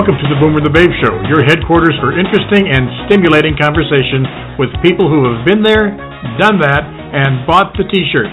Welcome 0.00 0.16
to 0.16 0.32
the 0.32 0.40
Boomer 0.40 0.64
the 0.64 0.72
Babe 0.72 0.88
Show, 1.04 1.12
your 1.28 1.44
headquarters 1.44 1.92
for 2.00 2.16
interesting 2.16 2.72
and 2.72 2.88
stimulating 3.04 3.52
conversation 3.60 4.24
with 4.56 4.72
people 4.80 5.12
who 5.12 5.28
have 5.28 5.44
been 5.44 5.60
there, 5.60 5.92
done 6.40 6.56
that, 6.56 6.88
and 6.88 7.44
bought 7.44 7.76
the 7.76 7.84
t 7.84 8.08
shirt. 8.08 8.32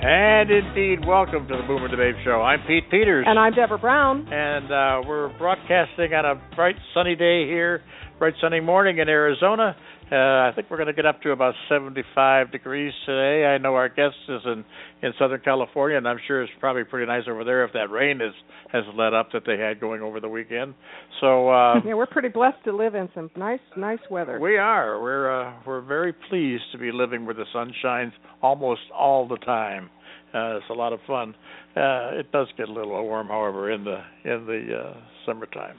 And 0.00 0.48
indeed, 0.48 1.04
welcome 1.04 1.44
to 1.48 1.56
the 1.60 1.68
Boomer 1.68 1.92
the 1.92 2.00
Babe 2.00 2.16
Show. 2.24 2.40
I'm 2.40 2.64
Pete 2.66 2.88
Peters. 2.88 3.26
And 3.28 3.38
I'm 3.38 3.52
Deborah 3.52 3.76
Brown. 3.76 4.24
And 4.32 4.72
uh, 4.72 5.06
we're 5.06 5.28
broadcasting 5.36 6.16
on 6.16 6.24
a 6.24 6.40
bright 6.56 6.76
sunny 6.94 7.14
day 7.14 7.44
here, 7.44 7.82
bright 8.18 8.40
sunny 8.40 8.60
morning 8.60 9.04
in 9.04 9.08
Arizona. 9.10 9.76
Uh, 10.10 10.16
I 10.16 10.52
think 10.54 10.70
we're 10.70 10.78
going 10.78 10.86
to 10.86 10.94
get 10.94 11.04
up 11.04 11.20
to 11.22 11.32
about 11.32 11.54
75 11.68 12.50
degrees 12.50 12.94
today. 13.04 13.44
I 13.44 13.58
know 13.58 13.74
our 13.74 13.88
guest 13.88 14.16
is 14.28 14.40
in 14.46 14.64
in 15.02 15.12
Southern 15.18 15.40
California, 15.40 15.98
and 15.98 16.08
I'm 16.08 16.18
sure 16.26 16.42
it's 16.42 16.52
probably 16.60 16.84
pretty 16.84 17.06
nice 17.06 17.24
over 17.28 17.44
there 17.44 17.64
if 17.64 17.72
that 17.74 17.90
rain 17.90 18.22
is 18.22 18.32
has 18.72 18.84
let 18.96 19.12
up 19.12 19.32
that 19.32 19.42
they 19.46 19.58
had 19.58 19.80
going 19.80 20.00
over 20.00 20.18
the 20.18 20.28
weekend. 20.28 20.74
So 21.20 21.50
uh, 21.50 21.80
yeah, 21.84 21.94
we're 21.94 22.06
pretty 22.06 22.28
blessed 22.28 22.64
to 22.64 22.74
live 22.74 22.94
in 22.94 23.10
some 23.14 23.30
nice 23.36 23.60
nice 23.76 23.98
weather. 24.10 24.40
We 24.40 24.56
are. 24.56 25.00
We're 25.00 25.42
uh, 25.42 25.52
we're 25.66 25.82
very 25.82 26.14
pleased 26.14 26.64
to 26.72 26.78
be 26.78 26.90
living 26.90 27.26
where 27.26 27.34
the 27.34 27.46
sun 27.52 27.72
shines 27.82 28.12
almost 28.40 28.82
all 28.98 29.28
the 29.28 29.38
time. 29.38 29.90
Uh, 30.34 30.56
it's 30.56 30.66
a 30.70 30.74
lot 30.74 30.92
of 30.92 31.00
fun. 31.06 31.34
Uh, 31.76 32.18
it 32.18 32.32
does 32.32 32.48
get 32.56 32.68
a 32.68 32.72
little 32.72 33.02
warm, 33.02 33.28
however, 33.28 33.70
in 33.70 33.84
the 33.84 34.00
in 34.24 34.46
the 34.46 34.74
uh, 34.74 35.00
summertime. 35.26 35.76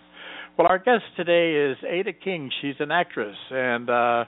Well, 0.59 0.67
our 0.67 0.77
guest 0.77 1.03
today 1.15 1.71
is 1.71 1.77
Aida 1.89 2.11
King. 2.11 2.51
She's 2.61 2.75
an 2.81 2.91
actress, 2.91 3.37
and 3.49 3.89
uh, 3.89 4.25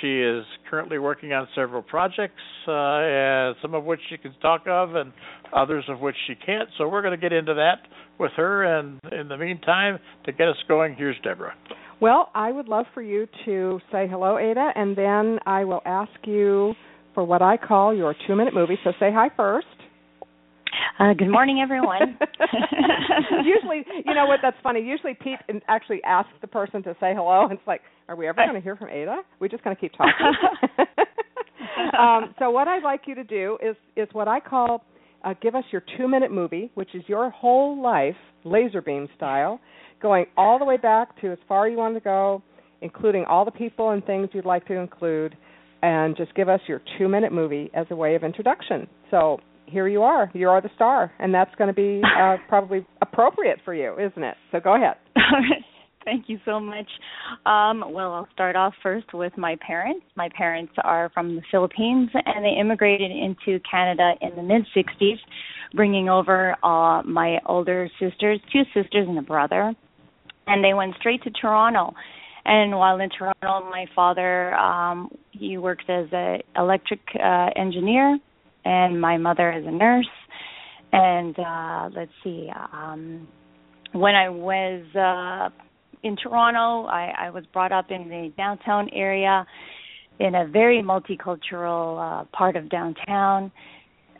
she 0.00 0.20
is 0.20 0.44
currently 0.70 1.00
working 1.00 1.32
on 1.32 1.48
several 1.52 1.82
projects, 1.82 2.40
uh, 2.68 3.54
some 3.60 3.74
of 3.74 3.82
which 3.82 3.98
she 4.08 4.16
can 4.16 4.36
talk 4.40 4.68
of, 4.68 4.94
and 4.94 5.12
others 5.52 5.82
of 5.88 5.98
which 5.98 6.14
she 6.28 6.36
can't. 6.36 6.68
So 6.78 6.88
we're 6.88 7.02
going 7.02 7.18
to 7.18 7.20
get 7.20 7.32
into 7.32 7.54
that 7.54 7.88
with 8.20 8.30
her. 8.36 8.62
And 8.62 9.00
in 9.10 9.26
the 9.26 9.36
meantime, 9.36 9.98
to 10.26 10.32
get 10.32 10.46
us 10.46 10.54
going, 10.68 10.94
here's 10.94 11.16
Deborah. 11.24 11.54
Well, 12.00 12.30
I 12.36 12.52
would 12.52 12.68
love 12.68 12.86
for 12.94 13.02
you 13.02 13.26
to 13.44 13.80
say 13.90 14.06
hello, 14.08 14.38
Aida, 14.38 14.70
and 14.76 14.96
then 14.96 15.40
I 15.44 15.64
will 15.64 15.82
ask 15.84 16.12
you 16.22 16.74
for 17.14 17.24
what 17.24 17.42
I 17.42 17.56
call 17.56 17.92
your 17.92 18.14
two-minute 18.28 18.54
movie. 18.54 18.78
So 18.84 18.92
say 19.00 19.10
hi 19.12 19.28
first. 19.36 19.66
Uh, 20.98 21.12
good 21.14 21.30
morning, 21.30 21.60
everyone. 21.62 22.18
usually, 23.44 23.84
you 24.04 24.14
know 24.14 24.26
what? 24.26 24.40
That's 24.42 24.56
funny. 24.62 24.80
Usually, 24.80 25.14
Pete 25.14 25.38
actually 25.68 26.02
asks 26.04 26.32
the 26.40 26.46
person 26.46 26.82
to 26.84 26.94
say 27.00 27.12
hello. 27.14 27.44
And 27.44 27.52
it's 27.52 27.66
like, 27.66 27.82
are 28.08 28.16
we 28.16 28.28
ever 28.28 28.42
going 28.42 28.54
to 28.54 28.60
hear 28.60 28.76
from 28.76 28.88
Aida? 28.88 29.16
We're 29.40 29.48
just 29.48 29.64
going 29.64 29.74
to 29.74 29.80
keep 29.80 29.92
talking. 29.92 30.12
um, 31.98 32.34
so, 32.38 32.50
what 32.50 32.68
I'd 32.68 32.82
like 32.82 33.02
you 33.06 33.14
to 33.16 33.24
do 33.24 33.58
is 33.62 33.76
is 33.96 34.08
what 34.12 34.28
I 34.28 34.40
call 34.40 34.84
uh, 35.24 35.34
give 35.40 35.54
us 35.54 35.64
your 35.72 35.82
two 35.96 36.06
minute 36.06 36.30
movie, 36.30 36.70
which 36.74 36.94
is 36.94 37.02
your 37.06 37.30
whole 37.30 37.80
life, 37.82 38.16
laser 38.44 38.82
beam 38.82 39.08
style, 39.16 39.60
going 40.00 40.26
all 40.36 40.58
the 40.58 40.64
way 40.64 40.76
back 40.76 41.20
to 41.22 41.32
as 41.32 41.38
far 41.48 41.68
you 41.68 41.76
want 41.76 41.94
to 41.94 42.00
go, 42.00 42.42
including 42.82 43.24
all 43.24 43.44
the 43.44 43.50
people 43.50 43.90
and 43.90 44.04
things 44.04 44.28
you'd 44.32 44.44
like 44.44 44.66
to 44.66 44.74
include, 44.74 45.36
and 45.82 46.16
just 46.16 46.34
give 46.34 46.48
us 46.48 46.60
your 46.68 46.80
two 46.98 47.08
minute 47.08 47.32
movie 47.32 47.70
as 47.74 47.86
a 47.90 47.96
way 47.96 48.14
of 48.14 48.22
introduction. 48.22 48.86
So 49.10 49.40
here 49.66 49.88
you 49.88 50.02
are. 50.02 50.30
You 50.34 50.48
are 50.48 50.60
the 50.60 50.70
star, 50.74 51.12
and 51.18 51.32
that's 51.32 51.54
going 51.56 51.68
to 51.68 51.74
be 51.74 52.02
uh, 52.20 52.36
probably 52.48 52.86
appropriate 53.02 53.58
for 53.64 53.74
you, 53.74 53.94
isn't 53.98 54.22
it? 54.22 54.36
So 54.52 54.60
go 54.60 54.76
ahead. 54.76 54.96
Thank 56.04 56.28
you 56.28 56.38
so 56.44 56.60
much. 56.60 56.86
Um, 57.46 57.82
well, 57.92 58.12
I'll 58.12 58.28
start 58.32 58.56
off 58.56 58.74
first 58.82 59.14
with 59.14 59.32
my 59.38 59.56
parents. 59.66 60.04
My 60.16 60.28
parents 60.36 60.72
are 60.84 61.10
from 61.14 61.36
the 61.36 61.42
Philippines, 61.50 62.10
and 62.14 62.44
they 62.44 62.60
immigrated 62.60 63.10
into 63.10 63.58
Canada 63.68 64.12
in 64.20 64.36
the 64.36 64.42
mid 64.42 64.66
60s, 64.76 65.16
bringing 65.74 66.10
over 66.10 66.56
uh, 66.62 67.02
my 67.04 67.38
older 67.46 67.88
sisters, 67.98 68.38
two 68.52 68.62
sisters 68.74 69.06
and 69.08 69.18
a 69.18 69.22
brother, 69.22 69.72
and 70.46 70.62
they 70.62 70.74
went 70.74 70.94
straight 71.00 71.22
to 71.22 71.30
Toronto. 71.30 71.94
And 72.44 72.76
while 72.76 73.00
in 73.00 73.08
Toronto, 73.08 73.70
my 73.70 73.86
father 73.96 74.54
um, 74.54 75.08
he 75.30 75.56
worked 75.56 75.88
as 75.88 76.06
an 76.12 76.40
electric 76.54 77.00
uh, 77.18 77.48
engineer 77.56 78.18
and 78.64 79.00
my 79.00 79.16
mother 79.16 79.52
is 79.52 79.64
a 79.66 79.70
nurse. 79.70 80.08
And 80.92 81.36
uh, 81.38 81.90
let's 81.94 82.12
see, 82.22 82.50
um, 82.72 83.26
when 83.92 84.14
I 84.14 84.28
was 84.28 84.84
uh, 84.94 85.50
in 86.02 86.16
Toronto, 86.16 86.88
I, 86.88 87.12
I 87.18 87.30
was 87.30 87.44
brought 87.52 87.72
up 87.72 87.86
in 87.90 88.08
the 88.08 88.32
downtown 88.36 88.88
area 88.92 89.46
in 90.20 90.34
a 90.34 90.46
very 90.46 90.82
multicultural 90.82 92.22
uh, 92.22 92.24
part 92.36 92.56
of 92.56 92.68
downtown. 92.68 93.50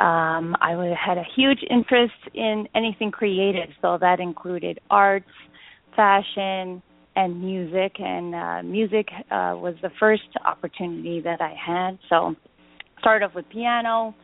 Um, 0.01 0.57
I 0.61 0.95
had 0.99 1.19
a 1.19 1.25
huge 1.37 1.61
interest 1.71 2.15
in 2.35 2.67
anything 2.75 3.13
creative, 3.13 3.69
so 3.81 3.97
that 4.01 4.19
included 4.19 4.81
arts, 4.91 5.31
fashion, 5.95 6.83
and 7.15 7.41
music. 7.41 8.01
And 8.01 8.35
uh, 8.35 8.63
music 8.65 9.07
uh, 9.31 9.55
was 9.55 9.77
the 9.83 9.91
first 10.01 10.23
opportunity 10.45 11.21
that 11.21 11.41
I 11.41 11.55
had. 11.55 11.99
So, 12.09 12.35
started 12.99 13.27
off 13.27 13.35
with 13.35 13.49
piano, 13.51 14.15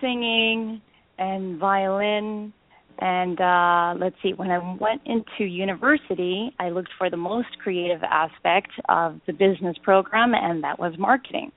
singing 0.00 0.80
and 1.18 1.58
violin. 1.58 2.52
And 2.98 3.40
uh 3.40 3.94
let's 3.98 4.16
see 4.22 4.34
when 4.34 4.50
i 4.50 4.76
went 4.78 5.00
into 5.06 5.44
university 5.44 6.54
i 6.58 6.68
looked 6.68 6.90
for 6.98 7.08
the 7.08 7.16
most 7.16 7.48
creative 7.62 8.02
aspect 8.02 8.70
of 8.90 9.20
the 9.26 9.32
business 9.32 9.76
program 9.82 10.34
and 10.34 10.62
that 10.64 10.78
was 10.78 10.92
marketing. 10.98 11.50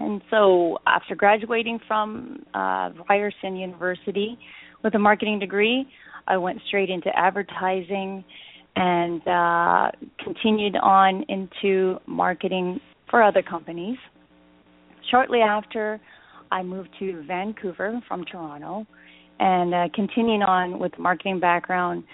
And 0.00 0.20
so 0.30 0.78
after 0.86 1.14
graduating 1.14 1.80
from 1.88 2.44
uh 2.52 2.90
ryerson 3.08 3.56
university 3.56 4.38
with 4.84 4.94
a 4.94 4.98
marketing 4.98 5.38
degree 5.38 5.88
i 6.26 6.36
went 6.36 6.60
straight 6.66 6.90
into 6.90 7.08
advertising 7.16 8.22
and 8.76 9.26
uh 9.26 9.90
continued 10.22 10.76
on 10.76 11.24
into 11.28 11.98
marketing 12.06 12.78
for 13.08 13.22
other 13.22 13.42
companies. 13.42 13.96
Shortly 15.10 15.40
after 15.40 15.98
I 16.50 16.62
moved 16.62 16.90
to 16.98 17.22
Vancouver 17.26 18.00
from 18.08 18.24
Toronto 18.24 18.86
and 19.40 19.74
uh, 19.74 19.88
continuing 19.94 20.42
on 20.42 20.78
with 20.78 20.92
marketing 20.98 21.40
background. 21.40 22.04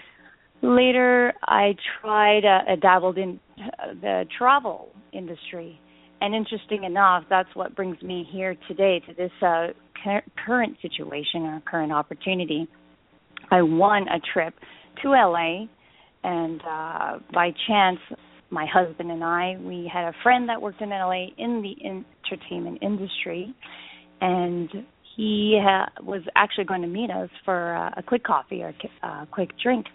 Later, 0.61 1.33
I 1.43 1.75
tried, 2.01 2.45
uh, 2.45 2.71
I 2.71 2.75
dabbled 2.75 3.17
in 3.17 3.39
uh, 3.57 3.93
the 4.01 4.25
travel 4.37 4.89
industry. 5.13 5.79
And 6.21 6.33
interesting 6.33 6.83
enough, 6.83 7.23
that's 7.29 7.49
what 7.55 7.75
brings 7.75 8.01
me 8.01 8.27
here 8.31 8.55
today 8.67 9.01
to 9.07 9.13
this 9.13 9.31
uh, 9.41 9.67
current 10.45 10.77
situation 10.81 11.41
or 11.43 11.61
current 11.65 11.91
opportunity. 11.91 12.67
I 13.51 13.61
won 13.61 14.07
a 14.07 14.19
trip 14.33 14.53
to 15.01 15.09
LA, 15.09 15.65
and 16.23 16.61
uh, 16.61 17.19
by 17.33 17.51
chance, 17.67 17.99
my 18.49 18.65
husband 18.71 19.11
and 19.11 19.23
I, 19.23 19.57
we 19.59 19.89
had 19.91 20.05
a 20.05 20.13
friend 20.23 20.47
that 20.49 20.61
worked 20.61 20.81
in 20.81 20.89
LA 20.89 21.27
in 21.37 21.61
the 21.61 21.75
entertainment 21.85 22.79
industry, 22.81 23.53
and 24.21 24.69
he 25.15 25.59
ha- 25.61 25.89
was 26.01 26.21
actually 26.35 26.65
going 26.65 26.81
to 26.81 26.87
meet 26.87 27.09
us 27.09 27.29
for 27.43 27.75
uh, 27.75 27.91
a 27.97 28.03
quick 28.03 28.23
coffee 28.23 28.61
or 28.61 28.73
a 29.03 29.07
uh, 29.07 29.25
quick 29.31 29.51
drink. 29.61 29.85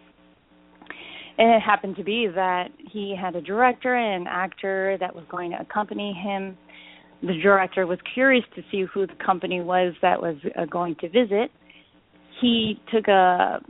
And 1.38 1.50
it 1.54 1.60
happened 1.60 1.96
to 1.96 2.04
be 2.04 2.26
that 2.34 2.68
he 2.90 3.16
had 3.18 3.34
a 3.36 3.40
director 3.40 3.94
and 3.94 4.22
an 4.22 4.28
actor 4.28 4.96
that 5.00 5.14
was 5.14 5.24
going 5.30 5.52
to 5.52 5.60
accompany 5.60 6.12
him. 6.12 6.56
The 7.22 7.40
director 7.42 7.86
was 7.86 7.98
curious 8.14 8.44
to 8.56 8.62
see 8.70 8.84
who 8.92 9.06
the 9.06 9.14
company 9.24 9.60
was 9.60 9.94
that 10.02 10.20
was 10.20 10.36
uh, 10.56 10.64
going 10.66 10.96
to 10.96 11.08
visit. 11.08 11.50
He 12.40 12.80
took 12.92 13.08
a 13.08 13.60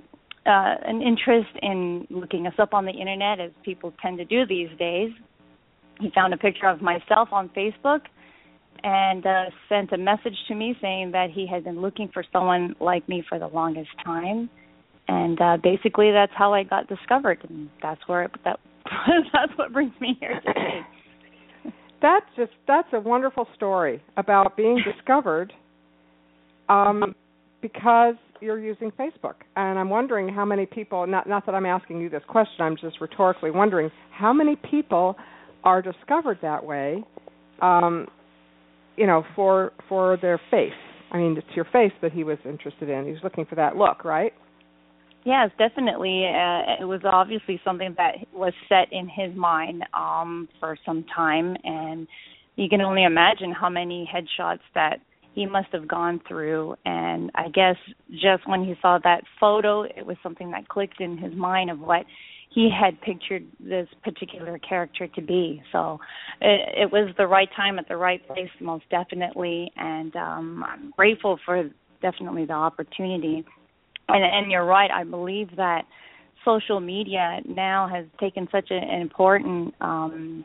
uh, 0.47 0.75
an 0.87 1.03
interest 1.03 1.51
in 1.61 2.07
looking 2.09 2.47
us 2.47 2.55
up 2.59 2.73
on 2.73 2.87
the 2.87 2.93
internet, 2.93 3.41
as 3.41 3.51
people 3.63 3.93
tend 4.01 4.19
to 4.19 4.25
do 4.25 4.47
these 4.47 4.71
days. 4.79 5.11
He 6.01 6.11
found 6.15 6.33
a 6.33 6.39
picture 6.39 6.67
of 6.67 6.81
myself 6.81 7.29
on 7.31 7.51
Facebook 7.51 8.01
and 8.83 9.27
uh, 9.27 9.45
sent 9.69 9.93
a 9.93 9.99
message 9.99 10.37
to 10.49 10.55
me 10.55 10.75
saying 10.81 11.13
that 11.13 11.31
he 11.31 11.47
had 11.47 11.65
been 11.65 11.81
looking 11.81 12.09
for 12.13 12.25
someone 12.33 12.75
like 12.81 13.09
me 13.09 13.23
for 13.29 13.39
the 13.39 13.47
longest 13.47 13.91
time, 14.05 14.49
and 15.09 15.41
uh, 15.41 15.57
basically 15.63 16.11
that's 16.13 16.33
how 16.35 16.55
I 16.55 16.63
got 16.63 16.89
discovered, 16.89 17.39
and 17.49 17.69
that's 17.83 18.01
where 18.07 18.25
it, 18.25 18.31
that 18.45 18.59
that's 19.33 19.53
what 19.57 19.73
brings 19.73 19.93
me 20.01 20.17
here 20.21 20.41
today. 20.47 20.81
that's 22.03 22.27
just 22.37 22.53
that's 22.67 22.89
a 22.93 23.01
wonderful 23.01 23.47
story 23.55 24.03
about 24.17 24.57
being 24.57 24.81
discovered, 24.97 25.53
um, 26.69 27.15
because 27.61 28.15
you're 28.41 28.59
using 28.59 28.91
Facebook, 28.93 29.35
and 29.57 29.79
I'm 29.79 29.91
wondering 29.91 30.29
how 30.29 30.47
many 30.47 30.65
people. 30.65 31.07
Not 31.07 31.29
not 31.29 31.45
that 31.47 31.55
I'm 31.55 31.67
asking 31.67 32.01
you 32.01 32.09
this 32.09 32.23
question. 32.29 32.61
I'm 32.65 32.77
just 32.77 33.01
rhetorically 33.01 33.51
wondering 33.51 33.91
how 34.11 34.33
many 34.33 34.57
people 34.71 35.17
are 35.63 35.83
discovered 35.83 36.39
that 36.41 36.65
way 36.65 37.05
um, 37.61 38.07
you 38.97 39.07
know, 39.07 39.25
for 39.35 39.73
for 39.89 40.19
their 40.21 40.41
face. 40.51 40.73
I 41.11 41.19
mean, 41.19 41.37
it's 41.37 41.57
your 41.57 41.67
face 41.67 41.93
that 42.03 42.13
he 42.13 42.25
was 42.25 42.39
interested 42.45 42.89
in. 42.89 43.05
He 43.05 43.11
was 43.11 43.21
looking 43.25 43.45
for 43.45 43.57
that 43.57 43.77
look, 43.77 44.05
right? 44.05 44.33
Yes, 45.25 45.51
definitely. 45.59 46.25
Uh, 46.27 46.81
it 46.81 46.87
was 46.87 47.01
obviously 47.05 47.61
something 47.65 47.95
that 47.99 48.15
was 48.33 48.55
set 48.69 48.93
in 48.93 49.09
his 49.09 49.37
mind 49.37 49.83
um, 49.93 50.49
for 50.59 50.79
some 50.87 51.05
time, 51.15 51.57
and 51.65 52.07
you 52.57 52.69
can 52.69 52.81
only 52.81 53.05
imagine 53.05 53.53
how 53.53 53.69
many 53.69 54.09
headshots 54.13 54.61
that 54.75 55.01
he 55.33 55.47
must 55.47 55.69
have 55.73 55.87
gone 55.87 56.21
through 56.27 56.75
and 56.85 57.31
I 57.35 57.49
guess 57.49 57.77
just 58.11 58.47
when 58.47 58.65
he 58.65 58.75
saw 58.83 58.99
that 59.05 59.23
photo 59.39 59.83
it 59.83 60.05
was 60.05 60.17
something 60.23 60.51
that 60.51 60.69
clicked 60.69 61.01
in 61.01 61.17
his 61.17 61.33
mind 61.35 61.71
of 61.71 61.79
what 61.79 62.05
he 62.53 62.69
had 62.69 63.01
pictured 63.01 63.47
this 63.61 63.87
particular 64.03 64.59
character 64.59 65.07
to 65.07 65.23
be. 65.23 65.63
So 65.71 65.99
it, 66.41 66.83
it 66.83 66.93
was 66.93 67.15
the 67.17 67.27
right 67.27 67.49
time 67.57 67.79
at 67.79 67.89
the 67.89 67.97
right 67.97 68.27
place, 68.27 68.51
most 68.61 68.85
definitely, 68.91 69.71
and 69.77 70.15
um, 70.17 70.65
I'm 70.67 70.91
grateful 70.97 71.39
for 71.45 71.71
definitely 72.03 72.47
the 72.47 72.55
opportunity. 72.55 73.45
And, 74.09 74.25
and 74.25 74.51
you're 74.51 74.65
right. 74.65 74.91
I 74.91 75.05
believe 75.05 75.51
that 75.57 75.83
social 76.45 76.81
media 76.81 77.39
now 77.47 77.89
has 77.89 78.07
taken 78.19 78.49
such 78.51 78.71
an 78.71 79.01
important 79.01 79.75
um, 79.81 80.45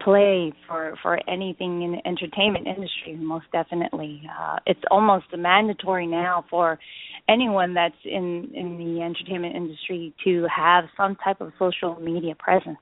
play 0.00 0.52
for 0.68 0.94
for 1.02 1.18
anything 1.28 1.82
in 1.82 1.92
the 1.92 2.06
entertainment 2.06 2.66
industry 2.66 3.16
most 3.16 3.46
definitely 3.50 4.22
uh, 4.38 4.58
it's 4.66 4.82
almost 4.90 5.24
mandatory 5.36 6.06
now 6.06 6.44
for 6.50 6.78
anyone 7.28 7.74
that's 7.74 7.94
in 8.04 8.50
in 8.54 8.78
the 8.78 9.02
entertainment 9.02 9.54
industry 9.54 10.14
to 10.24 10.46
have 10.54 10.84
some 10.96 11.16
type 11.16 11.40
of 11.40 11.52
social 11.58 11.98
media 12.00 12.34
presence 12.38 12.78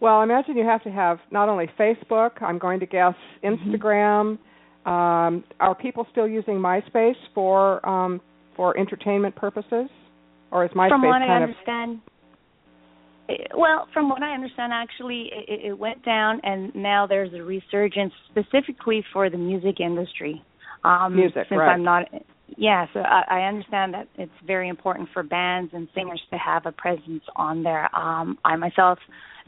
well 0.00 0.16
i 0.16 0.24
imagine 0.24 0.56
you 0.56 0.64
have 0.64 0.82
to 0.82 0.90
have 0.90 1.18
not 1.30 1.48
only 1.48 1.68
facebook 1.78 2.42
i'm 2.42 2.58
going 2.58 2.80
to 2.80 2.86
guess 2.86 3.14
mm-hmm. 3.42 3.54
instagram 3.54 4.38
mm-hmm. 4.86 4.90
um, 4.90 5.44
are 5.60 5.74
people 5.74 6.06
still 6.10 6.28
using 6.28 6.54
myspace 6.54 7.14
for 7.34 7.86
um, 7.88 8.20
for 8.56 8.76
entertainment 8.78 9.34
purposes 9.36 9.88
or 10.50 10.64
is 10.64 10.70
myspace 10.72 10.88
from 10.88 11.02
what 11.02 11.18
kind 11.20 11.24
i 11.24 11.36
understand 11.36 11.92
of 11.94 12.14
well, 13.56 13.88
from 13.92 14.08
what 14.08 14.22
I 14.22 14.34
understand, 14.34 14.72
actually, 14.72 15.30
it, 15.32 15.66
it 15.66 15.78
went 15.78 16.04
down, 16.04 16.40
and 16.42 16.74
now 16.74 17.06
there's 17.06 17.32
a 17.32 17.42
resurgence 17.42 18.12
specifically 18.30 19.02
for 19.12 19.30
the 19.30 19.38
music 19.38 19.80
industry. 19.80 20.42
Um, 20.84 21.16
music, 21.16 21.46
since 21.48 21.58
right? 21.58 21.72
I'm 21.72 21.82
not. 21.82 22.06
Yeah, 22.56 22.86
so 22.92 23.00
I, 23.00 23.22
I 23.28 23.40
understand 23.48 23.94
that 23.94 24.08
it's 24.16 24.32
very 24.46 24.68
important 24.68 25.08
for 25.12 25.22
bands 25.22 25.72
and 25.74 25.88
singers 25.94 26.20
to 26.30 26.38
have 26.38 26.66
a 26.66 26.72
presence 26.72 27.22
on 27.36 27.62
there. 27.62 27.94
Um, 27.96 28.38
I 28.44 28.56
myself 28.56 28.98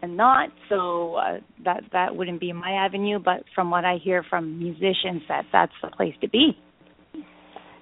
am 0.02 0.16
not, 0.16 0.48
so 0.68 1.14
uh, 1.14 1.38
that 1.64 1.84
that 1.92 2.16
wouldn't 2.16 2.40
be 2.40 2.52
my 2.52 2.72
avenue. 2.72 3.18
But 3.18 3.44
from 3.54 3.70
what 3.70 3.84
I 3.84 3.98
hear 4.02 4.24
from 4.28 4.58
musicians, 4.58 5.22
that 5.28 5.44
that's 5.52 5.72
the 5.82 5.88
place 5.88 6.14
to 6.22 6.28
be. 6.28 6.56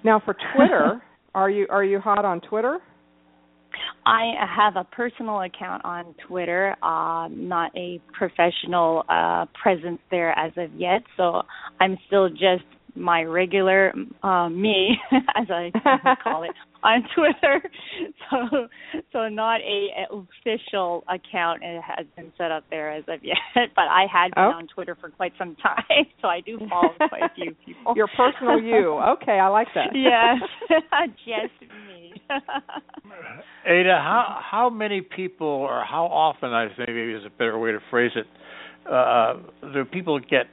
Now, 0.03 0.21
for 0.23 0.35
Twitter, 0.55 1.01
are 1.35 1.49
you 1.49 1.65
are 1.69 1.83
you 1.83 1.99
hot 1.99 2.25
on 2.25 2.41
Twitter? 2.41 2.79
I 4.05 4.33
have 4.55 4.75
a 4.75 4.83
personal 4.83 5.41
account 5.41 5.83
on 5.83 6.15
Twitter, 6.27 6.75
uh, 6.83 7.27
not 7.29 7.75
a 7.75 7.99
professional 8.13 9.03
uh, 9.09 9.45
presence 9.61 9.99
there 10.11 10.37
as 10.37 10.51
of 10.57 10.73
yet. 10.75 11.01
So 11.17 11.41
I'm 11.79 11.97
still 12.07 12.29
just 12.29 12.63
my 12.95 13.23
regular 13.23 13.93
uh, 14.23 14.49
me, 14.49 14.97
as 15.35 15.47
I 15.49 15.71
call 16.23 16.43
it, 16.43 16.51
on 16.83 17.03
Twitter. 17.15 17.69
So, 18.29 18.67
so 19.11 19.29
not 19.29 19.61
a, 19.61 19.87
a 19.97 20.15
official 20.15 21.03
account 21.09 21.63
it 21.63 21.81
has 21.81 22.05
been 22.15 22.31
set 22.37 22.51
up 22.51 22.63
there 22.69 22.91
as 22.91 23.03
of 23.07 23.23
yet. 23.23 23.37
But 23.75 23.85
I 23.89 24.05
had 24.11 24.33
been 24.35 24.43
oh. 24.43 24.57
on 24.57 24.67
Twitter 24.67 24.95
for 24.99 25.09
quite 25.09 25.33
some 25.37 25.55
time, 25.61 26.05
so 26.21 26.27
I 26.27 26.41
do 26.41 26.59
follow 26.69 26.93
quite 27.09 27.23
a 27.23 27.33
few 27.35 27.55
people. 27.65 27.93
Your 27.95 28.07
personal 28.15 28.61
you, 28.61 28.99
okay, 29.21 29.39
I 29.39 29.47
like 29.47 29.67
that. 29.75 29.87
yes, 29.93 30.41
just 31.25 31.71
me. 31.87 32.13
Aida, 33.67 33.99
how 34.01 34.39
how 34.51 34.69
many 34.69 35.01
people, 35.01 35.47
or 35.47 35.83
how 35.83 36.05
often, 36.05 36.53
I 36.53 36.67
think 36.67 36.89
maybe 36.89 37.13
is 37.13 37.23
a 37.25 37.29
better 37.29 37.57
way 37.57 37.71
to 37.71 37.79
phrase 37.89 38.11
it, 38.15 38.27
uh, 38.89 39.35
do 39.73 39.85
people 39.85 40.19
get 40.19 40.47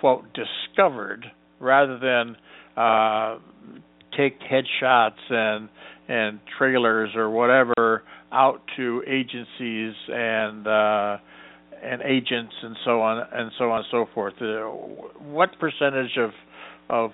quote 0.00 0.24
discovered 0.34 1.26
rather 1.60 1.98
than 1.98 2.36
uh, 2.76 3.38
take 4.16 4.38
headshots 4.40 5.30
and 5.30 5.68
and 6.08 6.40
trailers 6.58 7.10
or 7.14 7.30
whatever 7.30 8.02
out 8.32 8.60
to 8.76 9.02
agencies 9.06 9.94
and 10.08 10.66
uh, 10.66 11.18
and 11.82 12.02
agents 12.02 12.54
and 12.62 12.76
so 12.84 13.00
on 13.00 13.26
and 13.32 13.50
so 13.58 13.70
on 13.70 13.78
and 13.78 13.86
so 13.90 14.06
forth. 14.12 14.34
Uh, 14.40 14.62
what 15.18 15.50
percentage 15.58 16.16
of 16.18 16.30
of 16.88 17.10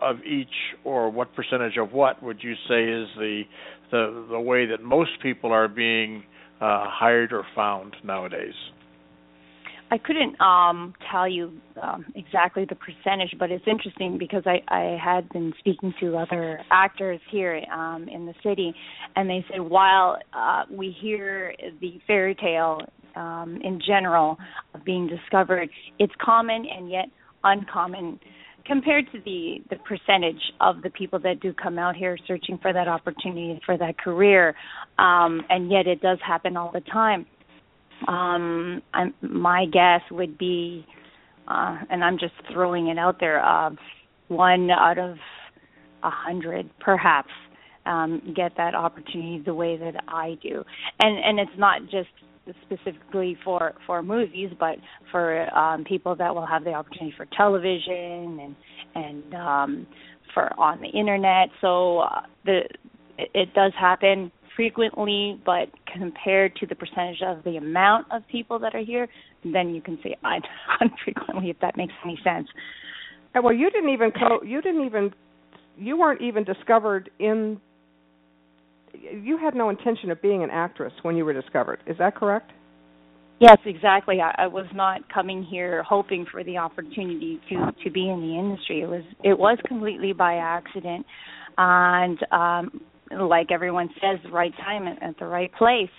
of 0.00 0.16
each, 0.24 0.48
or 0.84 1.10
what 1.10 1.34
percentage 1.34 1.76
of 1.78 1.92
what 1.92 2.22
would 2.22 2.42
you 2.42 2.54
say 2.68 2.84
is 2.84 3.08
the 3.16 3.42
the 3.90 4.26
the 4.30 4.40
way 4.40 4.66
that 4.66 4.82
most 4.82 5.12
people 5.22 5.52
are 5.52 5.68
being 5.68 6.22
uh, 6.60 6.84
hired 6.88 7.32
or 7.32 7.44
found 7.54 7.96
nowadays? 8.04 8.54
I 9.90 9.98
couldn't 9.98 10.40
um, 10.40 10.94
tell 11.12 11.28
you 11.28 11.52
um, 11.80 12.06
exactly 12.16 12.64
the 12.68 12.74
percentage, 12.74 13.36
but 13.38 13.52
it's 13.52 13.64
interesting 13.68 14.18
because 14.18 14.42
I, 14.44 14.60
I 14.68 14.98
had 15.02 15.28
been 15.28 15.52
speaking 15.60 15.94
to 16.00 16.16
other 16.16 16.60
actors 16.72 17.20
here 17.30 17.62
um, 17.72 18.08
in 18.08 18.26
the 18.26 18.34
city, 18.42 18.74
and 19.14 19.30
they 19.30 19.44
said 19.50 19.60
while 19.60 20.18
uh, 20.32 20.64
we 20.70 20.94
hear 21.00 21.54
the 21.80 22.00
fairy 22.06 22.34
tale 22.34 22.80
um, 23.14 23.60
in 23.62 23.80
general 23.86 24.36
of 24.74 24.84
being 24.84 25.06
discovered, 25.06 25.68
it's 26.00 26.12
common 26.20 26.66
and 26.66 26.90
yet 26.90 27.06
uncommon 27.44 28.18
compared 28.66 29.04
to 29.12 29.20
the 29.24 29.58
the 29.70 29.76
percentage 29.76 30.42
of 30.60 30.82
the 30.82 30.90
people 30.90 31.20
that 31.20 31.38
do 31.40 31.52
come 31.52 31.78
out 31.78 31.94
here 31.94 32.18
searching 32.26 32.58
for 32.60 32.72
that 32.72 32.88
opportunity 32.88 33.60
for 33.64 33.78
that 33.78 33.96
career, 33.98 34.48
um, 34.98 35.42
and 35.48 35.70
yet 35.70 35.86
it 35.86 36.00
does 36.00 36.18
happen 36.26 36.56
all 36.56 36.72
the 36.72 36.80
time 36.80 37.24
um, 38.08 38.82
I'm, 38.94 39.14
my 39.22 39.66
guess 39.66 40.02
would 40.10 40.36
be, 40.38 40.86
uh, 41.48 41.78
and 41.90 42.04
I'm 42.04 42.18
just 42.18 42.34
throwing 42.52 42.88
it 42.88 42.98
out 42.98 43.18
there, 43.20 43.44
uh, 43.44 43.70
one 44.28 44.70
out 44.70 44.98
of 44.98 45.16
a 46.02 46.10
hundred, 46.10 46.68
perhaps, 46.80 47.30
um, 47.86 48.32
get 48.34 48.52
that 48.56 48.74
opportunity 48.74 49.42
the 49.44 49.54
way 49.54 49.76
that 49.76 49.94
I 50.08 50.36
do. 50.42 50.64
And 51.00 51.18
and 51.24 51.38
it's 51.38 51.58
not 51.58 51.82
just 51.82 52.08
specifically 52.62 53.36
for 53.44 53.74
for 53.86 54.02
movies, 54.02 54.50
but 54.58 54.76
for 55.10 55.52
um, 55.56 55.84
people 55.84 56.14
that 56.16 56.34
will 56.34 56.46
have 56.46 56.64
the 56.64 56.72
opportunity 56.72 57.14
for 57.16 57.26
television 57.36 58.40
and 58.40 58.56
and 58.94 59.34
um, 59.34 59.86
for 60.34 60.52
on 60.58 60.80
the 60.80 60.88
internet. 60.88 61.48
So 61.60 62.00
uh, 62.00 62.22
the 62.44 62.60
it, 63.18 63.30
it 63.34 63.54
does 63.54 63.72
happen 63.78 64.30
frequently, 64.56 65.40
but 65.44 65.68
compared 65.92 66.56
to 66.56 66.66
the 66.66 66.74
percentage 66.74 67.22
of 67.24 67.44
the 67.44 67.56
amount 67.56 68.06
of 68.10 68.22
people 68.28 68.58
that 68.58 68.74
are 68.74 68.84
here, 68.84 69.06
then 69.44 69.74
you 69.74 69.80
can 69.80 69.98
say 70.02 70.16
I'm 70.24 70.42
unfrequently, 70.80 71.50
if 71.50 71.60
that 71.60 71.76
makes 71.76 71.92
any 72.04 72.18
sense. 72.24 72.48
Well, 73.34 73.52
you 73.52 73.70
didn't 73.70 73.90
even 73.90 74.10
co- 74.10 74.42
you 74.42 74.62
didn't 74.62 74.86
even 74.86 75.12
you 75.76 75.98
weren't 75.98 76.22
even 76.22 76.42
discovered 76.44 77.10
in. 77.18 77.60
You 78.94 79.36
had 79.36 79.54
no 79.54 79.68
intention 79.68 80.10
of 80.10 80.22
being 80.22 80.42
an 80.42 80.48
actress 80.50 80.92
when 81.02 81.16
you 81.16 81.24
were 81.26 81.34
discovered. 81.34 81.80
Is 81.86 81.98
that 81.98 82.16
correct? 82.16 82.50
Yes, 83.38 83.58
exactly. 83.66 84.20
I, 84.22 84.44
I 84.44 84.46
was 84.46 84.64
not 84.74 85.12
coming 85.12 85.42
here 85.42 85.82
hoping 85.82 86.24
for 86.30 86.42
the 86.42 86.56
opportunity 86.56 87.38
to 87.50 87.72
to 87.84 87.90
be 87.90 88.08
in 88.08 88.20
the 88.20 88.38
industry. 88.38 88.80
It 88.80 88.88
was 88.88 89.02
it 89.22 89.38
was 89.38 89.58
completely 89.66 90.14
by 90.14 90.36
accident, 90.36 91.04
and 91.58 92.18
um, 92.32 92.80
like 93.10 93.50
everyone 93.50 93.88
says, 94.00 94.18
the 94.24 94.30
right 94.30 94.54
time 94.56 94.86
at 94.86 95.18
the 95.18 95.26
right 95.26 95.52
place. 95.54 95.90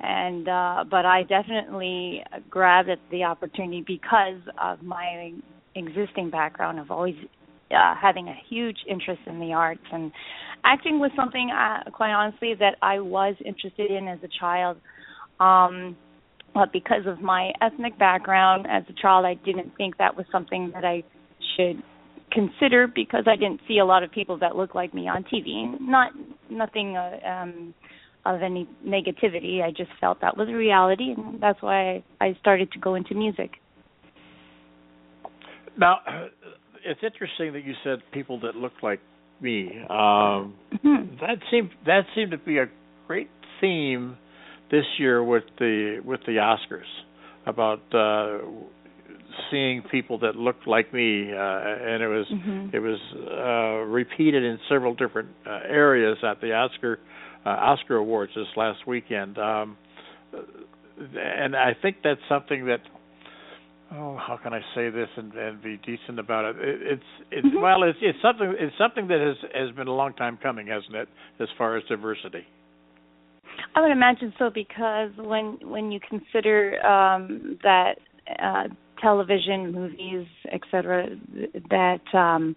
And 0.00 0.48
uh, 0.48 0.84
but 0.88 1.04
I 1.04 1.24
definitely 1.24 2.22
grabbed 2.48 2.88
at 2.88 3.00
the 3.10 3.24
opportunity 3.24 3.82
because 3.86 4.40
of 4.62 4.82
my 4.82 5.32
existing 5.74 6.30
background 6.30 6.78
of 6.78 6.90
always 6.90 7.16
uh, 7.70 7.94
having 8.00 8.28
a 8.28 8.34
huge 8.48 8.78
interest 8.88 9.20
in 9.26 9.40
the 9.40 9.52
arts 9.52 9.82
and 9.92 10.12
acting 10.64 10.98
was 10.98 11.10
something 11.16 11.50
uh, 11.50 11.90
quite 11.90 12.12
honestly 12.12 12.54
that 12.58 12.76
I 12.80 13.00
was 13.00 13.34
interested 13.44 13.90
in 13.90 14.08
as 14.08 14.18
a 14.22 14.28
child. 14.40 14.78
Um, 15.40 15.96
but 16.54 16.72
because 16.72 17.06
of 17.06 17.20
my 17.20 17.52
ethnic 17.60 17.98
background 17.98 18.66
as 18.70 18.82
a 18.88 19.00
child, 19.00 19.24
I 19.26 19.34
didn't 19.34 19.76
think 19.76 19.98
that 19.98 20.16
was 20.16 20.26
something 20.32 20.70
that 20.74 20.84
I 20.84 21.04
should 21.56 21.82
consider 22.30 22.86
because 22.86 23.24
I 23.26 23.36
didn't 23.36 23.60
see 23.68 23.78
a 23.78 23.84
lot 23.84 24.02
of 24.02 24.10
people 24.10 24.38
that 24.38 24.56
look 24.56 24.74
like 24.74 24.94
me 24.94 25.08
on 25.08 25.24
TV. 25.24 25.80
Not 25.80 26.12
nothing 26.50 26.96
uh, 26.96 27.18
um, 27.26 27.74
of 28.24 28.42
any 28.42 28.68
negativity. 28.86 29.62
I 29.62 29.70
just 29.70 29.90
felt 30.00 30.20
that 30.20 30.36
was 30.36 30.48
a 30.48 30.54
reality, 30.54 31.14
and 31.16 31.40
that's 31.40 31.60
why 31.62 32.02
I 32.20 32.36
started 32.40 32.72
to 32.72 32.78
go 32.78 32.94
into 32.94 33.14
music. 33.14 33.52
Now, 35.78 35.98
it's 36.84 37.00
interesting 37.02 37.52
that 37.52 37.64
you 37.64 37.74
said 37.84 37.98
people 38.12 38.40
that 38.40 38.56
look 38.56 38.72
like 38.82 39.00
me. 39.40 39.70
Um, 39.88 40.54
mm-hmm. 40.72 41.16
That 41.20 41.38
seemed 41.50 41.70
that 41.86 42.02
seemed 42.14 42.32
to 42.32 42.38
be 42.38 42.58
a 42.58 42.66
great 43.06 43.30
theme 43.60 44.16
this 44.70 44.84
year 44.98 45.22
with 45.22 45.44
the 45.58 46.00
with 46.04 46.20
the 46.26 46.32
Oscars 46.32 46.82
about 47.46 47.80
uh, 47.94 48.44
seeing 49.50 49.82
people 49.90 50.18
that 50.20 50.36
looked 50.36 50.66
like 50.66 50.92
me, 50.92 51.32
uh, 51.32 51.36
and 51.36 52.02
it 52.02 52.08
was 52.08 52.26
mm-hmm. 52.32 52.76
it 52.76 52.80
was 52.80 52.98
uh, 53.14 53.86
repeated 53.86 54.44
in 54.44 54.58
several 54.68 54.94
different 54.94 55.28
uh, 55.46 55.60
areas 55.68 56.18
at 56.22 56.40
the 56.40 56.52
Oscar 56.52 56.98
uh, 57.44 57.50
Oscar 57.50 57.96
Awards 57.96 58.32
this 58.34 58.46
last 58.56 58.86
weekend. 58.86 59.38
Um, 59.38 59.76
and 61.16 61.56
I 61.56 61.72
think 61.80 61.98
that's 62.02 62.20
something 62.28 62.66
that 62.66 62.80
oh, 63.92 64.16
how 64.16 64.38
can 64.42 64.52
I 64.52 64.60
say 64.74 64.90
this 64.90 65.08
and, 65.16 65.32
and 65.32 65.62
be 65.62 65.76
decent 65.78 66.18
about 66.18 66.44
it? 66.44 66.56
it 66.58 66.82
it's 66.82 67.02
it's 67.30 67.46
mm-hmm. 67.46 67.60
well, 67.60 67.82
it's 67.82 67.98
it's 68.02 68.18
something 68.22 68.54
it's 68.58 68.76
something 68.78 69.08
that 69.08 69.20
has 69.20 69.50
has 69.54 69.74
been 69.74 69.88
a 69.88 69.94
long 69.94 70.14
time 70.14 70.38
coming, 70.42 70.66
hasn't 70.66 70.94
it? 70.94 71.08
As 71.40 71.48
far 71.56 71.76
as 71.76 71.84
diversity. 71.84 72.46
I 73.74 73.80
would 73.80 73.90
imagine 73.90 74.32
so 74.38 74.50
because 74.50 75.10
when 75.16 75.58
when 75.62 75.90
you 75.90 76.00
consider 76.00 76.84
um, 76.84 77.58
that 77.62 77.98
uh, 78.38 78.64
television, 79.00 79.72
movies, 79.72 80.26
etc., 80.52 81.08
that 81.70 82.00
um, 82.14 82.56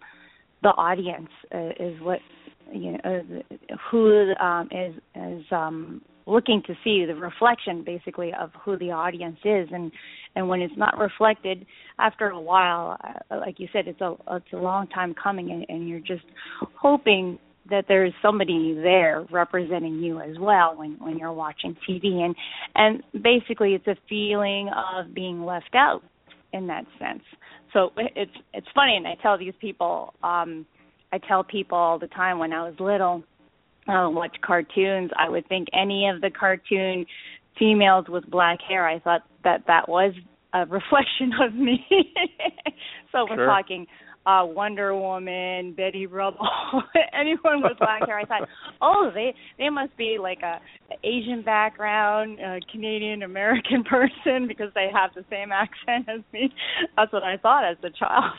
the 0.64 0.70
audience 0.70 1.30
uh, 1.54 1.70
is 1.80 2.00
what 2.02 2.20
you 2.72 2.94
know 2.94 3.00
uh, 3.04 3.76
who 3.90 4.34
um, 4.40 4.70
is 4.72 4.96
is 5.16 5.44
um, 5.52 6.02
looking 6.26 6.62
to 6.68 6.74
see 6.84 7.06
the 7.06 7.16
reflection 7.16 7.84
basically 7.84 8.32
of 8.40 8.52
who 8.64 8.78
the 8.78 8.92
audience 8.92 9.38
is 9.44 9.68
and 9.72 9.92
and 10.36 10.48
when 10.48 10.62
it's 10.62 10.78
not 10.78 10.98
reflected 10.98 11.66
after 12.00 12.30
a 12.30 12.40
while 12.40 12.98
uh, 13.04 13.38
like 13.38 13.60
you 13.60 13.68
said 13.74 13.88
it's 13.88 14.02
a 14.02 14.16
it's 14.32 14.54
a 14.54 14.58
long 14.58 14.88
time 14.88 15.14
coming 15.22 15.52
and, 15.52 15.66
and 15.70 15.90
you're 15.90 16.00
just 16.00 16.26
hoping 16.80 17.38
that 17.70 17.86
there's 17.88 18.14
somebody 18.22 18.74
there 18.74 19.26
representing 19.32 19.96
you 19.96 20.20
as 20.20 20.38
well 20.40 20.76
when 20.78 20.92
when 21.00 21.18
you're 21.18 21.34
watching 21.34 21.76
TV 21.88 22.22
and 22.24 22.36
and 22.76 23.24
basically 23.24 23.74
it's 23.74 23.88
a 23.88 23.96
feeling 24.08 24.70
of 24.96 25.14
being 25.14 25.44
left 25.44 25.74
out 25.74 26.04
in 26.54 26.68
that 26.68 26.86
sense 27.00 27.24
so 27.74 27.92
it's 27.98 28.32
it's 28.54 28.68
funny 28.76 28.96
and 28.96 29.08
I 29.08 29.16
tell 29.22 29.38
these 29.38 29.54
people 29.60 30.14
um 30.24 30.66
I 31.14 31.18
tell 31.18 31.44
people 31.44 31.78
all 31.78 32.00
the 32.00 32.08
time 32.08 32.40
when 32.40 32.54
I 32.54 32.64
was 32.64 32.76
little 32.80 33.24
uh, 33.88 34.10
watch 34.10 34.36
cartoons, 34.42 35.12
I 35.18 35.30
would 35.30 35.48
think 35.48 35.68
any 35.74 36.08
of 36.08 36.22
the 36.22 36.30
cartoon 36.30 37.06
females 37.58 38.06
with 38.08 38.30
black 38.30 38.60
hair. 38.68 38.88
I 38.88 39.00
thought 39.00 39.22
that 39.44 39.64
that 39.68 39.90
was 39.90 40.14
a 40.54 40.60
reflection 40.68 41.32
of 41.42 41.54
me. 41.56 41.86
so 43.12 43.26
we're 43.30 43.38
sure. 43.38 43.46
talking 43.46 43.88
uh 44.26 44.46
Wonder 44.46 44.96
Woman, 44.96 45.74
Betty 45.74 46.06
Rubble, 46.06 46.48
anyone 47.14 47.62
with 47.64 47.78
black 47.80 48.06
hair. 48.06 48.20
I 48.20 48.26
thought, 48.26 48.48
oh, 48.82 49.12
they 49.14 49.34
they 49.58 49.70
must 49.70 49.96
be 49.98 50.18
like 50.22 50.40
a, 50.44 50.60
a 50.92 51.08
Asian 51.08 51.42
background, 51.44 52.40
a 52.40 52.60
Canadian 52.72 53.24
American 53.24 53.84
person 53.90 54.48
because 54.48 54.72
they 54.76 54.88
have 54.94 55.12
the 55.16 55.26
same 55.30 55.52
accent 55.52 56.08
as 56.08 56.22
me. 56.34 56.54
That's 56.96 57.12
what 57.12 57.24
I 57.24 57.38
thought 57.38 57.70
as 57.70 57.78
a 57.84 57.90
child. 57.90 58.34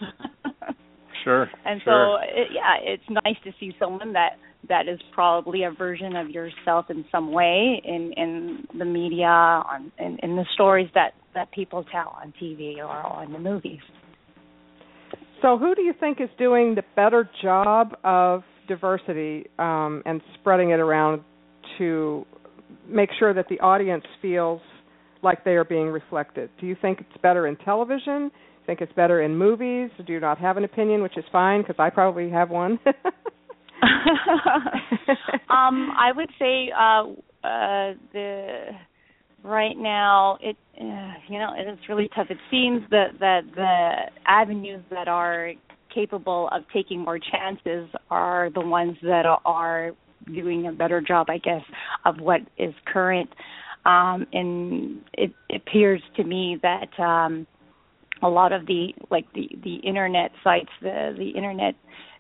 sure. 1.25 1.51
And 1.65 1.81
sure. 1.83 2.19
so, 2.21 2.37
it, 2.37 2.49
yeah, 2.55 2.77
it's 2.83 3.03
nice 3.25 3.37
to 3.45 3.53
see 3.59 3.75
someone 3.79 4.13
that 4.13 4.39
that 4.69 4.89
is 4.89 5.01
probably 5.13 5.65
a 5.65 5.71
version 5.71 6.15
of 6.17 6.31
yourself 6.31 6.87
in 6.89 7.05
some 7.11 7.33
way 7.33 7.83
in 7.85 8.13
in 8.17 8.67
the 8.79 8.85
media 8.85 9.27
on 9.27 9.91
in, 9.99 10.19
in 10.23 10.37
the 10.37 10.45
stories 10.55 10.89
that 10.95 11.15
that 11.35 11.51
people 11.53 11.85
tell 11.91 12.17
on 12.23 12.33
TV 12.41 12.77
or 12.79 12.85
on 12.85 13.33
the 13.33 13.39
movies. 13.39 13.81
So, 15.43 15.59
who 15.59 15.75
do 15.75 15.83
you 15.83 15.93
think 15.99 16.21
is 16.21 16.29
doing 16.39 16.77
the 16.77 16.85
better 16.95 17.29
job 17.43 17.97
of 18.05 18.45
diversity 18.69 19.47
um, 19.59 20.03
and 20.07 20.21
spreading 20.39 20.71
it 20.71 20.79
around 20.79 21.23
to 21.79 22.25
make 22.89 23.11
sure 23.19 23.35
that 23.35 23.47
the 23.51 23.59
audience 23.59 24.05
feels 24.23 24.61
like 25.23 25.45
they 25.45 25.53
are 25.53 25.65
being 25.65 25.89
reflected? 25.89 26.49
Do 26.61 26.67
you 26.67 26.77
think 26.81 27.01
it's 27.01 27.21
better 27.23 27.49
in 27.49 27.57
television? 27.57 28.31
Think 28.67 28.81
it's 28.81 28.93
better 28.93 29.23
in 29.23 29.37
movies? 29.37 29.91
Do 30.07 30.13
you 30.13 30.21
not 30.21 30.39
have 30.39 30.57
an 30.57 30.63
opinion, 30.65 31.03
which 31.03 31.19
is 31.19 31.25
fine 31.33 31.63
because 31.63 31.77
I 31.81 31.91
probably 31.91 32.31
have 32.31 32.49
one. 32.49 32.79
um, 35.51 35.91
I 35.99 36.13
would 36.15 36.31
say 36.39 36.71
uh, 36.71 37.03
uh, 37.45 37.95
the 38.13 38.69
right 39.45 39.77
now 39.77 40.39
it 40.41 40.57
uh, 40.81 41.13
you 41.29 41.39
know 41.39 41.51
it's 41.57 41.89
really 41.89 42.09
tough. 42.15 42.29
It 42.31 42.39
seems 42.51 42.83
that 42.91 43.19
that 43.21 43.43
the 43.55 43.93
avenues 44.27 44.83
that 44.91 45.09
are 45.09 45.53
capable 45.95 46.49
of 46.53 46.63
taking 46.73 47.01
more 47.01 47.19
chances 47.19 47.89
are 48.11 48.51
the 48.55 48.61
ones 48.61 48.97
that 49.03 49.27
are 49.45 49.93
doing 50.33 50.67
a 50.67 50.73
better 50.73 51.01
job, 51.01 51.27
I 51.29 51.39
guess, 51.39 51.63
of 52.05 52.19
what 52.21 52.41
is 52.59 52.75
current. 52.87 53.31
Um, 53.85 54.27
and 54.33 55.01
it, 55.15 55.33
it 55.49 55.63
appears 55.67 56.01
to 56.17 56.25
me 56.25 56.59
that 56.63 57.03
um, 57.03 57.47
a 58.23 58.29
lot 58.29 58.53
of 58.53 58.67
the 58.67 58.93
like 59.11 59.27
the 59.35 59.49
the 59.65 59.77
internet 59.77 60.31
sites, 60.45 60.71
the 60.81 61.15
the 61.19 61.31
internet 61.31 61.75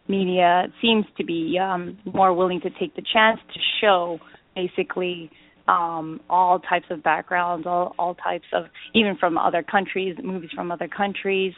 media 0.08 0.66
seems 0.80 1.04
to 1.16 1.24
be 1.24 1.56
um, 1.58 1.98
more 2.12 2.34
willing 2.34 2.60
to 2.60 2.70
take 2.80 2.96
the 2.96 3.02
chance 3.12 3.38
to 3.54 3.60
show 3.80 4.18
basically 4.56 5.30
um, 5.68 6.20
all 6.28 6.58
types 6.58 6.86
of 6.90 7.02
backgrounds, 7.02 7.66
all, 7.66 7.94
all 7.98 8.14
types 8.14 8.46
of 8.52 8.64
even 8.94 9.16
from 9.16 9.38
other 9.38 9.62
countries, 9.62 10.16
movies 10.22 10.50
from 10.54 10.70
other 10.70 10.88
countries. 10.88 11.54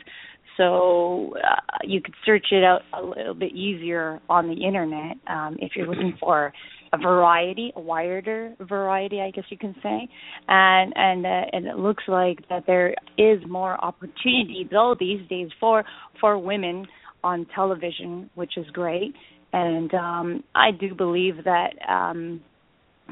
So 0.56 1.34
uh, 1.36 1.78
you 1.82 2.00
could 2.00 2.14
search 2.24 2.46
it 2.52 2.62
out 2.62 2.82
a 2.92 3.02
little 3.02 3.34
bit 3.34 3.52
easier 3.52 4.20
on 4.28 4.46
the 4.46 4.64
internet 4.64 5.16
um, 5.26 5.56
if 5.58 5.72
you're 5.74 5.86
looking 5.86 6.16
for 6.20 6.52
a 6.92 6.98
variety, 6.98 7.72
a 7.74 7.80
wider 7.80 8.54
variety, 8.60 9.20
I 9.20 9.30
guess 9.30 9.44
you 9.48 9.58
can 9.58 9.74
say, 9.82 10.08
and 10.46 10.92
and 10.94 11.26
uh, 11.26 11.44
and 11.52 11.66
it 11.66 11.76
looks 11.76 12.04
like 12.06 12.48
that 12.48 12.64
there 12.66 12.94
is 13.18 13.40
more 13.48 13.82
opportunity 13.84 14.68
though 14.70 14.94
these 14.98 15.26
days 15.28 15.48
for 15.58 15.84
for 16.20 16.38
women 16.38 16.86
on 17.24 17.46
television, 17.54 18.30
which 18.34 18.52
is 18.56 18.66
great. 18.72 19.14
And 19.52 19.92
um, 19.94 20.44
I 20.54 20.70
do 20.72 20.94
believe 20.94 21.44
that 21.44 21.70
um, 21.88 22.40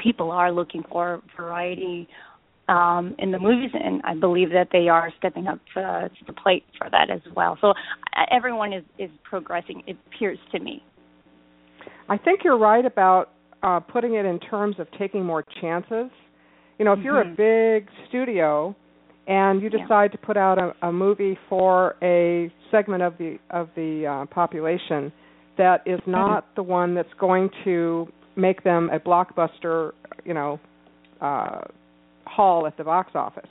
people 0.00 0.30
are 0.30 0.52
looking 0.52 0.82
for 0.90 1.22
variety 1.36 2.08
um, 2.68 3.14
in 3.18 3.32
the 3.32 3.38
movies, 3.38 3.70
and 3.74 4.00
I 4.04 4.14
believe 4.14 4.50
that 4.50 4.68
they 4.72 4.88
are 4.88 5.12
stepping 5.18 5.46
up 5.46 5.58
uh, 5.76 6.08
to 6.08 6.24
the 6.26 6.32
plate 6.32 6.64
for 6.78 6.88
that 6.90 7.10
as 7.10 7.20
well. 7.34 7.58
So 7.60 7.74
everyone 8.30 8.72
is 8.72 8.84
is 8.98 9.10
progressing. 9.24 9.82
It 9.86 9.96
appears 10.06 10.38
to 10.52 10.60
me. 10.60 10.82
I 12.08 12.16
think 12.16 12.40
you're 12.44 12.58
right 12.58 12.84
about 12.84 13.30
uh, 13.62 13.80
putting 13.80 14.14
it 14.14 14.24
in 14.24 14.38
terms 14.38 14.76
of 14.78 14.86
taking 14.98 15.24
more 15.24 15.44
chances. 15.60 16.10
You 16.78 16.84
know, 16.84 16.92
if 16.92 17.00
you're 17.00 17.22
mm-hmm. 17.22 17.42
a 17.42 17.80
big 17.80 17.88
studio 18.08 18.74
and 19.26 19.62
you 19.62 19.70
decide 19.70 20.10
yeah. 20.10 20.16
to 20.16 20.18
put 20.18 20.36
out 20.36 20.58
a, 20.58 20.86
a 20.86 20.92
movie 20.92 21.38
for 21.48 21.96
a 22.02 22.52
segment 22.70 23.02
of 23.02 23.16
the 23.18 23.38
of 23.50 23.68
the 23.76 24.06
uh, 24.06 24.26
population 24.34 25.12
that 25.58 25.82
is 25.86 26.00
mm-hmm. 26.00 26.12
not 26.12 26.44
mm-hmm. 26.44 26.54
the 26.56 26.62
one 26.62 26.94
that's 26.94 27.12
going 27.20 27.50
to 27.64 28.08
make 28.36 28.64
them 28.64 28.90
a 28.92 28.98
blockbuster, 28.98 29.92
you 30.24 30.34
know, 30.34 30.58
uh, 31.20 31.60
haul 32.24 32.66
at 32.66 32.76
the 32.76 32.84
box 32.84 33.12
office, 33.14 33.48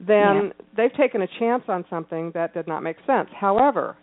then 0.00 0.16
yeah. 0.16 0.50
they've 0.76 0.94
taken 0.94 1.22
a 1.22 1.28
chance 1.38 1.62
on 1.68 1.84
something 1.88 2.32
that 2.34 2.54
did 2.54 2.66
not 2.66 2.82
make 2.82 2.96
sense. 3.06 3.28
However, 3.38 3.96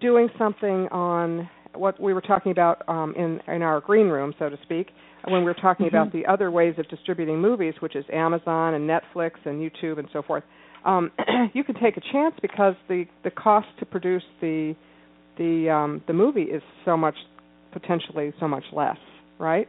doing 0.00 0.28
something 0.38 0.88
on 0.92 1.48
what 1.74 2.00
we 2.00 2.14
were 2.14 2.20
talking 2.20 2.52
about 2.52 2.88
um, 2.88 3.14
in 3.16 3.40
in 3.52 3.62
our 3.62 3.80
green 3.80 4.06
room, 4.06 4.34
so 4.38 4.48
to 4.48 4.56
speak, 4.62 4.88
when 5.24 5.40
we 5.40 5.44
were 5.44 5.54
talking 5.54 5.86
mm-hmm. 5.86 5.96
about 5.96 6.12
the 6.12 6.24
other 6.26 6.50
ways 6.50 6.74
of 6.78 6.88
distributing 6.88 7.40
movies, 7.40 7.74
which 7.80 7.96
is 7.96 8.04
Amazon 8.12 8.74
and 8.74 8.88
Netflix 8.88 9.32
and 9.44 9.60
YouTube 9.60 9.98
and 9.98 10.08
so 10.12 10.22
forth, 10.22 10.44
um, 10.84 11.10
you 11.54 11.64
can 11.64 11.74
take 11.74 11.96
a 11.96 12.02
chance 12.12 12.34
because 12.40 12.74
the 12.88 13.04
the 13.24 13.30
cost 13.30 13.66
to 13.80 13.86
produce 13.86 14.22
the 14.40 14.74
the 15.38 15.68
um, 15.70 16.02
the 16.06 16.12
movie 16.12 16.42
is 16.42 16.62
so 16.84 16.96
much 16.96 17.16
potentially 17.78 18.32
so 18.40 18.48
much 18.48 18.64
less, 18.72 18.96
right? 19.38 19.68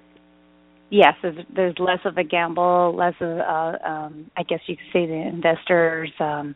Yes, 0.89 1.15
there's, 1.21 1.45
there's 1.53 1.75
less 1.79 1.99
of 2.05 2.17
a 2.17 2.23
gamble, 2.23 2.95
less 2.95 3.15
of 3.19 3.39
uh, 3.39 3.77
um, 3.85 4.31
I 4.37 4.43
guess 4.43 4.59
you 4.67 4.77
could 4.77 4.85
say 4.93 5.05
the 5.05 5.13
investors. 5.13 6.11
Um, 6.19 6.55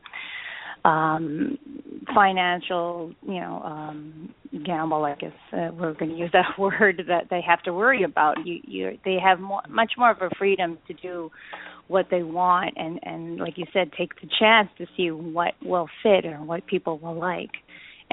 um 0.83 1.59
financial 2.15 3.13
you 3.21 3.39
know 3.39 3.61
um 3.63 4.33
gamble 4.65 5.05
i 5.05 5.13
guess 5.13 5.31
uh, 5.53 5.69
we're 5.73 5.93
going 5.93 6.09
to 6.09 6.17
use 6.17 6.31
that 6.33 6.45
word 6.57 7.03
that 7.07 7.27
they 7.29 7.39
have 7.39 7.61
to 7.61 7.71
worry 7.71 8.01
about 8.01 8.35
you 8.47 8.59
you 8.63 8.97
they 9.05 9.17
have 9.23 9.39
more, 9.39 9.61
much 9.69 9.91
more 9.95 10.09
of 10.09 10.17
a 10.23 10.29
freedom 10.39 10.79
to 10.87 10.93
do 10.95 11.29
what 11.87 12.07
they 12.09 12.23
want 12.23 12.73
and 12.77 12.99
and 13.03 13.37
like 13.37 13.59
you 13.59 13.65
said 13.71 13.91
take 13.95 14.19
the 14.21 14.27
chance 14.39 14.69
to 14.75 14.87
see 14.97 15.11
what 15.11 15.53
will 15.63 15.87
fit 16.01 16.25
or 16.25 16.37
what 16.37 16.65
people 16.65 16.97
will 16.97 17.19
like 17.19 17.51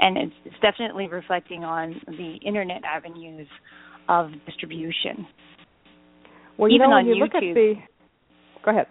and 0.01 0.17
it's, 0.17 0.35
it's 0.45 0.55
definitely 0.61 1.07
reflecting 1.07 1.63
on 1.63 2.01
the 2.07 2.37
internet 2.45 2.83
avenues 2.83 3.47
of 4.07 4.31
distribution. 4.45 5.27
Well 6.57 6.69
you 6.69 6.75
even 6.75 6.89
know 6.89 6.97
on 6.97 7.07
you 7.07 7.15
YouTube, 7.15 7.19
look 7.19 7.35
at 7.35 7.41
the 7.41 7.73
go 8.63 8.71
ahead 8.71 8.87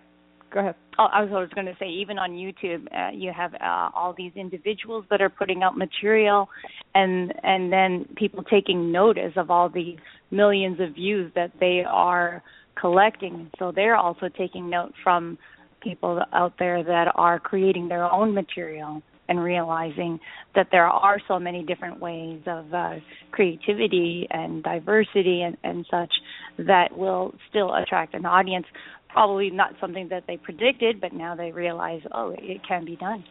go 0.52 0.60
ahead. 0.60 0.74
Oh, 0.98 1.06
I 1.12 1.22
was, 1.22 1.30
was 1.30 1.50
going 1.54 1.66
to 1.66 1.76
say, 1.78 1.86
even 1.86 2.18
on 2.18 2.32
YouTube, 2.32 2.86
uh, 2.92 3.10
you 3.12 3.32
have 3.36 3.54
uh, 3.54 3.90
all 3.94 4.14
these 4.16 4.32
individuals 4.34 5.04
that 5.10 5.20
are 5.20 5.30
putting 5.30 5.62
out 5.62 5.76
material, 5.76 6.48
and 6.94 7.32
and 7.42 7.72
then 7.72 8.06
people 8.16 8.42
taking 8.44 8.90
notice 8.90 9.32
of 9.36 9.50
all 9.50 9.68
the 9.68 9.96
millions 10.30 10.80
of 10.80 10.94
views 10.94 11.30
that 11.34 11.52
they 11.60 11.82
are 11.86 12.42
collecting. 12.80 13.50
So 13.58 13.72
they're 13.74 13.96
also 13.96 14.28
taking 14.28 14.68
note 14.70 14.92
from 15.02 15.38
people 15.82 16.20
out 16.32 16.54
there 16.58 16.82
that 16.82 17.12
are 17.14 17.38
creating 17.38 17.88
their 17.88 18.10
own 18.10 18.34
material 18.34 19.02
and 19.28 19.42
realizing 19.42 20.18
that 20.54 20.68
there 20.70 20.86
are 20.86 21.18
so 21.28 21.38
many 21.38 21.64
different 21.64 22.00
ways 22.00 22.40
of 22.46 22.72
uh, 22.72 22.94
creativity 23.30 24.26
and 24.30 24.62
diversity 24.62 25.42
and, 25.42 25.56
and 25.62 25.86
such 25.90 26.12
that 26.58 26.96
will 26.96 27.34
still 27.50 27.74
attract 27.74 28.14
an 28.14 28.26
audience 28.26 28.66
probably 29.08 29.50
not 29.50 29.72
something 29.80 30.08
that 30.10 30.24
they 30.26 30.36
predicted, 30.36 31.00
but 31.00 31.12
now 31.12 31.34
they 31.34 31.50
realize, 31.50 32.00
oh, 32.12 32.34
it 32.36 32.60
can 32.66 32.84
be 32.84 32.96
done. 32.96 33.24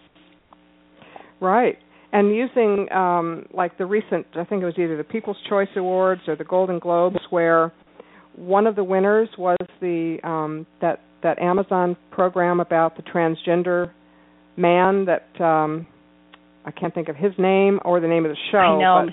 Right. 1.39 1.77
And 2.13 2.35
using 2.35 2.87
um 2.91 3.45
like 3.53 3.77
the 3.77 3.85
recent 3.85 4.25
I 4.35 4.43
think 4.45 4.63
it 4.63 4.65
was 4.65 4.75
either 4.77 4.97
the 4.97 5.03
People's 5.03 5.37
Choice 5.49 5.67
Awards 5.75 6.21
or 6.27 6.35
the 6.35 6.45
Golden 6.45 6.79
Globes 6.79 7.19
where 7.29 7.71
one 8.35 8.65
of 8.65 8.75
the 8.75 8.83
winners 8.83 9.29
was 9.37 9.57
the 9.81 10.17
um 10.23 10.65
that 10.81 11.01
that 11.21 11.39
Amazon 11.39 11.97
program 12.11 12.59
about 12.59 12.95
the 12.95 13.03
transgender 13.03 13.91
man 14.57 15.05
that 15.05 15.41
um 15.43 15.87
I 16.65 16.71
can't 16.71 16.93
think 16.93 17.07
of 17.07 17.15
his 17.15 17.31
name 17.37 17.79
or 17.85 17.99
the 18.01 18.07
name 18.07 18.25
of 18.25 18.31
the 18.31 18.37
show. 18.51 18.57
I 18.57 18.79
know. 18.79 19.07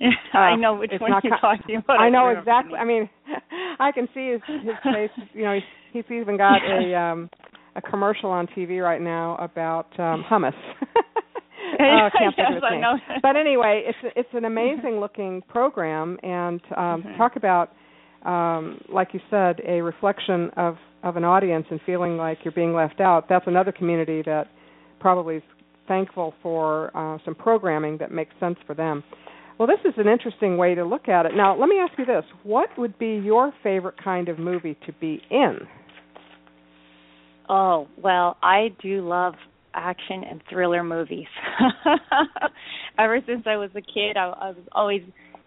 But, 0.00 0.08
uh, 0.34 0.38
I 0.38 0.56
know 0.56 0.76
which 0.76 0.92
one 0.98 1.12
you're 1.22 1.36
co- 1.36 1.40
talking 1.40 1.76
about. 1.76 2.00
I 2.00 2.08
know 2.08 2.28
exactly. 2.28 2.78
I 2.78 2.84
mean, 2.84 3.10
I 3.80 3.92
can 3.92 4.08
see 4.14 4.30
his 4.32 4.40
his 4.62 4.74
face. 4.82 5.10
You 5.34 5.44
know, 5.44 5.54
he's 5.92 6.04
he's 6.04 6.16
even 6.16 6.36
got 6.36 6.62
a 6.62 6.94
um 6.94 7.30
a 7.76 7.82
commercial 7.82 8.30
on 8.30 8.46
TV 8.48 8.82
right 8.82 9.00
now 9.00 9.36
about 9.36 9.86
um 9.98 10.24
hummus. 10.30 10.52
oh, 11.80 12.08
can't 12.16 12.34
think 12.36 12.48
of 12.48 12.54
his 12.54 12.62
yes, 12.62 12.70
name. 12.70 12.80
Know. 12.80 12.96
But 13.22 13.36
anyway, 13.36 13.84
it's 13.86 14.12
it's 14.16 14.28
an 14.32 14.44
amazing 14.44 15.00
looking 15.00 15.42
program, 15.48 16.18
and 16.22 16.60
um, 16.76 17.02
Mhm. 17.02 17.16
talk 17.16 17.36
about, 17.36 17.72
um, 18.24 18.80
like 18.88 19.14
you 19.14 19.20
said, 19.30 19.60
a 19.66 19.80
reflection 19.82 20.50
of 20.56 20.78
of 21.02 21.16
an 21.16 21.24
audience 21.24 21.66
and 21.70 21.80
feeling 21.82 22.16
like 22.16 22.38
you're 22.44 22.52
being 22.52 22.74
left 22.74 23.00
out. 23.00 23.28
That's 23.28 23.46
another 23.46 23.72
community 23.72 24.22
that 24.22 24.48
probably 25.00 25.42
thankful 25.86 26.34
for 26.42 26.96
uh, 26.96 27.18
some 27.24 27.34
programming 27.34 27.98
that 27.98 28.12
makes 28.12 28.32
sense 28.38 28.56
for 28.66 28.74
them. 28.74 29.02
Well, 29.58 29.66
this 29.66 29.80
is 29.84 29.94
an 29.96 30.06
interesting 30.06 30.56
way 30.56 30.74
to 30.74 30.84
look 30.84 31.08
at 31.08 31.26
it. 31.26 31.32
Now, 31.34 31.58
let 31.58 31.68
me 31.68 31.78
ask 31.78 31.98
you 31.98 32.06
this: 32.06 32.24
What 32.44 32.68
would 32.78 32.98
be 32.98 33.16
your 33.16 33.52
favorite 33.62 33.96
kind 34.02 34.28
of 34.28 34.38
movie 34.38 34.76
to 34.86 34.92
be 35.00 35.20
in? 35.30 35.58
Oh, 37.48 37.88
well, 38.00 38.36
I 38.42 38.68
do 38.82 39.06
love 39.08 39.34
action 39.74 40.22
and 40.28 40.42
thriller 40.50 40.84
movies. 40.84 41.26
Ever 42.98 43.20
since 43.26 43.44
I 43.46 43.56
was 43.56 43.70
a 43.74 43.80
kid, 43.80 44.16
I, 44.16 44.26
I 44.26 44.48
was 44.50 44.64
always 44.72 45.02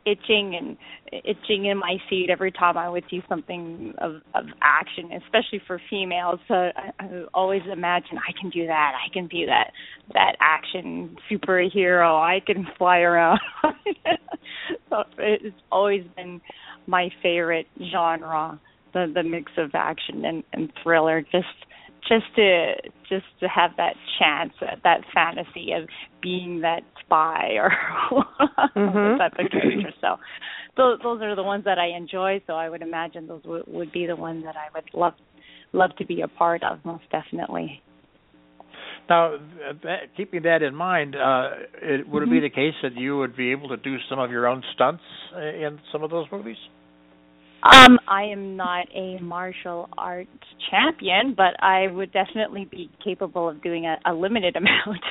itching 0.06 0.56
and 0.56 0.78
itching 1.26 1.66
in 1.66 1.78
my 1.78 1.98
seat 2.10 2.30
every 2.30 2.52
time 2.52 2.78
I 2.78 2.90
would 2.90 3.04
see 3.10 3.22
something 3.30 3.94
of, 4.00 4.22
of 4.34 4.46
action, 4.62 5.12
especially 5.24 5.62
for 5.68 5.82
females. 5.90 6.40
So 6.48 6.54
I, 6.56 6.92
I 7.00 7.24
always 7.34 7.62
imagine 7.72 8.18
I 8.18 8.32
can 8.40 8.50
do 8.50 8.66
that. 8.68 8.94
I 8.96 9.14
can 9.14 9.28
be 9.28 9.46
that 9.46 9.72
that 10.14 10.36
action 10.40 11.16
superhero. 11.30 12.20
I 12.20 12.40
can 12.46 12.66
fly 12.78 13.00
around. 13.00 13.40
so 14.90 15.04
it's 15.18 15.56
always 15.72 16.04
been 16.16 16.42
my 16.88 17.10
favorite 17.22 17.68
genre, 17.92 18.60
the 18.94 19.12
the 19.14 19.24
mix 19.24 19.52
of 19.58 19.72
action 19.74 20.26
and, 20.26 20.44
and 20.54 20.72
thriller. 20.82 21.22
Just 21.22 21.48
just 22.08 22.26
to 22.36 22.74
just 23.10 23.26
to 23.40 23.48
have 23.48 23.72
that 23.78 23.94
chance, 24.20 24.54
that, 24.62 24.80
that 24.84 25.02
fantasy 25.14 25.72
of 25.74 25.88
being 26.22 26.62
that 26.62 26.82
spy 27.06 27.52
or 27.56 27.72
Mhm. 28.76 29.18
type 29.18 29.34
of 29.40 29.52
character. 29.52 29.94
So 30.02 30.18
those 30.78 31.00
those 31.04 31.22
are 31.22 31.36
the 31.36 31.44
ones 31.44 31.66
that 31.66 31.78
I 31.78 31.88
enjoy. 31.96 32.42
So 32.48 32.54
I 32.54 32.70
would 32.70 32.82
imagine 32.82 33.28
those 33.28 33.44
would, 33.46 33.64
would 33.68 33.92
be 33.92 34.06
the 34.08 34.16
ones 34.16 34.44
that 34.46 34.56
I 34.56 34.68
would 34.74 34.90
love 34.94 35.14
love 35.74 35.92
to 35.98 36.06
be 36.06 36.22
a 36.22 36.28
part 36.28 36.64
of, 36.64 36.84
most 36.84 37.04
definitely. 37.12 37.82
Now, 39.10 39.38
that, 39.84 40.16
keeping 40.16 40.44
that 40.44 40.62
in 40.62 40.76
mind, 40.76 41.16
uh, 41.16 41.50
it, 41.82 42.08
would 42.08 42.24
it 42.24 42.30
be 42.30 42.38
Mhm. 42.38 42.42
the 42.44 42.50
case 42.50 42.76
that 42.82 42.96
you 42.96 43.18
would 43.18 43.36
be 43.36 43.52
able 43.52 43.68
to 43.70 43.78
do 43.78 43.98
some 44.10 44.20
of 44.20 44.32
your 44.32 44.48
own 44.48 44.64
stunts 44.74 45.04
uh, 45.36 45.40
in 45.40 45.80
some 45.92 46.04
of 46.04 46.12
those 46.12 46.28
movies? 46.32 46.58
Um, 47.64 48.00
I 48.08 48.24
am 48.24 48.56
not 48.58 48.88
a 48.96 49.20
martial 49.20 49.88
arts 49.98 50.30
champion, 50.72 51.34
but 51.36 51.62
I 51.64 51.88
would 51.88 52.12
definitely 52.12 52.66
be 52.70 52.90
capable 53.04 53.48
of 53.48 53.62
doing 53.62 53.86
a, 53.86 53.98
a 54.06 54.14
limited 54.14 54.56
amount. 54.62 55.04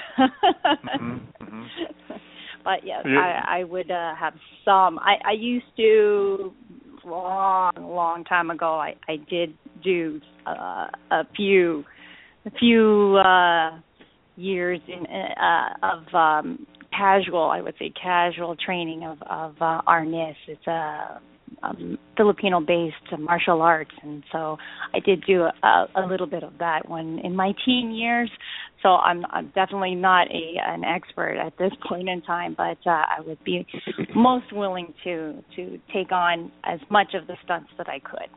Mhm, 1.01 1.21
mhm. 1.41 1.67
But 2.65 2.85
yes, 2.85 3.03
You- 3.07 3.19
I, 3.19 3.61
I 3.61 3.65
would 3.65 3.91
uh, 3.91 4.15
have 4.17 4.35
some. 4.65 4.99
I, 4.99 5.15
I 5.29 5.33
used 5.33 5.65
to 5.79 6.53
long, 7.07 7.73
long 7.79 8.25
time 8.25 8.51
ago. 8.51 8.75
I, 8.75 8.95
I 9.09 9.17
did 9.31 9.55
do 9.83 10.21
uh, 10.47 10.89
a 11.11 11.23
few, 11.35 11.85
a 12.45 12.51
few 12.59 13.17
uh, 13.17 13.79
years 14.37 14.79
in 14.89 15.07
uh, 15.07 15.69
of 15.83 16.15
um, 16.15 16.67
casual. 16.97 17.49
I 17.51 17.63
would 17.63 17.75
say 17.79 17.91
casual 18.01 18.57
training 18.57 19.05
of 19.05 19.23
of 19.23 19.55
uh, 19.61 19.81
arnis. 19.89 20.35
It's 20.47 20.67
a 20.67 21.21
um, 21.63 21.99
Filipino-based 22.17 23.19
martial 23.19 23.63
arts, 23.63 23.91
and 24.03 24.23
so 24.33 24.59
I 24.95 25.01
did 25.01 25.25
do 25.27 25.43
a, 25.63 25.87
a 25.95 26.07
little 26.09 26.27
bit 26.27 26.43
of 26.43 26.59
that 26.59 26.89
when 26.89 27.19
in 27.21 27.35
my 27.37 27.53
teen 27.65 27.93
years. 27.93 28.31
So 28.83 28.89
I'm, 28.91 29.27
I'm 29.31 29.53
definitely 29.55 29.95
not 29.95 30.29
a 30.29 30.55
an 30.59 30.85
expert 30.85 31.37
at 31.37 31.57
this 31.59 31.73
point 31.89 32.09
in 32.09 32.23
time, 32.23 32.55
but 32.57 32.79
uh, 32.87 32.91
I 32.91 33.21
would 33.27 33.43
be 33.45 33.67
most 34.15 34.53
willing 34.53 34.95
to 35.05 35.43
to 35.57 35.79
take 35.93 36.13
on 36.13 36.51
as 36.65 36.81
much 36.91 37.15
of 37.15 37.27
the 37.27 37.37
stunts 37.45 37.71
that 37.79 37.89
I 37.89 37.99
could. 37.99 38.29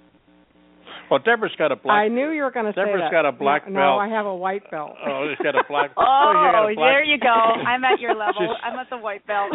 Well, 1.09 1.19
Deborah's 1.19 1.55
got 1.57 1.71
a 1.71 1.75
black. 1.75 1.93
I 1.95 2.07
knew 2.07 2.31
you 2.31 2.43
were 2.43 2.51
going 2.51 2.65
to 2.65 2.71
say 2.73 2.85
Deborah's 2.85 3.05
that. 3.05 3.11
got 3.11 3.25
a 3.25 3.31
black 3.31 3.67
no, 3.67 3.75
belt. 3.75 3.95
No, 3.95 3.97
I 3.99 4.07
have 4.09 4.25
a 4.25 4.35
white 4.35 4.69
belt. 4.71 4.93
Oh, 5.05 5.27
she's 5.29 5.43
got 5.43 5.55
a 5.55 5.63
black. 5.67 5.91
Oh, 5.97 6.31
you 6.31 6.51
got 6.51 6.71
a 6.71 6.75
black- 6.75 6.89
there 6.93 7.03
you 7.03 7.17
go. 7.19 7.27
I'm 7.67 7.83
at 7.83 7.99
your 7.99 8.15
level. 8.15 8.39
She's- 8.39 8.61
I'm 8.63 8.79
at 8.79 8.89
the 8.89 8.97
white 8.97 9.25
belt. 9.27 9.51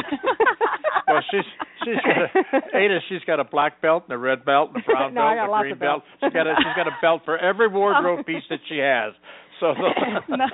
well, 1.09 1.22
she's 1.31 1.44
she's 1.85 1.96
got 2.05 2.18
a, 2.18 2.77
Aida. 2.77 2.98
She's 3.09 3.24
got 3.27 3.40
a 3.40 3.44
black 3.44 3.81
belt 3.83 4.05
and 4.09 4.14
a 4.14 4.18
red 4.18 4.44
belt 4.44 4.70
and 4.74 4.83
a 4.83 4.87
brown 4.87 5.14
No, 5.14 5.22
belt 5.22 5.38
and 5.38 5.53
a 5.55 5.59
green 5.61 5.72
of 5.72 5.79
belt. 5.81 6.03
She's 6.20 6.33
got 6.33 6.46
a 6.46 6.55
she's 6.59 6.77
got 6.77 6.87
a 6.87 6.96
belt 7.01 7.22
for 7.24 7.38
every 7.38 7.68
wardrobe 7.68 8.27
piece 8.27 8.44
that 8.51 8.61
she 8.68 8.79
has. 8.79 9.12
So 9.61 9.74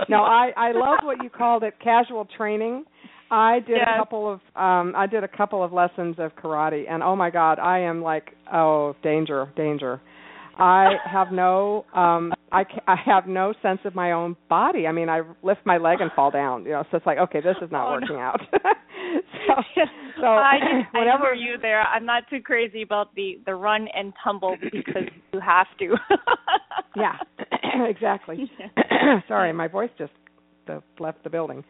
no, 0.08 0.22
I 0.22 0.52
I 0.56 0.72
love 0.72 0.98
what 1.02 1.22
you 1.22 1.30
called 1.30 1.62
it 1.62 1.74
casual 1.82 2.26
training. 2.36 2.84
I 3.30 3.60
did 3.60 3.76
Yes. 3.78 3.88
a 3.94 3.98
couple 3.98 4.32
of 4.32 4.40
um 4.54 4.94
I 4.96 5.06
did 5.06 5.24
a 5.24 5.28
couple 5.28 5.62
of 5.64 5.72
lessons 5.72 6.16
of 6.18 6.34
karate 6.36 6.84
and 6.90 7.02
oh 7.02 7.16
my 7.16 7.30
god, 7.30 7.58
I 7.58 7.80
am 7.80 8.02
like 8.02 8.32
oh, 8.52 8.94
danger, 9.02 9.48
danger. 9.56 10.00
I 10.58 10.94
have 11.04 11.32
no 11.32 11.84
um 11.94 12.32
I 12.52 12.64
ca- 12.64 12.84
I 12.86 12.96
have 13.04 13.26
no 13.26 13.52
sense 13.62 13.80
of 13.84 13.94
my 13.94 14.12
own 14.12 14.36
body. 14.48 14.86
I 14.86 14.92
mean, 14.92 15.08
I 15.08 15.22
lift 15.42 15.60
my 15.64 15.76
leg 15.78 16.00
and 16.00 16.10
fall 16.12 16.30
down, 16.30 16.64
you 16.64 16.70
know. 16.72 16.84
So 16.90 16.96
it's 16.96 17.06
like, 17.06 17.18
okay, 17.18 17.40
this 17.40 17.56
is 17.60 17.70
not 17.72 17.88
Oh, 17.88 17.92
working 17.92 18.16
no. 18.16 18.22
out. 18.22 18.40
so 18.52 19.54
so 20.20 20.26
I, 20.26 20.58
did, 20.60 20.86
whatever 20.92 21.32
I 21.32 21.34
hear 21.34 21.52
you 21.52 21.58
there. 21.60 21.82
I'm 21.82 22.06
not 22.06 22.24
too 22.30 22.40
crazy 22.40 22.82
about 22.82 23.14
the 23.14 23.40
the 23.46 23.54
run 23.54 23.88
and 23.94 24.12
tumble 24.22 24.56
because 24.60 25.02
you 25.32 25.40
have 25.40 25.66
to. 25.80 25.96
Yeah. 26.96 27.16
exactly. 27.88 28.48
Sorry, 29.28 29.52
my 29.52 29.66
voice 29.66 29.90
just 29.98 30.12
uh, 30.68 30.78
left 31.00 31.24
the 31.24 31.30
building. 31.30 31.64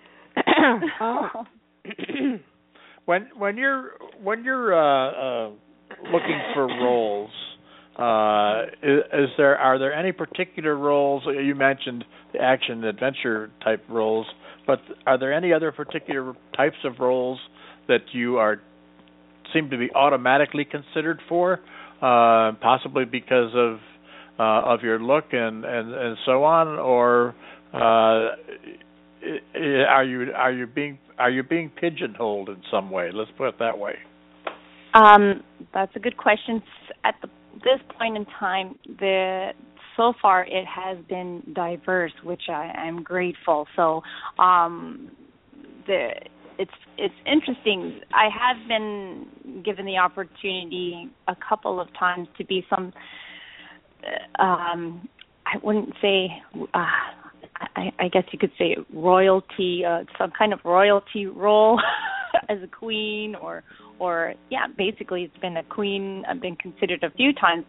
oh. 1.00 1.28
when 3.06 3.28
when 3.36 3.56
you're 3.56 3.92
when 4.22 4.44
you're 4.44 4.74
uh, 4.74 5.46
uh, 5.46 5.50
looking 6.12 6.38
for 6.54 6.66
roles, 6.66 7.30
uh, 7.96 8.62
is, 8.82 9.00
is 9.12 9.28
there 9.36 9.56
are 9.56 9.78
there 9.78 9.92
any 9.92 10.12
particular 10.12 10.76
roles 10.76 11.22
you 11.26 11.54
mentioned 11.54 12.04
the 12.32 12.40
action 12.40 12.82
adventure 12.84 13.50
type 13.62 13.84
roles, 13.88 14.26
but 14.66 14.80
are 15.06 15.18
there 15.18 15.32
any 15.32 15.52
other 15.52 15.70
particular 15.70 16.34
types 16.56 16.76
of 16.84 16.98
roles 16.98 17.38
that 17.86 18.00
you 18.12 18.38
are 18.38 18.60
seem 19.52 19.70
to 19.70 19.78
be 19.78 19.90
automatically 19.94 20.64
considered 20.64 21.20
for, 21.28 21.60
uh, 22.02 22.52
possibly 22.60 23.04
because 23.04 23.52
of 23.54 23.78
uh, 24.38 24.72
of 24.72 24.82
your 24.82 24.98
look 24.98 25.26
and, 25.32 25.64
and, 25.64 25.94
and 25.94 26.16
so 26.26 26.42
on, 26.42 26.66
or 26.66 27.34
uh, 27.72 28.34
are 29.56 30.04
you 30.04 30.32
are 30.34 30.52
you 30.52 30.66
being 30.66 30.98
are 31.18 31.30
you 31.30 31.42
being 31.44 31.70
pigeonholed 31.70 32.48
in 32.48 32.60
some 32.70 32.90
way? 32.90 33.10
Let's 33.12 33.30
put 33.38 33.48
it 33.48 33.58
that 33.60 33.78
way. 33.78 33.94
Um, 34.94 35.42
that's 35.72 35.94
a 35.96 35.98
good 35.98 36.16
question. 36.16 36.62
At 37.04 37.14
the, 37.22 37.28
this 37.62 37.80
point 37.98 38.16
in 38.16 38.26
time, 38.38 38.76
the 38.86 39.50
so 39.96 40.12
far 40.20 40.44
it 40.44 40.66
has 40.66 40.98
been 41.08 41.42
diverse, 41.54 42.12
which 42.24 42.42
I 42.48 42.72
am 42.76 43.02
grateful. 43.02 43.66
So, 43.76 44.02
um, 44.38 45.10
the 45.86 46.10
it's 46.58 46.70
it's 46.98 47.14
interesting. 47.26 48.00
I 48.12 48.28
have 48.28 48.68
been 48.68 49.62
given 49.64 49.86
the 49.86 49.98
opportunity 49.98 51.10
a 51.28 51.36
couple 51.48 51.80
of 51.80 51.88
times 51.98 52.28
to 52.38 52.44
be 52.44 52.64
some. 52.70 52.92
uh, 54.38 54.42
Um, 54.42 55.08
I 55.46 55.58
wouldn't 55.62 55.94
say. 56.00 56.42
Uh, 56.72 56.86
I, 57.76 57.92
I 57.98 58.08
guess 58.08 58.24
you 58.32 58.38
could 58.38 58.52
say 58.58 58.76
royalty, 58.92 59.84
uh, 59.84 60.04
some 60.18 60.32
kind 60.36 60.52
of 60.52 60.60
royalty 60.64 61.26
role 61.26 61.80
as 62.48 62.58
a 62.62 62.66
queen, 62.66 63.34
or 63.34 63.62
or 63.98 64.34
yeah, 64.50 64.66
basically 64.76 65.22
it's 65.24 65.36
been 65.38 65.56
a 65.56 65.62
queen. 65.64 66.24
I've 66.28 66.40
been 66.40 66.56
considered 66.56 67.02
a 67.02 67.10
few 67.10 67.32
times 67.32 67.64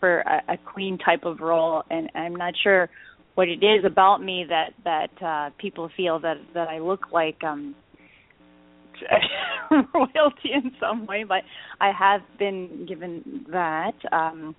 for 0.00 0.20
a, 0.20 0.54
a 0.54 0.56
queen 0.58 0.98
type 0.98 1.24
of 1.24 1.40
role, 1.40 1.82
and 1.90 2.10
I'm 2.14 2.36
not 2.36 2.54
sure 2.62 2.88
what 3.34 3.48
it 3.48 3.64
is 3.64 3.84
about 3.84 4.22
me 4.22 4.46
that 4.48 4.74
that 4.84 5.22
uh 5.22 5.50
people 5.58 5.90
feel 5.96 6.20
that 6.20 6.36
that 6.54 6.68
I 6.68 6.78
look 6.78 7.06
like 7.12 7.42
um 7.42 7.74
royalty 9.94 10.52
in 10.52 10.72
some 10.80 11.06
way, 11.06 11.24
but 11.24 11.42
I 11.80 11.90
have 11.90 12.20
been 12.38 12.86
given 12.86 13.46
that. 13.50 13.94
um 14.12 14.54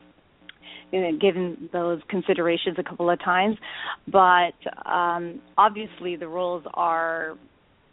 given 1.19 1.69
those 1.71 2.01
considerations 2.09 2.77
a 2.77 2.83
couple 2.83 3.09
of 3.09 3.19
times, 3.19 3.57
but 4.07 4.55
um, 4.89 5.41
obviously 5.57 6.15
the 6.15 6.27
roles 6.27 6.63
are 6.73 7.37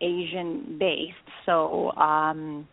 Asian 0.01 0.77
based. 0.79 1.15
So 1.47 1.93
um 1.93 2.67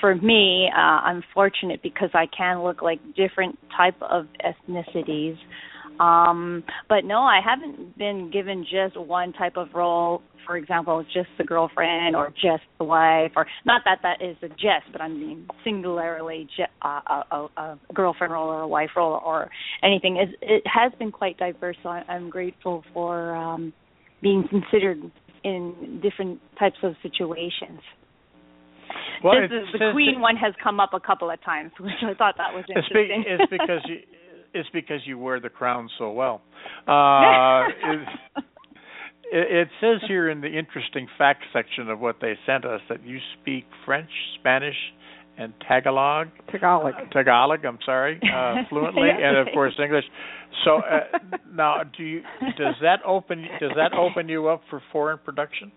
for 0.00 0.14
me, 0.14 0.68
uh, 0.74 0.78
I'm 0.78 1.22
fortunate 1.32 1.82
because 1.82 2.10
I 2.14 2.26
can 2.26 2.62
look 2.62 2.82
like 2.82 3.00
different 3.14 3.58
type 3.76 4.00
of 4.02 4.26
ethnicities. 4.44 5.36
Um, 6.00 6.64
but 6.88 7.04
no, 7.04 7.20
I 7.20 7.40
haven't 7.44 7.96
been 7.98 8.30
given 8.32 8.64
just 8.64 8.98
one 8.98 9.32
type 9.32 9.56
of 9.56 9.68
role. 9.74 10.22
For 10.46 10.56
example, 10.56 11.04
just 11.12 11.28
the 11.38 11.44
girlfriend 11.44 12.14
or 12.14 12.30
just 12.30 12.62
the 12.78 12.84
wife, 12.84 13.32
or 13.34 13.46
not 13.64 13.82
that 13.84 13.98
that 14.02 14.24
is 14.24 14.36
a 14.42 14.48
just, 14.48 14.92
but 14.92 15.00
I 15.00 15.08
mean 15.08 15.48
singularly 15.64 16.46
ju- 16.56 16.62
uh, 16.82 17.00
a, 17.08 17.24
a, 17.32 17.48
a 17.56 17.78
girlfriend 17.92 18.32
role 18.32 18.48
or 18.48 18.60
a 18.60 18.68
wife 18.68 18.90
role 18.96 19.20
or 19.26 19.50
anything. 19.82 20.16
It, 20.18 20.36
it 20.40 20.62
has 20.72 20.92
been 21.00 21.10
quite 21.10 21.36
diverse. 21.36 21.76
So 21.82 21.88
I'm 21.88 22.30
grateful 22.30 22.84
for 22.94 23.34
um, 23.34 23.72
being 24.22 24.44
considered 24.48 24.98
in 25.42 26.00
different 26.00 26.40
types 26.58 26.76
of 26.84 26.94
situations. 27.02 27.80
Well, 29.24 29.44
is 29.44 29.50
the 29.72 29.90
queen 29.92 30.20
one 30.20 30.36
has 30.36 30.54
come 30.62 30.78
up 30.78 30.90
a 30.92 31.00
couple 31.00 31.30
of 31.30 31.42
times, 31.42 31.72
which 31.80 32.02
I 32.02 32.14
thought 32.14 32.36
that 32.38 32.54
was 32.54 32.64
interesting. 32.68 33.24
It's, 33.26 33.42
it's 33.42 33.50
because 33.50 33.82
you 33.86 33.98
it's 34.56 34.68
because 34.72 35.00
you 35.04 35.18
wear 35.18 35.40
the 35.40 35.48
crown 35.48 35.88
so 35.98 36.12
well. 36.12 36.40
Uh, 36.88 37.68
it, 39.32 39.66
it 39.66 39.68
says 39.80 40.00
here 40.06 40.28
in 40.30 40.40
the 40.40 40.46
interesting 40.46 41.08
fact 41.18 41.42
section 41.52 41.90
of 41.90 41.98
what 42.00 42.16
they 42.20 42.34
sent 42.46 42.64
us 42.64 42.80
that 42.88 43.04
you 43.04 43.18
speak 43.40 43.64
French, 43.84 44.10
Spanish, 44.38 44.76
and 45.38 45.52
Tagalog. 45.68 46.28
Tagalog. 46.50 46.94
Uh, 46.94 47.12
Tagalog. 47.12 47.64
I'm 47.64 47.78
sorry, 47.84 48.20
uh, 48.22 48.62
fluently, 48.68 49.08
and 49.08 49.36
of 49.36 49.48
course 49.52 49.74
English. 49.82 50.04
So 50.64 50.76
uh, 50.76 51.18
now, 51.52 51.82
do 51.96 52.02
you 52.02 52.22
does 52.56 52.74
that 52.82 53.00
open 53.06 53.46
does 53.60 53.72
that 53.76 53.92
open 53.92 54.28
you 54.28 54.48
up 54.48 54.62
for 54.70 54.80
foreign 54.92 55.18
production? 55.18 55.72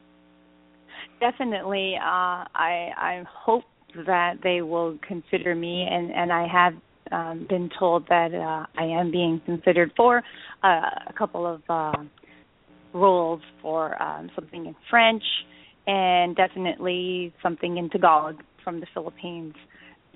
Definitely. 1.19 1.95
Uh, 1.97 2.45
I 2.53 2.89
I 2.97 3.23
hope 3.27 3.63
that 4.05 4.35
they 4.43 4.61
will 4.61 4.97
consider 5.05 5.55
me, 5.55 5.87
and 5.89 6.11
and 6.11 6.31
I 6.31 6.47
have 6.47 6.73
um, 7.11 7.45
been 7.49 7.69
told 7.77 8.07
that 8.09 8.33
uh, 8.33 8.65
I 8.77 8.85
am 8.85 9.11
being 9.11 9.41
considered 9.45 9.91
for 9.95 10.23
uh, 10.63 10.67
a 11.07 11.13
couple 11.17 11.45
of 11.45 11.61
uh, 11.69 12.03
roles 12.93 13.41
for 13.61 14.01
um, 14.01 14.29
something 14.35 14.65
in 14.65 14.75
French 14.89 15.23
and 15.87 16.35
definitely 16.35 17.33
something 17.41 17.77
in 17.77 17.89
Tagalog 17.89 18.35
from 18.63 18.79
the 18.79 18.87
Philippines. 18.93 19.55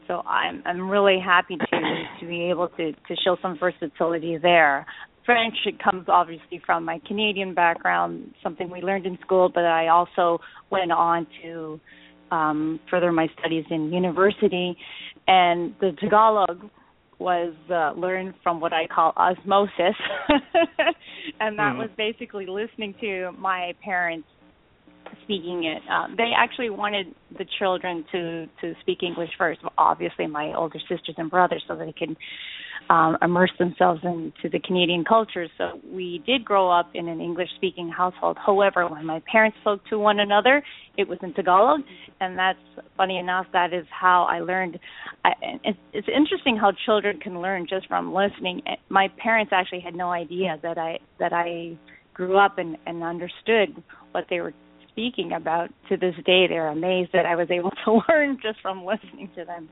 So 0.08 0.22
I'm 0.28 0.62
I'm 0.66 0.90
really 0.90 1.20
happy 1.24 1.56
to 1.56 1.66
to 2.20 2.28
be 2.28 2.50
able 2.50 2.68
to 2.70 2.92
to 2.92 3.16
show 3.24 3.38
some 3.42 3.58
versatility 3.58 4.38
there. 4.38 4.86
French 5.26 5.56
it 5.66 5.82
comes 5.82 6.06
obviously 6.10 6.62
from 6.66 6.84
my 6.84 7.00
Canadian 7.08 7.54
background, 7.54 8.34
something 8.44 8.70
we 8.70 8.82
learned 8.82 9.06
in 9.06 9.18
school, 9.22 9.50
but 9.54 9.64
I 9.64 9.88
also 9.88 10.40
went 10.70 10.92
on 10.92 11.26
to 11.42 11.80
um, 12.32 12.80
further 12.90 13.12
my 13.12 13.28
studies 13.40 13.64
in 13.70 13.94
university, 13.94 14.76
and 15.28 15.74
the 15.80 15.92
Tagalog 16.02 16.70
was 17.24 17.54
uh, 17.70 17.94
learned 17.98 18.34
from 18.44 18.60
what 18.60 18.74
I 18.74 18.86
call 18.86 19.14
osmosis, 19.16 19.96
and 21.40 21.58
that 21.58 21.72
mm-hmm. 21.72 21.80
was 21.80 21.90
basically 21.98 22.46
listening 22.46 22.94
to 23.00 23.32
my 23.40 23.74
parents 23.82 24.28
speaking 25.24 25.64
it. 25.66 25.82
Um, 25.90 26.16
they 26.18 26.32
actually 26.36 26.70
wanted 26.70 27.08
the 27.38 27.46
children 27.60 28.06
to 28.12 28.48
to 28.62 28.74
speak 28.82 29.04
English 29.04 29.32
first. 29.38 29.62
Obviously, 29.78 30.28
my 30.28 30.54
older 30.54 30.80
sisters 30.80 31.16
and 31.18 31.30
brothers, 31.30 31.64
so 31.68 31.76
they 31.76 31.94
could 31.94 32.16
um, 32.90 33.18
immerse 33.22 33.52
themselves 33.60 34.02
into 34.04 34.50
the 34.52 34.60
Canadian 34.60 35.04
culture. 35.06 35.48
So 35.58 35.80
we 35.92 36.22
did 36.26 36.44
grow 36.44 36.70
up 36.70 36.92
in 36.94 37.08
an 37.08 37.22
English 37.22 37.50
speaking 37.56 37.90
household. 37.90 38.38
However, 38.44 38.88
when 38.88 39.06
my 39.06 39.22
parents 39.32 39.58
spoke 39.62 39.82
to 39.90 39.98
one 39.98 40.20
another, 40.20 40.64
it 40.98 41.08
was 41.08 41.18
in 41.22 41.34
Tagalog, 41.34 41.82
and 42.20 42.38
that's 42.38 42.60
funny 42.98 43.18
enough. 43.18 43.46
That 43.54 43.74
is 43.74 43.86
how 43.90 44.24
I 44.24 44.40
learned. 44.40 44.80
I, 45.24 45.32
it's, 45.64 45.80
it's 45.94 46.08
interesting 46.08 46.58
how 46.58 46.72
children 46.86 47.20
can 47.20 47.42
learn 47.42 47.68
just 47.68 47.88
from 47.88 48.14
listening. 48.14 48.62
My 48.90 49.08
parents 49.18 49.52
actually 49.54 49.82
had 49.82 49.96
no 49.96 50.12
idea 50.12 50.60
that 50.62 50.78
I 50.78 51.00
that 51.20 51.34
I 51.34 51.78
grew 52.14 52.38
up 52.38 52.58
and, 52.58 52.78
and 52.86 53.04
understood 53.04 53.82
what 54.12 54.26
they 54.30 54.40
were 54.40 54.54
speaking 54.94 55.34
about. 55.34 55.70
To 55.90 55.98
this 55.98 56.16
day, 56.26 56.48
they're 56.48 56.70
amazed 56.70 57.12
that 57.14 57.26
I 57.26 57.36
was 57.36 57.50
able 57.52 57.72
to 57.86 58.02
learn 58.10 58.38
just 58.42 58.62
from 58.62 58.86
listening 58.86 59.30
to 59.36 59.44
them 59.44 59.70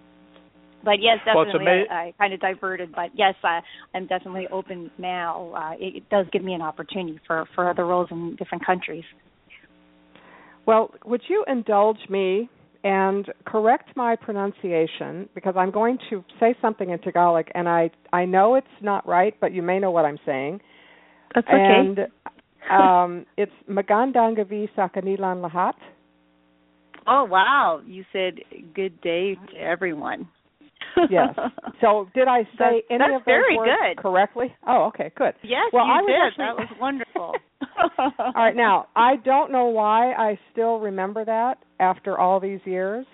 but 0.84 1.02
yes, 1.02 1.20
definitely, 1.26 1.66
well, 1.66 1.74
ama- 1.74 1.86
I, 1.92 2.08
I 2.08 2.14
kind 2.18 2.34
of 2.34 2.40
diverted. 2.40 2.92
But 2.94 3.12
yes, 3.14 3.36
I, 3.44 3.62
I'm 3.94 4.08
definitely 4.08 4.48
open 4.52 4.90
now. 4.98 5.54
Uh, 5.56 5.74
it, 5.74 5.98
it 5.98 6.10
does 6.10 6.26
give 6.32 6.44
me 6.44 6.54
an 6.54 6.62
opportunity 6.62 7.20
for 7.28 7.46
for 7.56 7.70
other 7.70 7.86
roles 7.86 8.08
in 8.12 8.36
different 8.38 8.66
countries. 8.66 9.04
Well, 10.66 10.92
would 11.06 11.22
you 11.28 11.44
indulge 11.48 11.98
me 12.10 12.50
and 12.84 13.28
correct 13.46 13.96
my 13.96 14.16
pronunciation 14.16 15.30
because 15.36 15.54
I'm 15.56 15.72
going 15.72 15.98
to 16.10 16.24
say 16.40 16.56
something 16.62 16.90
in 16.90 17.00
Tagalog, 17.00 17.46
and 17.54 17.68
I 17.70 17.92
I 18.12 18.26
know 18.26 18.56
it's 18.56 18.68
not 18.82 19.08
right, 19.08 19.36
but 19.40 19.54
you 19.54 19.62
may 19.62 19.80
know 19.80 19.92
what 19.92 20.06
I'm 20.06 20.20
saying. 20.26 20.62
That's 21.36 21.48
okay. 21.48 21.58
And 21.58 22.00
um, 22.70 23.26
it's 23.38 23.52
magandang 23.70 24.38
gabi 24.38 24.70
sa 24.76 24.88
kanilang 24.88 25.42
lahat. 25.42 25.74
Oh 27.08 27.26
wow! 27.26 27.82
You 27.86 28.06
said 28.14 28.40
good 28.76 29.02
day 29.02 29.36
to 29.36 29.58
everyone 29.58 30.28
yes. 31.10 31.36
So 31.80 32.08
did 32.14 32.28
I 32.28 32.44
say 32.58 32.58
that's, 32.58 32.86
any 32.90 33.00
that's 33.00 33.22
of 33.22 33.26
those 33.26 33.58
words 33.58 33.72
good. 33.82 33.98
correctly? 34.02 34.56
Oh, 34.68 34.86
okay, 34.94 35.12
good. 35.16 35.34
Yes, 35.44 35.72
well, 35.74 35.86
you 35.86 35.92
I 35.92 36.02
was 36.02 36.08
did. 36.08 36.42
Actually... 36.42 36.46
That 36.46 36.56
was 36.56 36.80
wonderful. 36.80 37.36
all 38.20 38.34
right, 38.36 38.56
now 38.56 38.88
I 38.96 39.16
don't 39.24 39.52
know 39.52 39.68
why 39.68 40.14
I 40.14 40.40
still 40.52 40.80
remember 40.80 41.26
that 41.26 41.56
after 41.80 42.20
all 42.20 42.40
these 42.40 42.60
years. 42.66 43.06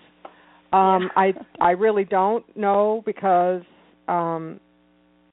Um, 0.72 1.10
I 1.16 1.32
I 1.60 1.70
really 1.70 2.04
don't 2.04 2.44
know 2.56 3.02
because 3.06 3.62
um, 4.08 4.60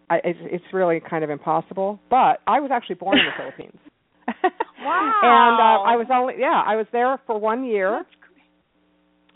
I, 0.10 0.17
it's, 0.23 0.39
it's 0.43 0.63
really 0.71 1.01
kind 1.01 1.23
of 1.23 1.30
impossible. 1.30 1.99
But 2.10 2.39
I 2.47 2.60
was 2.62 2.69
actually 2.71 2.95
born 2.95 3.17
in 3.17 3.25
the 3.25 3.32
Philippines. 3.38 3.80
Wow. 4.86 5.19
and 5.21 5.60
uh, 5.60 5.91
I 5.91 5.95
was 5.98 6.08
only 6.13 6.36
yeah 6.39 6.62
I 6.65 6.76
was 6.76 6.86
there 6.91 7.19
for 7.26 7.39
one 7.39 7.65
year. 7.65 8.04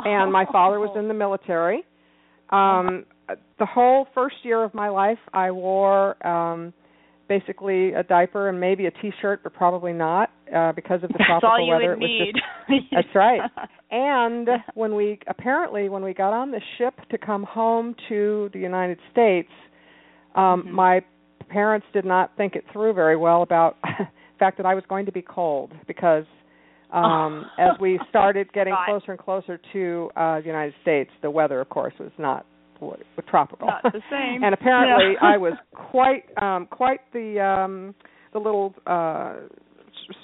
And 0.01 0.31
my 0.31 0.45
father 0.49 0.79
was 0.79 0.95
in 0.97 1.09
the 1.09 1.13
military, 1.13 1.83
um, 2.51 3.05
the 3.59 3.65
whole 3.65 4.07
first 4.15 4.35
year 4.43 4.63
of 4.63 4.73
my 4.73 4.89
life, 4.89 5.19
I 5.33 5.51
wore 5.51 6.25
um, 6.25 6.73
basically 7.27 7.93
a 7.93 8.03
diaper 8.03 8.49
and 8.49 8.59
maybe 8.59 8.87
a 8.87 8.91
T-shirt, 8.91 9.41
but 9.43 9.53
probably 9.53 9.93
not 9.93 10.31
uh, 10.55 10.71
because 10.71 11.03
of 11.03 11.09
the 11.09 11.23
tropical 11.25 11.35
that's 11.35 11.43
all 11.43 11.65
you 11.65 11.73
weather. 11.73 11.95
Would 11.95 12.03
it 12.03 12.07
need. 12.07 12.33
just 12.69 12.85
that's 12.91 13.15
right. 13.15 13.41
And 13.91 14.47
when 14.75 14.93
we 14.93 15.17
apparently 15.25 15.89
when 15.89 16.03
we 16.03 16.13
got 16.13 16.31
on 16.31 16.51
the 16.51 16.61
ship 16.77 16.93
to 17.09 17.17
come 17.17 17.43
home 17.43 17.95
to 18.07 18.51
the 18.53 18.59
United 18.59 18.99
States, 19.11 19.49
um, 20.35 20.61
mm-hmm. 20.61 20.75
my 20.75 21.01
parents 21.49 21.87
did 21.91 22.05
not 22.05 22.37
think 22.37 22.53
it 22.53 22.65
through 22.71 22.93
very 22.93 23.17
well 23.17 23.41
about 23.41 23.77
fact 24.39 24.57
that 24.57 24.65
I 24.65 24.73
was 24.73 24.83
going 24.89 25.05
to 25.05 25.11
be 25.11 25.21
cold 25.21 25.71
because 25.87 26.25
um 26.91 27.45
as 27.59 27.71
we 27.79 27.99
started 28.09 28.51
getting 28.53 28.75
closer 28.85 29.11
and 29.11 29.19
closer 29.19 29.59
to 29.73 30.09
uh 30.15 30.39
the 30.39 30.47
United 30.47 30.73
States 30.81 31.11
the 31.21 31.29
weather 31.29 31.61
of 31.61 31.69
course 31.69 31.93
was 31.99 32.11
not 32.17 32.45
what, 32.79 32.99
tropical. 33.27 33.67
Not 33.67 33.83
the 33.83 34.01
same. 34.09 34.41
And 34.43 34.53
apparently 34.53 35.15
yeah. 35.21 35.27
I 35.33 35.37
was 35.37 35.53
quite 35.73 36.23
um 36.41 36.67
quite 36.67 37.01
the 37.13 37.39
um 37.39 37.93
the 38.33 38.39
little 38.39 38.73
uh 38.87 39.33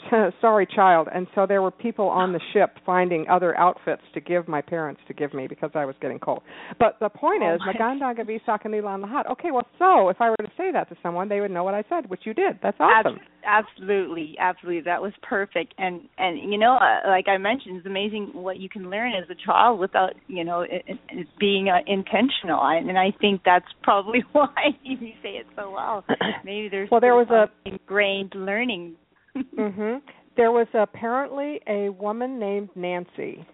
sorry 0.41 0.67
child 0.67 1.07
and 1.13 1.27
so 1.35 1.45
there 1.45 1.61
were 1.61 1.71
people 1.71 2.07
on 2.07 2.33
the 2.33 2.39
ship 2.53 2.77
finding 2.85 3.27
other 3.29 3.57
outfits 3.57 4.01
to 4.13 4.21
give 4.21 4.47
my 4.47 4.61
parents 4.61 5.01
to 5.07 5.13
give 5.13 5.33
me 5.33 5.47
because 5.47 5.71
I 5.75 5.85
was 5.85 5.95
getting 6.01 6.19
cold. 6.19 6.41
But 6.79 6.97
the 6.99 7.09
point 7.09 7.43
oh 7.43 7.55
is 7.55 7.61
maganda 7.61 8.17
gabi 8.17 8.39
sa 8.45 8.57
kanila 8.57 8.99
lahat. 9.03 9.29
Okay, 9.31 9.51
well 9.51 9.67
so 9.79 10.09
if 10.09 10.17
I 10.19 10.29
were 10.29 10.37
to 10.37 10.51
say 10.57 10.71
that 10.71 10.89
to 10.89 10.95
someone 11.01 11.29
they 11.29 11.41
would 11.41 11.51
know 11.51 11.63
what 11.63 11.73
I 11.73 11.83
said, 11.89 12.09
which 12.09 12.21
you 12.25 12.33
did. 12.33 12.59
That's 12.61 12.77
awesome. 12.79 13.19
absolutely. 13.45 14.35
Absolutely. 14.39 14.81
That 14.81 15.01
was 15.01 15.13
perfect. 15.21 15.73
And 15.77 16.01
and 16.17 16.51
you 16.51 16.57
know 16.57 16.75
uh, 16.75 17.07
like 17.07 17.27
I 17.27 17.37
mentioned 17.37 17.77
it's 17.77 17.85
amazing 17.85 18.31
what 18.33 18.57
you 18.57 18.69
can 18.69 18.89
learn 18.89 19.13
as 19.13 19.29
a 19.29 19.35
child 19.45 19.79
without, 19.79 20.13
you 20.27 20.43
know, 20.43 20.61
it, 20.61 20.83
it 21.09 21.27
being 21.39 21.69
uh, 21.69 21.79
intentional. 21.87 22.61
And 22.61 22.97
I 22.97 23.13
think 23.19 23.41
that's 23.45 23.65
probably 23.83 24.23
why 24.31 24.47
you 24.83 24.97
say 25.21 25.29
it 25.29 25.45
so 25.55 25.71
well. 25.71 26.03
Maybe 26.43 26.69
there's 26.69 26.89
Well, 26.91 27.01
there 27.01 27.15
was 27.15 27.27
a 27.29 27.49
ingrained 27.67 28.33
learning 28.35 28.95
mhm. 29.35 30.01
There 30.37 30.51
was 30.51 30.67
apparently 30.73 31.61
a 31.65 31.87
woman 31.89 32.37
named 32.39 32.69
Nancy 32.75 33.45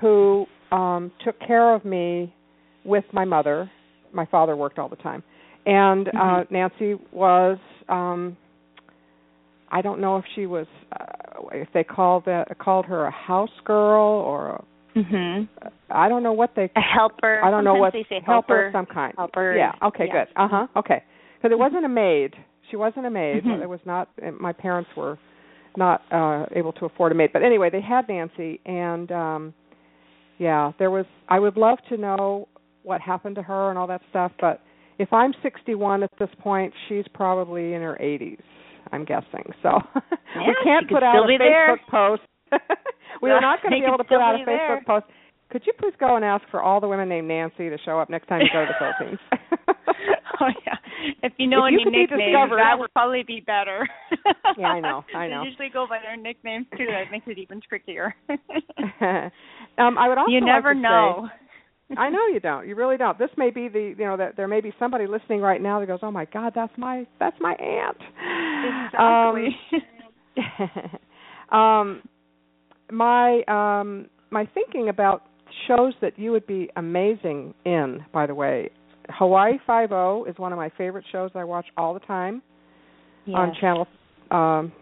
who 0.00 0.46
um 0.70 1.10
took 1.24 1.38
care 1.40 1.74
of 1.74 1.84
me 1.84 2.32
with 2.84 3.04
my 3.12 3.24
mother. 3.24 3.70
My 4.12 4.26
father 4.26 4.56
worked 4.56 4.78
all 4.78 4.88
the 4.88 4.96
time. 4.96 5.24
And 5.66 6.06
mm-hmm. 6.06 6.18
uh 6.18 6.44
Nancy 6.50 6.94
was 7.12 7.58
um 7.88 8.36
I 9.70 9.82
don't 9.82 10.00
know 10.00 10.18
if 10.18 10.24
she 10.36 10.46
was 10.46 10.66
uh, 10.92 11.42
if 11.52 11.68
they 11.74 11.82
called 11.82 12.26
that 12.26 12.56
called 12.60 12.86
her 12.86 13.06
a 13.06 13.10
house 13.10 13.58
girl 13.64 14.04
or 14.04 14.50
a 14.50 14.64
Mhm. 14.96 15.48
I 15.90 16.08
don't 16.08 16.22
know 16.22 16.32
what 16.32 16.54
they 16.54 16.70
a 16.76 16.80
helper. 16.80 17.40
I 17.44 17.50
don't 17.50 17.64
know 17.64 17.74
what 17.74 17.92
they 17.92 18.06
say 18.08 18.20
helper 18.24 18.66
of 18.66 18.72
some 18.72 18.86
kind. 18.86 19.12
Helper. 19.16 19.56
Yeah. 19.56 19.72
Okay. 19.82 20.06
Yeah. 20.06 20.24
Good. 20.24 20.28
Uh 20.36 20.48
huh. 20.48 20.66
Okay. 20.76 21.02
Because 21.36 21.52
it 21.52 21.58
wasn't 21.58 21.84
a 21.84 21.88
maid. 21.88 22.34
She 22.74 22.76
wasn't 22.76 23.06
a 23.06 23.10
maid. 23.10 23.44
Mm-hmm. 23.44 23.62
It 23.62 23.68
was 23.68 23.78
not. 23.86 24.08
My 24.40 24.52
parents 24.52 24.90
were 24.96 25.16
not 25.76 26.02
uh 26.10 26.46
able 26.56 26.72
to 26.72 26.86
afford 26.86 27.12
a 27.12 27.14
maid. 27.14 27.30
But 27.32 27.44
anyway, 27.44 27.70
they 27.70 27.80
had 27.80 28.08
Nancy, 28.08 28.58
and 28.66 29.12
um 29.12 29.54
yeah, 30.38 30.72
there 30.80 30.90
was. 30.90 31.06
I 31.28 31.38
would 31.38 31.56
love 31.56 31.78
to 31.90 31.96
know 31.96 32.48
what 32.82 33.00
happened 33.00 33.36
to 33.36 33.42
her 33.42 33.70
and 33.70 33.78
all 33.78 33.86
that 33.86 34.00
stuff, 34.10 34.32
but 34.40 34.60
if 34.98 35.12
I'm 35.12 35.32
61 35.40 36.02
at 36.02 36.10
this 36.18 36.28
point, 36.40 36.74
she's 36.88 37.04
probably 37.14 37.74
in 37.74 37.82
her 37.82 37.96
80s. 38.00 38.42
I'm 38.90 39.04
guessing. 39.04 39.44
So 39.62 39.78
yeah, 39.94 40.00
we 40.48 40.56
can't 40.64 40.88
put 40.90 41.04
out 41.04 41.14
a 41.14 41.28
Facebook 41.28 41.38
there. 41.38 41.80
post. 41.88 42.22
we 43.22 43.30
are 43.30 43.40
not 43.40 43.62
going 43.62 43.72
to 43.72 43.78
be 43.78 43.86
able 43.86 43.98
to 43.98 44.04
put 44.04 44.16
out 44.18 44.34
a 44.34 44.38
Facebook 44.38 44.46
there. 44.46 44.82
post. 44.84 45.06
Could 45.50 45.62
you 45.64 45.74
please 45.78 45.94
go 46.00 46.16
and 46.16 46.24
ask 46.24 46.42
for 46.50 46.60
all 46.60 46.80
the 46.80 46.88
women 46.88 47.08
named 47.08 47.28
Nancy 47.28 47.70
to 47.70 47.78
show 47.84 48.00
up 48.00 48.10
next 48.10 48.26
time 48.26 48.40
you 48.40 48.48
go 48.52 48.64
to 48.64 48.72
the 48.72 48.94
Philippines? 48.98 49.20
oh 50.40 50.46
yeah. 50.66 50.74
If 51.22 51.32
you 51.38 51.46
know 51.46 51.64
If 51.66 51.74
any 51.74 51.84
be 51.84 51.90
nicknames, 51.90 52.50
that 52.56 52.78
would 52.78 52.92
probably 52.92 53.22
be 53.22 53.40
better. 53.40 53.88
Yeah, 54.56 54.68
I 54.68 54.80
know, 54.80 55.04
I 55.14 55.26
know. 55.28 55.42
They 55.42 55.48
usually 55.50 55.68
go 55.72 55.86
by 55.88 55.98
their 56.00 56.16
nicknames 56.16 56.66
too. 56.78 56.86
That 56.86 57.10
makes 57.10 57.26
it 57.26 57.38
even 57.38 57.60
trickier. 57.68 58.14
um, 59.78 59.98
I 59.98 60.08
would 60.08 60.18
also 60.18 60.30
you 60.30 60.40
like 60.40 60.46
never 60.46 60.74
say- 60.74 60.80
know. 60.80 61.28
I 61.98 62.08
know 62.08 62.26
you 62.32 62.40
don't. 62.40 62.66
You 62.66 62.74
really 62.76 62.96
don't. 62.96 63.18
This 63.18 63.28
may 63.36 63.50
be 63.50 63.68
the 63.68 63.94
you 63.98 64.04
know 64.06 64.16
that 64.16 64.36
there 64.36 64.48
may 64.48 64.60
be 64.60 64.72
somebody 64.78 65.06
listening 65.06 65.40
right 65.40 65.60
now 65.60 65.80
that 65.80 65.86
goes, 65.86 65.98
"Oh 66.02 66.10
my 66.10 66.24
God, 66.24 66.52
that's 66.54 66.72
my 66.78 67.06
that's 67.20 67.36
my 67.40 67.52
aunt." 67.54 67.98
Exactly. 68.94 69.56
Um, 71.52 71.58
um, 71.58 72.02
my 72.90 73.42
um, 73.48 74.06
my 74.30 74.48
thinking 74.54 74.88
about 74.88 75.24
shows 75.68 75.92
that 76.00 76.18
you 76.18 76.32
would 76.32 76.46
be 76.46 76.70
amazing 76.76 77.54
in, 77.64 78.04
by 78.12 78.26
the 78.26 78.34
way, 78.34 78.70
Hawaii 79.10 79.54
Five 79.66 79.92
O 79.92 80.24
is 80.28 80.36
one 80.38 80.52
of 80.52 80.58
my 80.58 80.70
favorite 80.76 81.04
shows 81.12 81.30
I 81.34 81.44
watch 81.44 81.66
all 81.76 81.94
the 81.94 82.00
time 82.00 82.42
on 83.34 83.54
channel. 83.60 83.86
Um, 84.30 84.72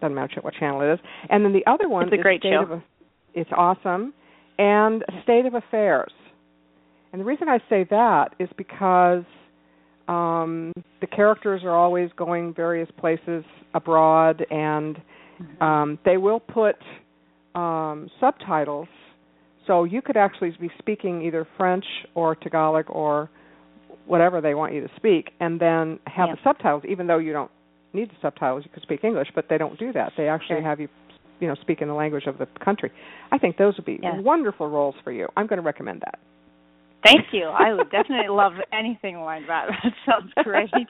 doesn't 0.00 0.14
matter 0.14 0.40
what 0.42 0.54
channel 0.54 0.80
it 0.82 0.94
is. 0.94 1.00
And 1.30 1.44
then 1.44 1.52
the 1.52 1.64
other 1.70 1.88
one 1.88 2.04
It's 2.04 2.12
a 2.12 2.16
is 2.16 2.22
great 2.22 2.40
State 2.40 2.52
show. 2.52 2.72
of 2.74 2.82
it's 3.34 3.50
awesome, 3.56 4.12
and 4.58 5.04
State 5.22 5.46
of 5.46 5.54
Affairs. 5.54 6.12
And 7.12 7.20
the 7.20 7.24
reason 7.24 7.48
I 7.48 7.58
say 7.68 7.86
that 7.90 8.34
is 8.38 8.48
because 8.56 9.24
um, 10.08 10.72
the 11.00 11.06
characters 11.06 11.62
are 11.64 11.70
always 11.74 12.10
going 12.16 12.52
various 12.54 12.88
places 12.98 13.44
abroad, 13.74 14.44
and 14.50 14.98
Mm-hmm. 15.40 15.62
um, 15.62 15.98
they 16.04 16.18
will 16.18 16.38
put 16.38 16.76
um, 17.54 18.08
subtitles, 18.20 18.86
so 19.66 19.82
you 19.84 20.00
could 20.02 20.16
actually 20.16 20.54
be 20.60 20.70
speaking 20.78 21.22
either 21.22 21.48
French 21.56 21.84
or 22.14 22.36
Tagalog 22.36 22.84
or 22.90 23.30
whatever 24.12 24.42
they 24.42 24.54
want 24.54 24.74
you 24.74 24.82
to 24.82 24.90
speak, 24.96 25.30
and 25.40 25.58
then 25.58 25.98
have 26.06 26.28
the 26.28 26.36
subtitles. 26.44 26.82
Even 26.86 27.06
though 27.06 27.16
you 27.16 27.32
don't 27.32 27.50
need 27.94 28.10
the 28.10 28.14
subtitles, 28.20 28.62
you 28.62 28.70
could 28.70 28.82
speak 28.82 29.02
English, 29.04 29.28
but 29.34 29.46
they 29.48 29.56
don't 29.56 29.78
do 29.78 29.90
that. 29.94 30.12
They 30.18 30.28
actually 30.28 30.56
Sure. 30.56 30.68
have 30.68 30.78
you, 30.80 30.88
you 31.40 31.48
know, 31.48 31.54
speak 31.62 31.80
in 31.80 31.88
the 31.88 31.94
language 31.94 32.26
of 32.26 32.36
the 32.36 32.44
country. 32.62 32.92
I 33.32 33.38
think 33.38 33.56
those 33.56 33.74
would 33.78 33.86
be 33.86 33.98
Yeah. 34.02 34.20
wonderful 34.20 34.68
roles 34.68 34.96
for 35.02 35.12
you. 35.12 35.30
I'm 35.38 35.46
going 35.46 35.56
to 35.56 35.62
recommend 35.64 36.02
that. 36.02 36.18
Thank 37.02 37.32
you. 37.32 37.46
I 37.46 37.72
would 37.72 37.90
definitely 37.90 38.28
love 38.28 38.52
anything 38.70 39.20
like 39.22 39.46
that. 39.46 39.64
That 39.82 39.94
sounds 40.04 40.32
great. 40.44 40.70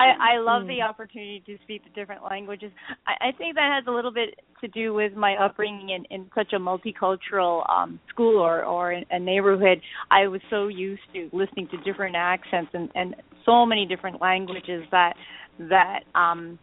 I, 0.00 0.34
I 0.34 0.38
love 0.38 0.66
the 0.66 0.82
opportunity 0.82 1.42
to 1.46 1.58
speak 1.64 1.82
the 1.84 1.90
different 1.90 2.22
languages. 2.24 2.72
I, 3.06 3.28
I 3.28 3.32
think 3.32 3.54
that 3.56 3.70
has 3.74 3.84
a 3.86 3.90
little 3.94 4.12
bit 4.12 4.40
to 4.62 4.68
do 4.68 4.94
with 4.94 5.14
my 5.14 5.36
upbringing 5.36 5.90
in, 5.90 6.04
in 6.10 6.30
such 6.34 6.52
a 6.52 6.58
multicultural 6.58 7.68
um, 7.70 8.00
school 8.08 8.38
or, 8.38 8.64
or 8.64 8.92
in 8.92 9.04
a 9.10 9.18
neighborhood. 9.18 9.80
I 10.10 10.26
was 10.26 10.40
so 10.48 10.68
used 10.68 11.02
to 11.14 11.28
listening 11.32 11.68
to 11.68 11.76
different 11.78 12.16
accents 12.16 12.70
and, 12.72 12.90
and 12.94 13.14
so 13.44 13.66
many 13.66 13.86
different 13.86 14.20
languages 14.20 14.84
that 14.90 15.14
that 15.68 16.00
um 16.14 16.58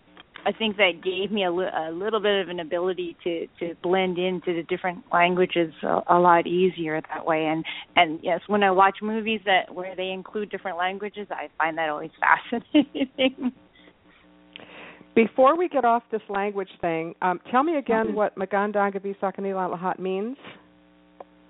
I 0.47 0.53
think 0.53 0.77
that 0.77 1.03
gave 1.03 1.29
me 1.29 1.43
a, 1.43 1.51
li- 1.51 1.67
a 1.75 1.91
little 1.91 2.21
bit 2.21 2.41
of 2.41 2.47
an 2.47 2.61
ability 2.61 3.17
to 3.25 3.47
to 3.59 3.75
blend 3.83 4.17
into 4.17 4.53
the 4.55 4.63
different 4.69 5.03
languages 5.11 5.73
a, 5.83 5.99
a 6.07 6.17
lot 6.17 6.47
easier 6.47 7.01
that 7.13 7.25
way. 7.25 7.47
And 7.47 7.65
and 7.97 8.19
yes, 8.23 8.39
when 8.47 8.63
I 8.63 8.71
watch 8.71 8.99
movies 9.01 9.41
that 9.45 9.75
where 9.75 9.93
they 9.95 10.09
include 10.11 10.49
different 10.49 10.77
languages, 10.77 11.27
I 11.29 11.49
find 11.57 11.77
that 11.77 11.89
always 11.89 12.11
fascinating. 12.21 13.51
Before 15.15 15.57
we 15.57 15.67
get 15.67 15.83
off 15.83 16.03
this 16.11 16.21
language 16.29 16.69
thing, 16.79 17.15
um, 17.21 17.41
tell 17.51 17.63
me 17.63 17.75
again 17.77 18.07
Mhm. 18.07 18.13
what 18.13 18.35
Magandang 18.37 18.93
Gabi 18.95 19.19
sa 19.19 19.31
Kanila 19.31 19.67
means. 19.99 20.37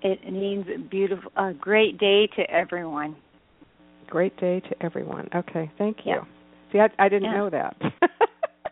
it 0.02 0.32
means 0.32 0.64
beautiful, 0.90 1.30
a 1.36 1.52
great 1.52 1.98
day 1.98 2.26
to 2.36 2.42
everyone. 2.50 3.14
Great 4.08 4.34
day 4.38 4.60
to 4.60 4.82
everyone. 4.82 5.28
Okay, 5.34 5.70
thank 5.76 5.98
you. 6.06 6.12
Yeah. 6.14 6.24
See, 6.72 6.78
I, 6.80 6.88
I 6.98 7.08
didn't 7.08 7.30
Yeah. 7.30 7.36
know 7.38 7.50
that. 7.50 7.76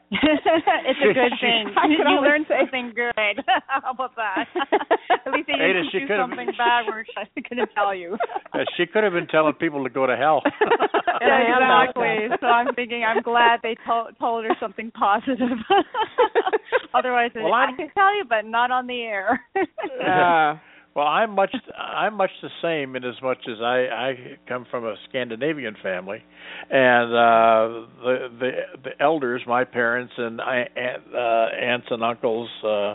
it's 0.12 1.00
a 1.02 1.12
good 1.14 1.32
thing. 1.40 1.66
I 1.76 1.82
can 1.82 1.90
you 1.90 1.98
only 2.06 2.28
learned 2.28 2.46
something 2.48 2.92
good. 2.94 3.12
How 3.66 3.90
about 3.90 4.14
that? 4.16 4.46
At 5.26 5.32
least 5.32 5.48
they 5.48 5.54
Aida, 5.54 5.82
didn't 5.82 5.90
she 5.90 5.98
do 6.00 6.06
could've- 6.06 6.22
something 6.22 6.46
bad 6.56 6.86
where 6.86 7.04
I 7.16 7.24
couldn't 7.40 7.70
tell 7.74 7.92
you. 7.94 8.16
Uh, 8.52 8.58
she 8.76 8.86
could 8.86 9.02
have 9.02 9.12
been 9.12 9.26
telling 9.26 9.54
people 9.54 9.82
to 9.82 9.90
go 9.90 10.06
to 10.06 10.16
hell. 10.16 10.42
And 11.20 11.32
I 11.32 11.42
am 11.50 11.60
not 11.60 11.90
exactly. 11.90 12.36
So 12.40 12.46
I'm 12.46 12.74
thinking 12.74 13.02
I'm 13.02 13.22
glad 13.22 13.60
they 13.62 13.76
told 13.86 14.16
told 14.20 14.44
her 14.44 14.54
something 14.60 14.90
positive. 14.92 15.58
Otherwise, 16.94 17.32
Well, 17.34 17.52
I 17.52 17.64
I'm- 17.66 17.76
can 17.76 17.90
tell 17.90 18.14
you, 18.16 18.24
but 18.28 18.44
not 18.44 18.70
on 18.70 18.86
the 18.86 19.02
air. 19.02 19.40
Uh, 19.56 20.56
Well, 20.96 21.06
I'm 21.06 21.32
much 21.32 21.54
I'm 21.78 22.14
much 22.14 22.30
the 22.40 22.48
same 22.62 22.96
in 22.96 23.04
as 23.04 23.20
much 23.22 23.40
as 23.46 23.58
I 23.60 23.86
I 23.92 24.14
come 24.48 24.64
from 24.70 24.86
a 24.86 24.94
Scandinavian 25.10 25.76
family, 25.82 26.22
and 26.70 27.12
uh 27.12 27.86
the 28.02 28.28
the 28.40 28.50
the 28.82 28.90
elders, 28.98 29.42
my 29.46 29.64
parents 29.64 30.14
and 30.16 30.40
I 30.40 30.66
aunt, 30.74 31.02
uh, 31.14 31.18
aunts 31.62 31.88
and 31.90 32.02
uncles, 32.02 32.48
uh 32.64 32.94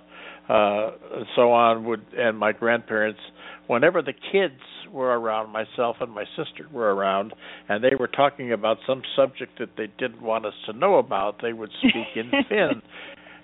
uh 0.51 0.91
and 1.15 1.27
so 1.35 1.51
on 1.51 1.85
would 1.85 2.01
and 2.17 2.39
my 2.39 2.53
grandparents, 2.53 3.19
whenever 3.67 4.01
the 4.01 4.13
kids 4.31 4.59
were 4.91 5.19
around, 5.19 5.51
myself 5.51 5.97
and 6.01 6.11
my 6.11 6.25
sister 6.35 6.67
were 6.71 6.95
around, 6.95 7.35
and 7.69 7.83
they 7.83 7.95
were 7.99 8.07
talking 8.07 8.51
about 8.51 8.77
some 8.87 9.03
subject 9.15 9.59
that 9.59 9.69
they 9.77 9.87
didn't 9.99 10.23
want 10.23 10.47
us 10.47 10.55
to 10.65 10.73
know 10.73 10.95
about, 10.95 11.39
they 11.43 11.53
would 11.53 11.69
speak 11.77 12.15
in 12.15 12.31
Finn. 12.49 12.81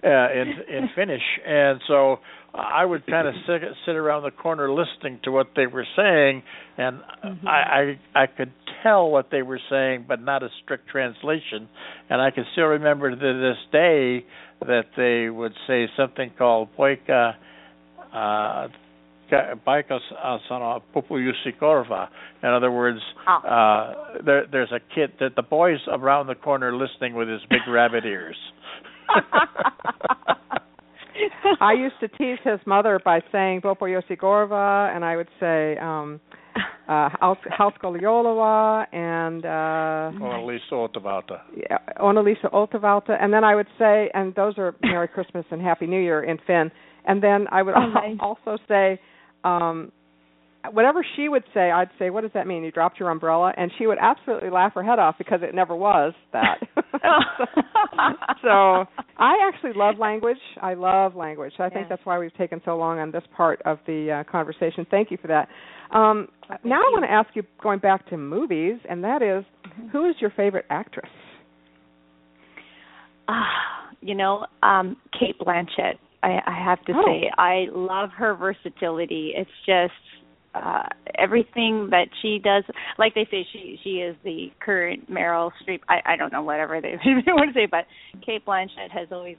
Uh, 0.03 0.31
in 0.31 0.47
in 0.77 0.89
Finnish, 0.95 1.23
and 1.45 1.81
so 1.87 2.19
I 2.53 2.85
would 2.85 3.05
kind 3.07 3.27
of 3.27 3.33
sit 3.47 3.61
sit 3.85 3.95
around 3.95 4.23
the 4.23 4.31
corner 4.31 4.71
listening 4.71 5.19
to 5.23 5.31
what 5.31 5.47
they 5.55 5.65
were 5.67 5.85
saying, 5.95 6.43
and 6.77 6.99
Mm-hmm. 7.25 7.47
I, 7.47 7.97
I 8.15 8.23
I 8.23 8.27
could 8.27 8.51
tell 8.83 9.09
what 9.09 9.29
they 9.31 9.41
were 9.41 9.59
saying, 9.69 10.05
but 10.07 10.21
not 10.21 10.43
a 10.43 10.49
strict 10.63 10.87
translation. 10.87 11.67
And 12.09 12.21
I 12.21 12.31
can 12.31 12.45
still 12.53 12.65
remember 12.65 13.09
to 13.09 13.15
this 13.15 13.57
day 13.71 14.23
that 14.61 14.85
they 14.95 15.29
would 15.29 15.53
say 15.67 15.87
something 15.97 16.31
called 16.37 16.69
"poika." 16.77 17.33
Uh, 18.13 18.67
Baikas 19.29 19.99
asana 20.23 20.81
popuyusikorva. 20.95 22.07
In 22.43 22.49
other 22.49 22.71
words, 22.71 22.99
Ah. 23.27 23.41
uh, 23.43 23.93
there, 24.23 24.45
there's 24.49 24.71
a 24.71 24.79
kid 24.95 25.11
that 25.19 25.35
the 25.35 25.41
boy's 25.41 25.81
around 25.89 26.27
the 26.27 26.35
corner 26.35 26.73
listening 26.73 27.13
with 27.13 27.27
his 27.27 27.41
big 27.49 27.67
rabbit 27.67 28.05
ears. 28.05 28.37
I 31.61 31.73
used 31.73 31.95
to 32.01 32.07
tease 32.07 32.39
his 32.43 32.59
mother 32.65 32.99
by 33.03 33.21
saying 33.31 33.61
Bopo 33.61 33.83
Yosigorva, 33.87 34.95
and 34.95 35.03
I 35.03 35.15
would 35.15 35.29
say 35.39 35.77
um 35.77 36.19
uh 36.87 37.09
Hauskoliolawa 37.59 38.85
and 38.93 39.45
uh 39.45 40.23
or 40.23 40.37
at 40.39 40.45
least 40.45 40.65
thought 40.69 40.95
about 40.95 41.29
yeah, 41.55 41.77
Onalisa 41.99 42.51
Oltavalta, 42.53 43.17
and 43.21 43.33
then 43.33 43.43
I 43.43 43.55
would 43.55 43.67
say, 43.79 44.09
and 44.13 44.33
those 44.35 44.57
are 44.57 44.75
Merry 44.81 45.07
Christmas 45.07 45.45
and 45.51 45.61
Happy 45.61 45.87
New 45.87 45.99
Year 46.01 46.23
in 46.23 46.37
Finn. 46.45 46.71
And 47.05 47.23
then 47.23 47.47
I 47.51 47.61
would 47.63 47.73
Oh, 47.75 47.87
nice. 47.87 48.17
also 48.19 48.57
say, 48.67 48.99
um, 49.43 49.91
whatever 50.71 51.05
she 51.15 51.29
would 51.29 51.43
say, 51.53 51.71
I'd 51.71 51.89
say, 51.99 52.09
"What 52.09 52.21
does 52.21 52.31
that 52.33 52.47
mean? 52.47 52.63
You 52.63 52.71
dropped 52.71 52.99
your 52.99 53.09
umbrella?" 53.09 53.53
And 53.57 53.71
she 53.77 53.87
would 53.87 53.97
absolutely 53.99 54.49
laugh 54.49 54.73
her 54.73 54.83
head 54.83 54.99
off 54.99 55.15
because 55.17 55.39
it 55.43 55.53
never 55.55 55.75
was 55.75 56.13
that. 56.33 56.59
so 58.41 58.85
I 59.17 59.37
actually 59.47 59.73
love 59.75 59.97
language. 59.99 60.37
I 60.61 60.73
love 60.73 61.15
language. 61.15 61.53
I 61.59 61.69
think 61.69 61.89
that's 61.89 62.05
why 62.05 62.17
we've 62.19 62.35
taken 62.35 62.61
so 62.65 62.77
long 62.77 62.99
on 62.99 63.11
this 63.11 63.23
part 63.35 63.61
of 63.65 63.79
the 63.87 64.23
uh, 64.25 64.31
conversation. 64.31 64.85
Thank 64.89 65.11
you 65.11 65.17
for 65.21 65.27
that. 65.27 65.47
Um, 65.95 66.27
thank 66.47 66.65
now 66.65 66.75
I 66.77 66.89
want 66.91 67.03
to 67.05 67.11
ask 67.11 67.29
you, 67.35 67.43
going 67.61 67.79
back 67.79 68.07
to 68.09 68.17
movies, 68.17 68.75
and 68.89 69.03
that 69.03 69.21
is, 69.21 69.43
Mm-hmm. 69.67 69.89
who 69.89 70.09
is 70.09 70.15
your 70.21 70.29
favorite 70.31 70.65
actress? 70.69 71.09
Ah, 73.27 73.89
you 74.01 74.15
know, 74.15 74.45
um, 74.63 74.95
Cate 75.17 75.37
Blanchett. 75.39 75.95
I, 76.23 76.39
I 76.47 76.63
have 76.65 76.83
to 76.85 76.93
Oh. 76.95 77.03
say, 77.05 77.29
I 77.37 77.65
love 77.71 78.09
her 78.17 78.33
versatility. 78.35 79.33
It's 79.35 79.49
just 79.65 79.93
uh 80.63 80.83
everything 81.17 81.89
that 81.91 82.07
she 82.21 82.39
does. 82.43 82.63
Like 82.97 83.15
they 83.15 83.27
say, 83.29 83.45
she 83.51 83.79
she 83.83 83.89
is 83.97 84.15
the 84.23 84.47
current 84.59 85.09
Meryl 85.11 85.51
Streep. 85.61 85.79
I 85.89 85.99
I 86.05 86.15
don't 86.15 86.31
know 86.31 86.43
whatever 86.43 86.81
they, 86.81 86.91
they 87.05 87.31
want 87.31 87.53
to 87.53 87.59
say, 87.59 87.67
but 87.69 87.85
Cate 88.25 88.45
Blanchett 88.45 88.91
has 88.91 89.07
always 89.11 89.37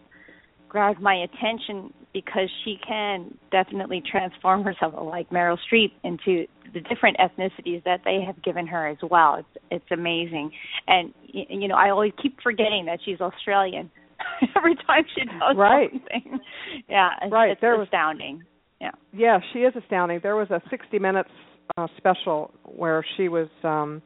grabbed 0.69 1.01
my 1.01 1.15
attention 1.25 1.93
because 2.13 2.51
she 2.65 2.77
can 2.87 3.37
definitely 3.51 4.03
transform 4.11 4.63
herself 4.63 4.95
like 5.03 5.31
Meryl 5.31 5.57
Streep 5.71 5.93
into 6.05 6.47
the 6.75 6.81
different 6.81 7.17
ethnicities 7.19 7.83
that 7.85 8.01
they 8.05 8.21
have 8.27 8.43
given 8.43 8.67
her 8.67 8.89
as 8.89 8.99
well. 9.03 9.37
It's 9.37 9.65
it's 9.71 9.91
amazing. 9.91 10.51
And 10.87 11.13
you 11.27 11.69
know, 11.69 11.77
I 11.77 11.91
always 11.91 12.13
keep 12.21 12.39
forgetting 12.43 12.87
that 12.87 13.01
she's 13.05 13.21
Australian, 13.21 13.91
every 14.57 14.75
time 14.87 15.05
she 15.15 15.25
does 15.25 15.57
right. 15.57 15.91
something. 15.91 16.41
Yeah, 16.89 17.11
it's, 17.23 17.33
right. 17.33 17.51
it's 17.51 17.61
there 17.61 17.81
astounding. 17.81 18.37
Was, 18.37 18.45
yeah. 18.81 18.91
Yeah, 19.13 19.39
she 19.53 19.61
is 19.61 19.75
astounding. 19.77 20.21
There 20.23 20.37
was 20.37 20.51
a 20.51 20.61
60 20.71 20.99
minutes 20.99 21.31
uh, 21.77 21.87
special 21.97 22.53
where 22.65 23.05
she 23.17 23.29
was 23.29 23.49
um 23.63 24.01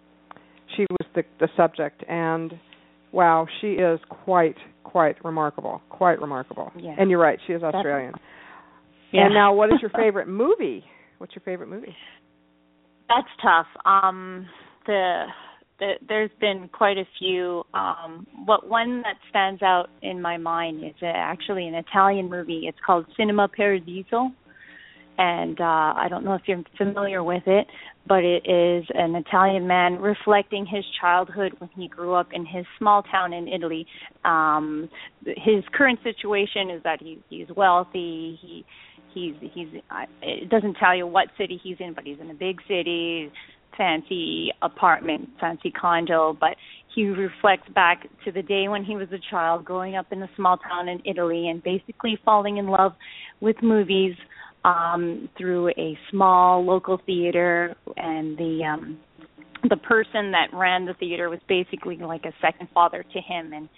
she 0.76 0.86
was 0.90 1.08
the 1.14 1.22
the 1.40 1.48
subject 1.56 2.02
and 2.08 2.54
wow, 3.12 3.46
she 3.60 3.72
is 3.72 4.00
quite 4.08 4.56
quite 4.84 5.22
remarkable. 5.24 5.80
Quite 5.90 6.20
remarkable. 6.20 6.72
Yeah. 6.76 6.94
And 6.98 7.10
you're 7.10 7.20
right, 7.20 7.38
she 7.46 7.52
is 7.52 7.62
Australian. 7.62 8.14
Yeah. 9.12 9.26
And 9.26 9.34
now 9.34 9.54
what 9.54 9.68
is 9.68 9.76
your 9.80 9.90
favorite 9.90 10.28
movie? 10.28 10.84
What's 11.18 11.34
your 11.34 11.42
favorite 11.44 11.68
movie? 11.68 11.94
That's 13.08 13.28
tough. 13.42 13.66
Um 13.84 14.46
the 14.86 15.26
the, 15.78 15.92
there's 16.08 16.30
been 16.40 16.68
quite 16.72 16.96
a 16.96 17.04
few. 17.18 17.64
Um, 17.74 18.26
what 18.44 18.68
one 18.68 19.02
that 19.02 19.16
stands 19.30 19.62
out 19.62 19.88
in 20.00 20.22
my 20.22 20.36
mind 20.36 20.84
is 20.84 20.94
uh, 21.02 21.06
actually 21.06 21.66
an 21.66 21.74
Italian 21.74 22.30
movie. 22.30 22.66
It's 22.68 22.78
called 22.86 23.04
Cinema 23.16 23.48
Paradiso, 23.48 24.30
and 25.18 25.60
uh, 25.60 25.64
I 25.64 26.06
don't 26.08 26.24
know 26.24 26.34
if 26.34 26.42
you're 26.46 26.62
familiar 26.76 27.22
with 27.22 27.42
it, 27.46 27.66
but 28.06 28.24
it 28.24 28.44
is 28.46 28.84
an 28.94 29.14
Italian 29.14 29.66
man 29.66 30.00
reflecting 30.00 30.66
his 30.66 30.84
childhood 31.00 31.52
when 31.58 31.70
he 31.76 31.88
grew 31.88 32.14
up 32.14 32.28
in 32.32 32.46
his 32.46 32.64
small 32.78 33.02
town 33.02 33.32
in 33.32 33.48
Italy. 33.48 33.86
Um, 34.24 34.88
his 35.24 35.64
current 35.72 36.00
situation 36.02 36.70
is 36.70 36.82
that 36.84 37.00
he, 37.00 37.20
he's 37.28 37.48
wealthy. 37.56 38.38
He 38.40 38.64
he's 39.14 39.34
he's 39.40 39.68
it 40.22 40.48
doesn't 40.48 40.74
tell 40.74 40.96
you 40.96 41.06
what 41.06 41.28
city 41.38 41.60
he's 41.62 41.76
in, 41.80 41.92
but 41.94 42.04
he's 42.04 42.18
in 42.20 42.30
a 42.30 42.34
big 42.34 42.60
city 42.66 43.30
fancy 43.76 44.50
apartment, 44.62 45.28
fancy 45.40 45.70
condo, 45.70 46.36
but 46.38 46.56
he 46.94 47.06
reflects 47.06 47.68
back 47.74 48.06
to 48.24 48.32
the 48.32 48.42
day 48.42 48.68
when 48.68 48.84
he 48.84 48.96
was 48.96 49.08
a 49.12 49.18
child 49.30 49.64
growing 49.64 49.96
up 49.96 50.06
in 50.12 50.22
a 50.22 50.28
small 50.36 50.58
town 50.58 50.88
in 50.88 51.00
Italy 51.06 51.48
and 51.48 51.62
basically 51.62 52.18
falling 52.24 52.58
in 52.58 52.66
love 52.66 52.92
with 53.40 53.56
movies 53.62 54.14
um 54.64 55.28
through 55.36 55.68
a 55.70 55.98
small 56.10 56.64
local 56.64 57.00
theater 57.06 57.74
and 57.96 58.36
the 58.38 58.60
um 58.64 58.98
the 59.68 59.76
person 59.76 60.32
that 60.32 60.48
ran 60.52 60.86
the 60.86 60.94
theater 60.94 61.30
was 61.30 61.38
basically 61.48 61.96
like 61.96 62.24
a 62.24 62.32
second 62.40 62.68
father 62.74 63.04
to 63.12 63.20
him 63.20 63.52
and 63.52 63.68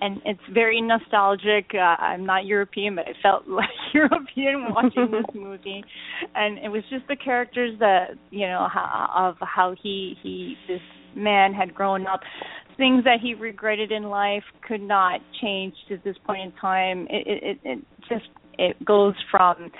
and 0.00 0.20
it's 0.24 0.40
very 0.52 0.80
nostalgic. 0.80 1.70
Uh, 1.74 1.78
I'm 1.78 2.26
not 2.26 2.44
European, 2.44 2.96
but 2.96 3.06
I 3.06 3.12
felt 3.22 3.48
like 3.48 3.68
European 3.94 4.74
watching 4.74 5.10
this 5.10 5.24
movie, 5.34 5.84
and 6.34 6.58
it 6.58 6.68
was 6.68 6.82
just 6.90 7.06
the 7.08 7.16
characters 7.16 7.78
that 7.80 8.10
you 8.30 8.46
know 8.46 8.68
how, 8.72 9.10
of 9.14 9.36
how 9.40 9.74
he 9.82 10.16
he 10.22 10.56
this 10.68 10.80
man 11.14 11.54
had 11.54 11.74
grown 11.74 12.06
up, 12.06 12.20
things 12.76 13.04
that 13.04 13.20
he 13.22 13.34
regretted 13.34 13.90
in 13.90 14.04
life 14.04 14.44
could 14.66 14.82
not 14.82 15.20
change 15.40 15.74
to 15.88 15.98
this 16.04 16.16
point 16.26 16.42
in 16.42 16.52
time. 16.60 17.06
It 17.08 17.26
it, 17.26 17.42
it, 17.42 17.58
it 17.64 17.78
just 18.08 18.28
it 18.58 18.84
goes 18.84 19.14
from 19.30 19.70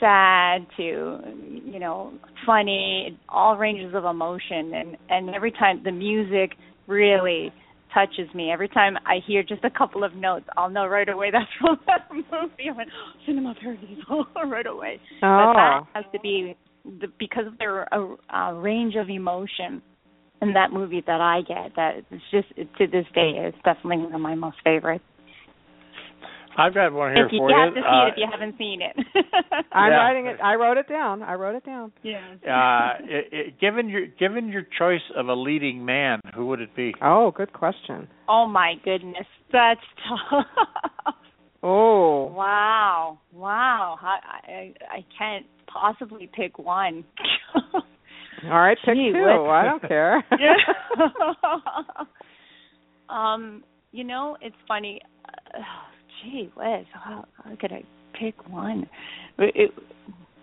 sad 0.00 0.66
to 0.76 1.20
you 1.64 1.78
know 1.78 2.12
funny, 2.46 3.18
all 3.28 3.56
ranges 3.56 3.94
of 3.94 4.04
emotion, 4.04 4.72
and 4.74 4.96
and 5.08 5.34
every 5.34 5.52
time 5.52 5.82
the 5.84 5.92
music 5.92 6.52
really 6.86 7.52
touches 7.92 8.32
me. 8.34 8.50
Every 8.50 8.68
time 8.68 8.96
I 9.06 9.16
hear 9.26 9.42
just 9.42 9.64
a 9.64 9.70
couple 9.70 10.04
of 10.04 10.14
notes, 10.14 10.46
I'll 10.56 10.70
know 10.70 10.86
right 10.86 11.08
away 11.08 11.30
that's 11.30 11.46
from 11.60 11.78
that 11.86 12.08
movie. 12.12 12.68
I 12.68 12.76
went, 12.76 12.90
oh, 12.92 13.12
Cinema 13.26 13.54
Paradiso, 13.60 14.26
right 14.46 14.66
away. 14.66 15.00
Oh. 15.16 15.20
But 15.20 15.52
that 15.54 15.80
oh. 15.82 15.88
has 15.94 16.04
to 16.12 16.20
be 16.20 16.56
the, 16.84 17.08
because 17.18 17.46
of 17.46 17.58
their 17.58 17.82
a, 17.84 18.16
a 18.34 18.54
range 18.54 18.94
of 18.96 19.08
emotion 19.08 19.82
in 20.40 20.52
that 20.54 20.72
movie 20.72 21.02
that 21.06 21.20
I 21.20 21.40
get. 21.46 21.74
That 21.76 22.04
it's 22.10 22.22
just 22.30 22.48
to 22.56 22.86
this 22.86 23.06
day, 23.14 23.32
it's 23.36 23.56
definitely 23.64 23.98
one 23.98 24.14
of 24.14 24.20
my 24.20 24.34
most 24.34 24.56
favorites. 24.64 25.04
I've 26.58 26.74
got 26.74 26.92
one 26.92 27.14
here 27.14 27.26
if 27.26 27.32
you, 27.32 27.38
for 27.38 27.50
you 27.50 27.56
you. 27.56 27.64
have 27.64 27.74
to 27.74 27.80
see 27.80 27.86
uh, 27.86 28.06
it 28.06 28.08
if 28.10 28.14
you 28.18 28.26
haven't 28.30 28.58
seen 28.58 28.80
it. 28.82 28.96
I'm 29.72 29.92
Yeah. 29.92 29.96
writing 29.98 30.26
it. 30.26 30.36
I 30.42 30.54
wrote 30.56 30.76
it 30.76 30.88
down. 30.88 31.22
I 31.22 31.34
wrote 31.34 31.54
it 31.54 31.64
down. 31.64 31.92
yeah. 32.02 32.18
uh, 32.44 33.04
it, 33.04 33.28
it, 33.32 33.60
given 33.60 33.88
your 33.88 34.06
given 34.06 34.48
your 34.48 34.62
choice 34.78 35.02
of 35.16 35.28
a 35.28 35.34
leading 35.34 35.84
man, 35.84 36.20
who 36.34 36.46
would 36.48 36.60
it 36.60 36.74
be? 36.74 36.94
Oh, 37.00 37.30
good 37.30 37.52
question. 37.52 38.08
Oh 38.28 38.46
my 38.46 38.74
goodness, 38.84 39.26
that's 39.52 39.80
tough. 40.08 40.46
Oh. 41.60 42.26
Wow, 42.26 43.18
wow. 43.32 43.98
I 44.00 44.18
I, 44.48 44.74
I 44.98 45.04
can't 45.18 45.44
possibly 45.66 46.30
pick 46.32 46.56
one. 46.56 47.02
All 48.44 48.60
right, 48.60 48.78
pick 48.84 48.94
Gee 48.94 49.10
two. 49.12 49.18
whiz. 49.20 49.50
I 49.50 49.64
don't 49.64 49.82
care. 49.82 50.24
yeah. 50.38 50.54
um, 53.08 53.64
you 53.92 54.04
know, 54.04 54.36
it's 54.40 54.54
funny. 54.68 55.00
Uh, 55.26 55.58
gee 56.22 56.50
whiz, 56.56 56.86
how, 56.92 57.24
how 57.44 57.56
could 57.60 57.72
I 57.72 57.82
pick 58.18 58.48
one? 58.48 58.88
It, 59.38 59.70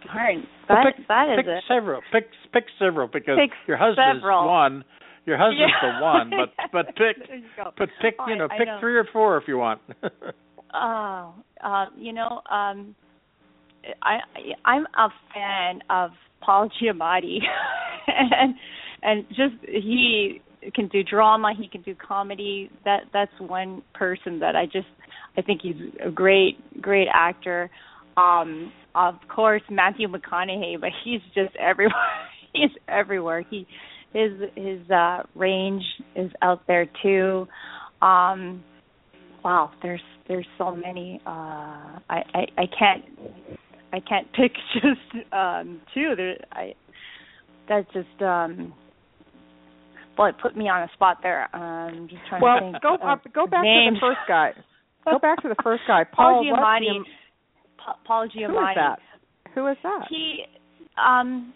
darn, 0.06 0.44
Well, 0.70 0.80
that 0.84 0.96
pick, 0.98 1.08
that 1.08 1.30
is 1.32 1.38
pick 1.38 1.48
a 1.48 1.60
several. 1.68 2.02
Pick 2.12 2.26
pick 2.54 2.64
several 2.80 3.08
because 3.08 3.38
Pick 3.40 3.52
your 3.68 3.78
husband's 3.78 4.22
several. 4.22 4.48
one. 4.48 4.84
Your 5.26 5.38
husband's 5.38 5.74
Yeah. 5.82 6.00
the 6.00 6.04
one, 6.04 6.30
but 6.32 6.54
but 6.72 6.86
pick 6.96 7.18
you 7.30 7.44
but 7.78 7.90
pick 8.02 8.16
you 8.28 8.36
know 8.36 8.48
I 8.50 8.58
pick 8.58 8.68
know. 8.68 8.78
three 8.80 8.96
or 8.96 9.08
four 9.12 9.38
if 9.38 9.44
you 9.48 9.58
want. 9.58 9.82
Oh, 10.78 11.34
uh, 11.64 11.86
you 11.98 12.12
know, 12.12 12.42
um, 12.52 12.96
I, 14.02 14.18
I 14.36 14.70
I'm 14.70 14.86
a 14.98 15.08
fan 15.34 15.80
of 15.90 16.12
Paul 16.42 16.68
Giamatti, 16.82 17.38
and 18.08 18.56
and 19.02 19.26
just 19.30 19.56
he 19.66 20.42
can 20.74 20.90
do 20.90 21.02
drama, 21.02 21.54
he 21.58 21.70
can 21.70 21.82
do 21.82 21.96
comedy. 21.96 22.70
That 22.84 23.04
that's 23.14 23.32
one 23.40 23.84
person 23.94 24.40
that 24.40 24.58
I 24.58 24.66
just 24.66 24.88
I 25.38 25.42
think 25.42 25.62
he's 25.62 25.76
a 26.06 26.10
great 26.12 26.82
great 26.82 27.08
actor. 27.14 27.70
Um, 28.18 28.72
of 28.96 29.16
course, 29.28 29.62
Matthew 29.70 30.08
McConaughey, 30.08 30.80
but 30.80 30.92
he's 31.04 31.22
just 31.34 31.56
everywhere. 31.58 31.94
he's 32.54 32.72
everywhere. 32.88 33.44
He 33.50 33.68
his 34.14 34.32
his 34.56 34.90
uh 34.90 35.24
range 35.36 35.84
is 36.16 36.32
out 36.42 36.62
there 36.68 36.88
too. 37.04 37.48
Um 38.02 38.64
wow, 39.44 39.72
there's 39.82 40.02
there's 40.28 40.48
so 40.58 40.76
many 40.76 41.22
uh 41.26 41.30
I 41.30 42.24
I 42.34 42.46
I 42.58 42.66
can't 42.80 43.04
I 43.92 44.00
can't 44.00 44.28
pick 44.34 44.54
just 44.76 45.34
um 45.34 45.82
two. 45.94 46.14
There 46.16 46.38
I 46.52 46.74
that's 47.68 47.88
just 47.94 48.22
um 48.22 48.74
well, 50.18 50.28
it 50.28 50.36
put 50.42 50.56
me 50.56 50.70
on 50.70 50.84
a 50.84 50.94
spot 50.94 51.18
there. 51.22 51.54
Um 51.54 52.08
just 52.10 52.22
trying 52.30 52.42
well, 52.42 52.60
to 52.60 52.72
think. 52.72 52.82
go 52.82 52.96
up, 52.96 53.22
go 53.34 53.46
back 53.46 53.64
names. 53.64 54.00
to 54.00 54.00
the 54.00 54.16
first 54.16 54.28
guy. 54.30 54.52
Go 55.06 55.20
back 55.20 55.42
to 55.44 55.50
the 55.50 55.56
first 55.64 55.84
guy. 55.88 56.04
Paul 56.12 56.44
Paul? 56.44 56.44
Giamatti. 56.44 56.88
Giam- 56.88 57.04
Pa- 57.78 58.00
Paul 58.06 58.28
Who 58.34 58.40
Giamatti. 58.40 58.72
is 58.72 58.76
that? 58.76 59.00
Who 59.54 59.68
is 59.68 59.78
that? 59.84 60.06
He 60.10 60.44
um 60.98 61.54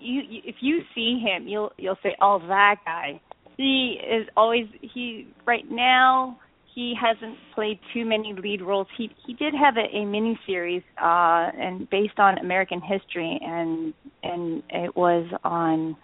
you, 0.00 0.22
you 0.28 0.40
if 0.44 0.56
you 0.60 0.80
see 0.94 1.20
him 1.24 1.48
you'll 1.48 1.72
you'll 1.78 1.98
say 2.02 2.14
oh 2.20 2.38
that 2.48 2.76
guy 2.84 3.20
he 3.56 3.98
is 4.08 4.26
always 4.36 4.66
he 4.80 5.26
right 5.46 5.64
now 5.70 6.38
he 6.74 6.94
hasn't 7.00 7.36
played 7.54 7.80
too 7.92 8.04
many 8.04 8.34
lead 8.40 8.62
roles 8.62 8.86
he 8.96 9.10
he 9.26 9.32
did 9.34 9.54
have 9.54 9.74
a, 9.76 9.96
a 9.96 10.04
mini 10.04 10.38
series 10.46 10.82
uh 11.02 11.50
and 11.58 11.88
based 11.90 12.18
on 12.18 12.38
american 12.38 12.80
history 12.80 13.40
and 13.42 13.92
and 14.22 14.62
it 14.70 14.94
was 14.96 15.26
on 15.44 15.96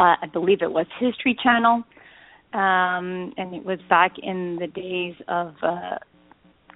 uh, 0.00 0.14
i 0.22 0.26
believe 0.32 0.62
it 0.62 0.70
was 0.72 0.86
history 0.98 1.36
channel 1.42 1.82
um 2.54 3.32
and 3.36 3.54
it 3.54 3.64
was 3.64 3.78
back 3.88 4.12
in 4.22 4.56
the 4.60 4.66
days 4.68 5.14
of 5.28 5.54
uh 5.62 5.98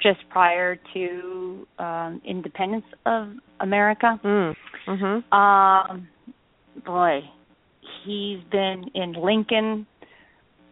just 0.03 0.19
prior 0.31 0.77
to 0.93 1.67
um 1.79 2.21
independence 2.27 2.85
of 3.07 3.29
america 3.61 4.19
Mm. 4.25 4.55
Mhm. 4.89 5.33
um, 5.33 6.09
boy, 6.85 7.21
he's 8.05 8.41
been 8.51 8.85
in 8.95 9.13
Lincoln 9.13 9.87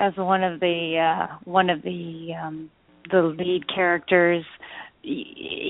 as 0.01 0.13
one 0.17 0.43
of 0.43 0.59
the 0.61 0.99
uh 0.99 1.37
one 1.45 1.71
of 1.71 1.83
the 1.83 2.31
um 2.43 2.71
the 3.11 3.23
lead 3.23 3.63
characters. 3.73 4.45
Y- 5.05 5.25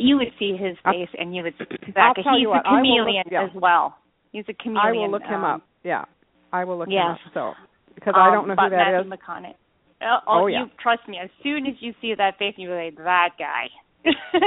You 0.06 0.16
would 0.16 0.32
see 0.38 0.56
his 0.56 0.76
I'll- 0.84 0.92
face, 0.94 1.08
and 1.18 1.34
you 1.36 1.42
would 1.42 1.54
see 1.58 1.92
back. 1.92 2.16
He's 2.16 2.24
a 2.26 2.28
what, 2.30 2.36
will 2.46 2.52
look- 2.54 2.64
chameleon 2.64 3.24
yeah. 3.30 3.44
as 3.44 3.50
well. 3.54 3.96
He's 4.32 4.44
a 4.48 4.54
chameleon. 4.54 4.86
I 4.86 4.92
will 4.92 5.10
look 5.10 5.22
him 5.22 5.44
um, 5.44 5.56
up. 5.56 5.62
Yeah. 5.84 6.04
I 6.52 6.64
will 6.64 6.78
look 6.78 6.88
him 6.88 6.98
up. 6.98 7.18
So 7.34 7.52
because 8.00 8.14
I 8.16 8.30
don't 8.32 8.46
know 8.48 8.52
um, 8.52 8.56
but 8.56 8.64
who 8.64 8.70
that 8.70 8.92
Matthew 8.92 9.12
is. 9.12 9.18
McConaughey. 9.18 9.54
Oh, 10.02 10.18
Oh, 10.26 10.42
oh, 10.42 10.46
yeah. 10.46 10.60
you 10.64 10.70
trust 10.82 11.06
me. 11.08 11.18
As 11.22 11.28
soon 11.42 11.66
as 11.66 11.74
you 11.80 11.92
see 12.00 12.14
that 12.16 12.38
face, 12.38 12.54
you're 12.56 12.74
like 12.84 12.96
that 12.96 13.30
guy. 13.38 13.68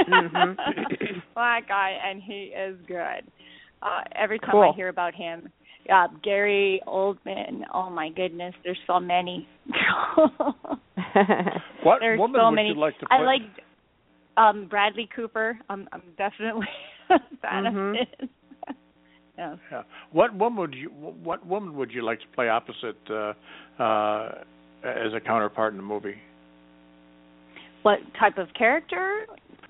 Mhm. 0.08 0.56
that 1.36 1.60
guy, 1.68 1.96
and 2.04 2.20
he 2.22 2.52
is 2.56 2.76
good. 2.88 3.22
Uh, 3.82 4.02
every 4.16 4.38
time 4.40 4.50
Cool. 4.50 4.70
I 4.72 4.76
hear 4.76 4.88
about 4.88 5.14
him, 5.14 5.48
uh, 5.92 6.08
Gary 6.24 6.80
Oldman. 6.88 7.62
Oh 7.72 7.88
my 7.90 8.08
goodness, 8.10 8.54
there's 8.64 8.78
so 8.86 8.98
many. 8.98 9.46
what 11.82 11.98
there's 12.00 12.18
woman 12.18 12.40
so 12.40 12.48
would 12.50 12.54
many. 12.56 12.68
you 12.70 12.74
like 12.74 12.98
to 13.00 13.06
play? 13.06 13.16
I 13.18 13.22
like 13.22 13.42
um 14.36 14.66
Bradley 14.68 15.08
Cooper. 15.14 15.58
I'm 15.68 15.88
I'm 15.92 16.02
definitely 16.18 16.66
a 17.10 17.18
fan 17.42 17.64
Mhm. 17.64 17.90
of 18.00 18.08
his. 18.18 18.28
Yeah. 19.36 19.56
Yeah. 19.70 19.82
What 20.12 20.34
woman 20.34 20.58
would 20.58 20.74
you 20.74 20.88
what 20.90 21.46
woman 21.46 21.76
would 21.76 21.90
you 21.90 22.04
like 22.04 22.20
to 22.20 22.26
play 22.34 22.48
opposite 22.48 22.96
uh 23.10 23.32
uh 23.82 24.30
as 24.84 25.12
a 25.14 25.20
counterpart 25.20 25.72
in 25.72 25.78
the 25.78 25.84
movie? 25.84 26.16
what 27.84 27.98
type 28.18 28.38
of 28.38 28.48
character? 28.58 29.26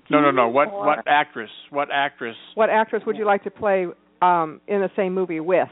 No, 0.09 0.21
no, 0.21 0.31
no. 0.31 0.47
What 0.47 0.69
or... 0.69 0.85
what 0.85 0.99
actress? 1.07 1.49
What 1.69 1.89
actress? 1.91 2.35
What 2.55 2.69
actress 2.69 3.03
would 3.05 3.17
you 3.17 3.25
like 3.25 3.43
to 3.43 3.51
play 3.51 3.85
um 4.21 4.61
in 4.67 4.81
the 4.81 4.89
same 4.95 5.13
movie 5.13 5.39
with? 5.39 5.67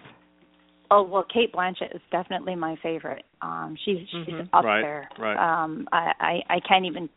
Oh 0.92 1.04
well, 1.04 1.26
Cate 1.34 1.54
Blanchett 1.54 1.96
is 1.96 2.02
definitely 2.12 2.56
my 2.56 2.76
favorite. 2.84 3.24
Um, 3.42 3.76
she's 3.84 4.00
she's 4.12 4.34
mm-hmm. 4.34 4.56
up 4.56 4.64
right, 4.64 4.82
there. 4.82 5.10
Right. 5.18 5.64
Um, 5.64 5.88
I, 5.92 6.12
I 6.20 6.56
I 6.56 6.60
can't 6.68 6.86
even. 6.86 7.10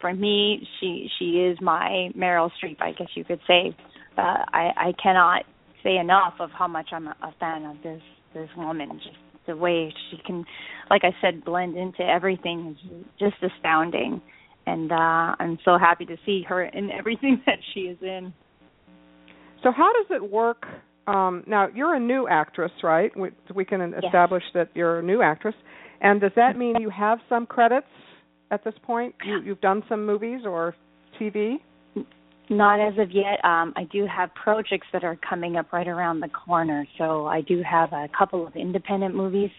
For 0.00 0.12
me, 0.12 0.66
she 0.80 1.08
she 1.18 1.42
is 1.42 1.58
my 1.60 2.08
Meryl 2.16 2.50
Streep, 2.60 2.80
I 2.80 2.92
guess 2.92 3.06
you 3.14 3.24
could 3.24 3.38
say. 3.46 3.76
Uh, 4.18 4.44
I 4.52 4.70
I 4.76 4.92
cannot 5.00 5.44
say 5.82 5.96
enough 5.96 6.34
of 6.40 6.50
how 6.50 6.68
much 6.68 6.88
I'm 6.92 7.06
a, 7.08 7.34
fan 7.38 7.64
of 7.64 7.76
this 7.82 8.02
this 8.34 8.48
woman. 8.56 9.00
Just 9.02 9.16
the 9.46 9.56
way 9.56 9.92
she 10.10 10.18
can, 10.24 10.44
like 10.90 11.02
I 11.04 11.10
said, 11.20 11.44
blend 11.44 11.76
into 11.76 12.02
everything 12.02 12.76
is 12.76 13.04
just 13.18 13.36
astounding. 13.42 14.20
And 14.66 14.92
uh 14.92 15.36
I'm 15.38 15.58
so 15.64 15.78
happy 15.78 16.04
to 16.06 16.16
see 16.26 16.44
her 16.48 16.64
in 16.64 16.90
everything 16.90 17.42
that 17.46 17.58
she 17.72 17.80
is 17.80 17.98
in. 18.02 18.32
So 19.62 19.70
how 19.72 19.92
does 19.92 20.16
it 20.16 20.30
work? 20.30 20.64
Um, 21.06 21.44
now 21.46 21.68
you're 21.74 21.94
a 21.94 22.00
new 22.00 22.28
actress, 22.28 22.70
right? 22.82 23.10
We, 23.16 23.30
we 23.54 23.64
can 23.64 23.94
establish 24.04 24.44
yes. 24.46 24.52
that 24.54 24.68
you're 24.74 25.00
a 25.00 25.02
new 25.02 25.22
actress. 25.22 25.54
And 26.00 26.20
does 26.20 26.32
that 26.36 26.56
mean 26.56 26.76
you 26.80 26.90
have 26.90 27.18
some 27.28 27.46
credits 27.46 27.86
at 28.50 28.64
this 28.64 28.74
point? 28.82 29.14
You, 29.24 29.40
you've 29.44 29.60
done 29.60 29.82
some 29.88 30.06
movies 30.06 30.42
or 30.44 30.74
TV? 31.20 31.56
Not 32.50 32.80
as 32.80 32.98
of 32.98 33.12
yet. 33.12 33.42
Um, 33.44 33.72
I 33.76 33.84
do 33.92 34.06
have 34.06 34.34
projects 34.34 34.88
that 34.92 35.04
are 35.04 35.16
coming 35.16 35.54
up 35.54 35.72
right 35.72 35.86
around 35.86 36.18
the 36.18 36.28
corner. 36.28 36.84
So 36.98 37.26
I 37.26 37.42
do 37.42 37.62
have 37.62 37.92
a 37.92 38.08
couple 38.16 38.44
of 38.44 38.56
independent 38.56 39.14
movies 39.14 39.50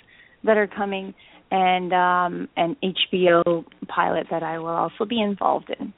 that 0.44 0.58
are 0.58 0.68
coming, 0.68 1.14
and 1.52 1.94
um, 1.94 2.50
an 2.58 2.76
HBO 2.84 3.64
pilot 3.88 4.28
that 4.30 4.44
I 4.44 4.60
will 4.60 4.68
also 4.68 5.06
be 5.06 5.22
involved 5.22 5.74
in. 5.80 5.94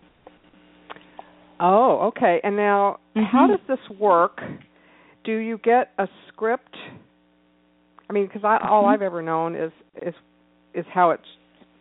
Oh, 1.60 2.12
okay. 2.16 2.40
And 2.44 2.56
now, 2.56 3.00
mm-hmm. 3.16 3.26
how 3.26 3.48
does 3.48 3.60
this 3.68 3.98
work? 3.98 4.40
Do 5.24 5.36
you 5.36 5.58
get 5.58 5.94
a 5.98 6.08
script? 6.28 6.76
I 8.08 8.14
mean, 8.14 8.28
because 8.28 8.44
mm-hmm. 8.44 8.68
all 8.68 8.86
I've 8.86 9.02
ever 9.02 9.24
known 9.24 9.56
is 9.56 9.72
is 10.00 10.14
is 10.76 10.86
how 10.94 11.10
it's 11.10 11.24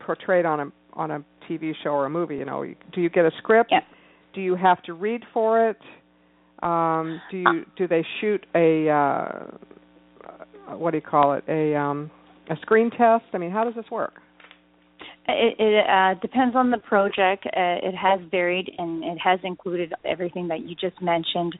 portrayed 0.00 0.46
on 0.46 0.60
a 0.60 0.72
on 0.94 1.10
a 1.10 1.24
TV 1.50 1.72
show 1.84 1.90
or 1.90 2.06
a 2.06 2.10
movie. 2.10 2.36
You 2.36 2.46
know, 2.46 2.64
do 2.94 3.00
you 3.02 3.10
get 3.10 3.26
a 3.26 3.30
script? 3.38 3.68
Yeah 3.72 3.80
do 4.34 4.40
you 4.40 4.56
have 4.56 4.82
to 4.84 4.94
read 4.94 5.22
for 5.32 5.68
it? 5.70 5.78
Um, 6.62 7.20
do 7.30 7.38
you 7.38 7.64
do 7.76 7.88
they 7.88 8.04
shoot 8.20 8.44
a 8.54 8.88
uh, 8.88 10.76
what 10.76 10.92
do 10.92 10.98
you 10.98 11.02
call 11.02 11.34
it 11.34 11.44
a 11.48 11.74
um, 11.76 12.10
a 12.50 12.56
screen 12.62 12.90
test? 12.90 13.24
I 13.32 13.38
mean, 13.38 13.50
how 13.50 13.64
does 13.64 13.74
this 13.74 13.90
work? 13.90 14.14
It, 15.28 15.54
it 15.58 15.86
uh, 15.88 16.14
depends 16.20 16.56
on 16.56 16.70
the 16.70 16.78
project. 16.78 17.46
Uh, 17.46 17.78
it 17.82 17.94
has 17.94 18.20
varied, 18.30 18.70
and 18.78 19.04
it 19.04 19.18
has 19.18 19.38
included 19.44 19.92
everything 20.04 20.48
that 20.48 20.60
you 20.60 20.74
just 20.74 21.00
mentioned. 21.00 21.56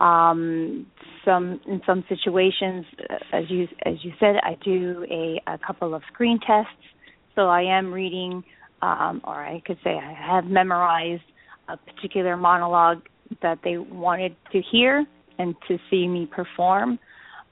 Um, 0.00 0.86
some 1.24 1.60
in 1.66 1.80
some 1.86 2.04
situations, 2.08 2.84
uh, 2.98 3.36
as 3.36 3.44
you 3.48 3.68
as 3.84 3.94
you 4.02 4.12
said, 4.18 4.36
I 4.42 4.56
do 4.64 5.06
a, 5.10 5.40
a 5.52 5.58
couple 5.64 5.94
of 5.94 6.02
screen 6.12 6.38
tests. 6.44 6.72
So 7.34 7.42
I 7.42 7.62
am 7.62 7.92
reading, 7.92 8.44
um, 8.82 9.20
or 9.24 9.34
I 9.34 9.60
could 9.64 9.78
say 9.82 9.90
I 9.90 10.12
have 10.12 10.44
memorized 10.44 11.22
a 11.68 11.76
particular 11.76 12.36
monologue 12.36 13.02
that 13.42 13.58
they 13.64 13.78
wanted 13.78 14.36
to 14.52 14.60
hear 14.70 15.04
and 15.38 15.54
to 15.68 15.78
see 15.90 16.06
me 16.06 16.26
perform. 16.26 16.98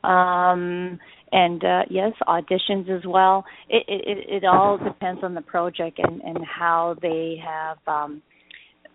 Um, 0.04 0.98
and 1.32 1.64
uh, 1.64 1.82
yes, 1.88 2.12
auditions 2.28 2.90
as 2.90 3.06
well. 3.06 3.44
It, 3.68 3.84
it, 3.88 4.42
it 4.42 4.44
all 4.44 4.78
depends 4.78 5.22
on 5.24 5.34
the 5.34 5.40
project 5.40 5.98
and, 5.98 6.20
and 6.22 6.38
how 6.44 6.96
they 7.00 7.36
have. 7.44 7.78
Um, 7.86 8.22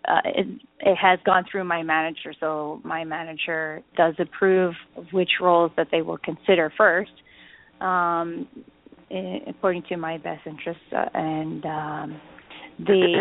uh, 0.06 0.20
it, 0.24 0.46
it 0.80 0.94
has 0.96 1.18
gone 1.26 1.44
through 1.50 1.64
my 1.64 1.82
manager, 1.82 2.32
so 2.38 2.80
my 2.84 3.04
manager 3.04 3.82
does 3.96 4.14
approve 4.18 4.74
which 5.12 5.30
roles 5.40 5.72
that 5.76 5.88
they 5.90 6.02
will 6.02 6.18
consider 6.18 6.72
first, 6.78 7.10
um, 7.80 8.46
in, 9.10 9.40
according 9.48 9.82
to 9.88 9.96
my 9.96 10.16
best 10.18 10.46
interests, 10.46 10.82
uh, 10.96 11.04
and 11.14 11.64
um, 11.66 12.20
they 12.78 13.14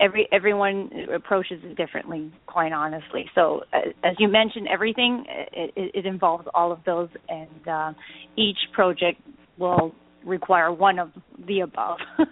every 0.00 0.28
everyone 0.32 0.90
approaches 1.14 1.60
it 1.62 1.76
differently 1.76 2.32
quite 2.46 2.72
honestly. 2.72 3.26
So 3.34 3.62
uh, 3.72 3.78
as 4.04 4.14
you 4.18 4.28
mentioned 4.28 4.68
everything 4.72 5.24
it, 5.28 5.72
it, 5.76 5.90
it 5.94 6.06
involves 6.06 6.46
all 6.54 6.72
of 6.72 6.78
those 6.84 7.08
and 7.28 7.68
uh, 7.68 7.92
each 8.36 8.58
project 8.72 9.20
will 9.58 9.94
require 10.24 10.72
one 10.72 10.98
of 10.98 11.10
the 11.46 11.60
above. 11.60 11.98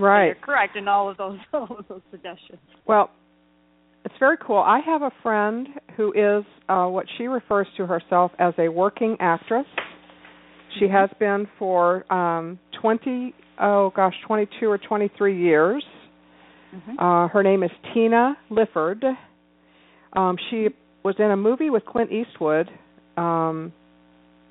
Right. 0.00 0.26
you're 0.26 0.34
correct 0.34 0.74
in 0.74 0.88
all 0.88 1.08
of 1.08 1.16
those 1.16 1.38
all 1.52 1.76
of 1.78 1.86
those 1.88 2.00
suggestions. 2.10 2.58
Well 2.84 3.10
it's 4.04 4.14
very 4.18 4.36
cool. 4.44 4.58
I 4.58 4.80
have 4.84 5.02
a 5.02 5.12
friend 5.22 5.68
who 5.96 6.12
is 6.12 6.44
uh, 6.68 6.86
what 6.86 7.06
she 7.16 7.28
refers 7.28 7.68
to 7.76 7.86
herself 7.86 8.32
as 8.40 8.54
a 8.58 8.68
working 8.68 9.16
actress. 9.20 9.66
She 10.80 10.86
mm-hmm. 10.86 10.94
has 10.94 11.10
been 11.20 11.46
for 11.60 12.12
um 12.12 12.58
20 12.82 13.34
oh 13.60 13.92
gosh 13.94 14.14
22 14.26 14.66
or 14.66 14.78
23 14.78 15.40
years 15.40 15.84
Mm-hmm. 16.74 16.98
Uh, 16.98 17.28
her 17.28 17.42
name 17.42 17.62
is 17.62 17.70
Tina 17.92 18.36
Lifford. 18.50 19.04
Um, 20.12 20.36
she 20.50 20.68
was 21.04 21.14
in 21.18 21.30
a 21.30 21.36
movie 21.36 21.70
with 21.70 21.84
Clint 21.84 22.10
Eastwood 22.10 22.68
um, 23.16 23.72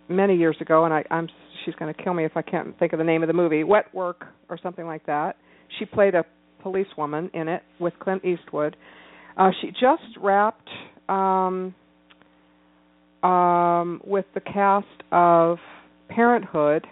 many 0.07 0.36
years 0.36 0.55
ago, 0.61 0.86
and 0.86 0.93
I, 0.93 1.03
I'm 1.09 1.28
she's 1.65 1.76
going 1.76 1.93
to 1.93 2.03
kill 2.03 2.13
me 2.13 2.26
if 2.26 2.36
I 2.36 2.41
can't 2.41 2.78
think 2.80 2.93
of 2.93 2.99
the 2.99 3.05
name 3.05 3.24
of 3.24 3.28
the 3.28 3.34
movie. 3.34 3.63
Wet 3.63 3.93
Work 3.93 4.26
or 4.49 4.57
something 4.61 4.86
like 4.86 5.05
that. 5.05 5.36
She 5.80 5.86
played 5.86 6.15
a 6.15 6.24
policewoman 6.61 7.30
in 7.34 7.47
it 7.47 7.63
with 7.80 7.93
Clint 7.99 8.24
Eastwood. 8.24 8.76
Uh, 9.38 9.49
she 9.61 9.71
just 9.71 10.17
wrapped 10.21 10.69
um, 11.09 11.74
um, 13.24 14.01
with 14.05 14.26
the 14.34 14.41
cast 14.41 14.86
of 15.11 15.57
Parenthood, 16.09 16.86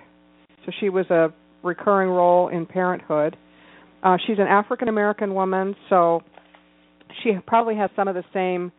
so 0.65 0.71
she 0.79 0.89
was 0.89 1.05
a 1.09 1.31
recurring 1.63 2.09
role 2.09 2.47
in 2.49 2.65
Parenthood. 2.65 3.37
Uh, 4.03 4.17
she's 4.25 4.39
an 4.39 4.47
African 4.47 4.87
American 4.87 5.33
woman, 5.33 5.75
so 5.89 6.21
she 7.23 7.33
probably 7.45 7.75
has 7.75 7.89
some 7.95 8.07
of 8.07 8.15
the 8.15 8.23
same 8.33 8.71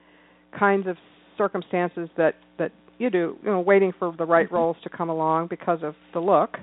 kinds 0.59 0.87
of 0.87 0.97
circumstances 1.39 2.09
that 2.17 2.35
that 2.59 2.73
you 2.99 3.11
do, 3.11 3.37
you 3.43 3.51
know, 3.51 3.61
waiting 3.61 3.93
for 3.99 4.15
the 4.17 4.25
right 4.25 4.47
mm-hmm. 4.47 4.57
roles 4.57 4.77
to 4.83 4.91
come 4.91 5.09
along 5.09 5.49
because 5.49 5.81
of 5.83 5.95
the 6.13 6.21
look. 6.21 6.57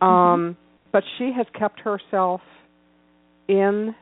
Um, 0.00 0.08
mm-hmm. 0.08 0.52
But 0.92 1.02
she 1.18 1.32
has 1.36 1.46
kept 1.58 1.80
herself 1.80 2.40
in 3.48 3.94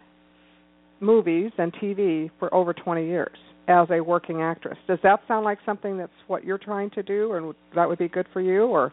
movies 1.00 1.52
and 1.58 1.72
TV 1.74 2.30
for 2.38 2.52
over 2.54 2.72
20 2.72 3.06
years 3.06 3.36
as 3.68 3.88
a 3.90 4.00
working 4.00 4.42
actress. 4.42 4.78
Does 4.86 4.98
that 5.02 5.20
sound 5.26 5.44
like 5.44 5.58
something 5.64 5.96
that's 5.98 6.12
what 6.26 6.44
you're 6.44 6.58
trying 6.58 6.90
to 6.90 7.02
do, 7.02 7.32
and 7.32 7.54
that 7.74 7.88
would 7.88 7.98
be 7.98 8.08
good 8.08 8.26
for 8.32 8.40
you, 8.40 8.64
or? 8.64 8.92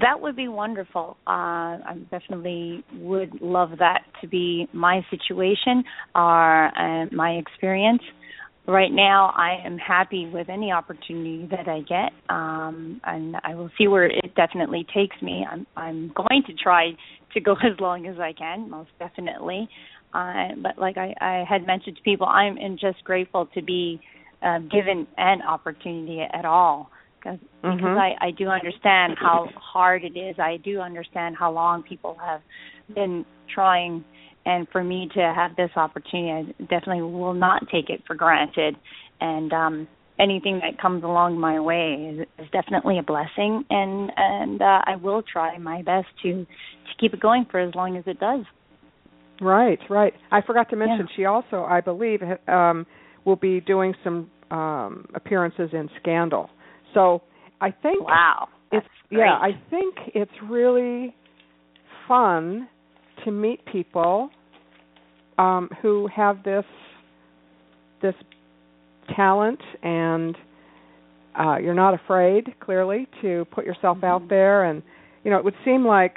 That 0.00 0.20
would 0.20 0.36
be 0.36 0.48
wonderful. 0.48 1.16
Uh, 1.26 1.30
I 1.30 1.96
definitely 2.10 2.84
would 2.94 3.40
love 3.40 3.70
that 3.78 4.02
to 4.20 4.28
be 4.28 4.68
my 4.72 5.04
situation 5.10 5.82
or 6.14 6.66
uh, 6.78 7.06
my 7.10 7.32
experience. 7.32 8.02
Right 8.66 8.92
now, 8.92 9.32
I 9.34 9.64
am 9.64 9.78
happy 9.78 10.26
with 10.26 10.50
any 10.50 10.70
opportunity 10.72 11.48
that 11.50 11.68
I 11.68 11.80
get, 11.80 12.12
um, 12.28 13.00
and 13.04 13.36
I 13.42 13.54
will 13.54 13.70
see 13.78 13.88
where 13.88 14.04
it 14.04 14.34
definitely 14.36 14.86
takes 14.94 15.16
me. 15.22 15.46
I'm 15.50 15.66
I'm 15.74 16.12
going 16.14 16.42
to 16.46 16.52
try 16.52 16.90
to 17.32 17.40
go 17.40 17.52
as 17.64 17.80
long 17.80 18.06
as 18.06 18.18
I 18.18 18.34
can, 18.34 18.68
most 18.68 18.90
definitely. 18.98 19.68
Uh, 20.12 20.48
but 20.62 20.78
like 20.78 20.98
I, 20.98 21.14
I 21.20 21.44
had 21.48 21.66
mentioned 21.66 21.96
to 21.96 22.02
people, 22.02 22.26
I'm 22.26 22.58
just 22.78 23.02
grateful 23.04 23.48
to 23.54 23.62
be 23.62 24.00
uh, 24.42 24.58
given 24.58 25.06
an 25.16 25.40
opportunity 25.42 26.20
at 26.20 26.44
all 26.44 26.90
because 27.62 27.80
mm-hmm. 27.80 27.86
I 27.86 28.14
I 28.20 28.30
do 28.30 28.48
understand 28.48 29.16
how 29.20 29.48
hard 29.56 30.04
it 30.04 30.18
is. 30.18 30.36
I 30.38 30.58
do 30.58 30.80
understand 30.80 31.36
how 31.38 31.52
long 31.52 31.82
people 31.82 32.16
have 32.24 32.40
been 32.94 33.24
trying, 33.52 34.04
and 34.46 34.66
for 34.70 34.82
me 34.82 35.08
to 35.14 35.20
have 35.20 35.56
this 35.56 35.70
opportunity, 35.76 36.30
I 36.30 36.62
definitely 36.62 37.02
will 37.02 37.34
not 37.34 37.62
take 37.72 37.90
it 37.90 38.02
for 38.06 38.14
granted. 38.14 38.76
And 39.20 39.52
um, 39.52 39.88
anything 40.18 40.60
that 40.62 40.80
comes 40.80 41.04
along 41.04 41.38
my 41.38 41.60
way 41.60 42.14
is, 42.14 42.26
is 42.38 42.50
definitely 42.52 42.98
a 42.98 43.02
blessing, 43.02 43.64
and 43.70 44.10
and 44.16 44.62
uh, 44.62 44.80
I 44.84 44.96
will 44.96 45.22
try 45.22 45.58
my 45.58 45.82
best 45.82 46.06
to 46.22 46.44
to 46.44 46.92
keep 47.00 47.14
it 47.14 47.20
going 47.20 47.46
for 47.50 47.60
as 47.60 47.74
long 47.74 47.96
as 47.96 48.04
it 48.06 48.18
does. 48.20 48.44
Right, 49.40 49.78
right. 49.88 50.14
I 50.32 50.40
forgot 50.42 50.68
to 50.70 50.76
mention 50.76 51.06
yeah. 51.10 51.16
she 51.16 51.24
also, 51.24 51.62
I 51.62 51.80
believe, 51.80 52.20
um, 52.48 52.86
will 53.24 53.36
be 53.36 53.60
doing 53.60 53.94
some 54.02 54.30
um, 54.50 55.06
appearances 55.14 55.70
in 55.72 55.88
Scandal. 56.00 56.50
So 56.98 57.22
I 57.60 57.70
think 57.70 58.04
wow, 58.04 58.48
it's 58.72 58.86
great. 59.08 59.20
yeah, 59.20 59.34
I 59.34 59.50
think 59.70 59.94
it's 60.16 60.32
really 60.50 61.14
fun 62.08 62.68
to 63.24 63.30
meet 63.30 63.64
people 63.66 64.30
um, 65.38 65.68
who 65.80 66.08
have 66.14 66.42
this 66.42 66.64
this 68.02 68.14
talent 69.14 69.60
and 69.82 70.36
uh, 71.38 71.56
you're 71.58 71.72
not 71.74 71.94
afraid 71.94 72.52
clearly 72.58 73.06
to 73.22 73.46
put 73.52 73.64
yourself 73.64 73.98
out 74.02 74.22
mm-hmm. 74.22 74.30
there 74.30 74.64
and 74.64 74.82
you 75.22 75.30
know 75.30 75.38
it 75.38 75.44
would 75.44 75.54
seem 75.64 75.86
like 75.86 76.16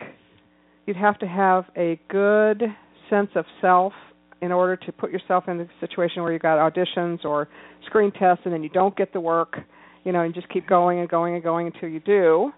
you'd 0.87 0.97
have 0.97 1.17
to 1.19 1.27
have 1.27 1.65
a 1.77 1.99
good 2.09 2.63
sense 3.07 3.29
of 3.35 3.45
self 3.61 3.93
in 4.41 4.51
order 4.51 4.75
to 4.75 4.91
put 4.91 5.11
yourself 5.11 5.43
in 5.47 5.61
a 5.61 5.67
situation 5.79 6.23
where 6.23 6.33
you 6.33 6.39
got 6.39 6.57
auditions 6.57 7.23
or 7.23 7.47
screen 7.85 8.11
tests 8.11 8.41
and 8.45 8.53
then 8.53 8.63
you 8.63 8.69
don't 8.69 8.95
get 8.97 9.13
the 9.13 9.19
work, 9.19 9.57
you 10.03 10.11
know, 10.11 10.21
and 10.21 10.33
just 10.33 10.49
keep 10.49 10.67
going 10.67 10.99
and 10.99 11.09
going 11.09 11.35
and 11.35 11.43
going 11.43 11.67
until 11.67 11.89
you 11.89 11.99
do. 11.99 12.51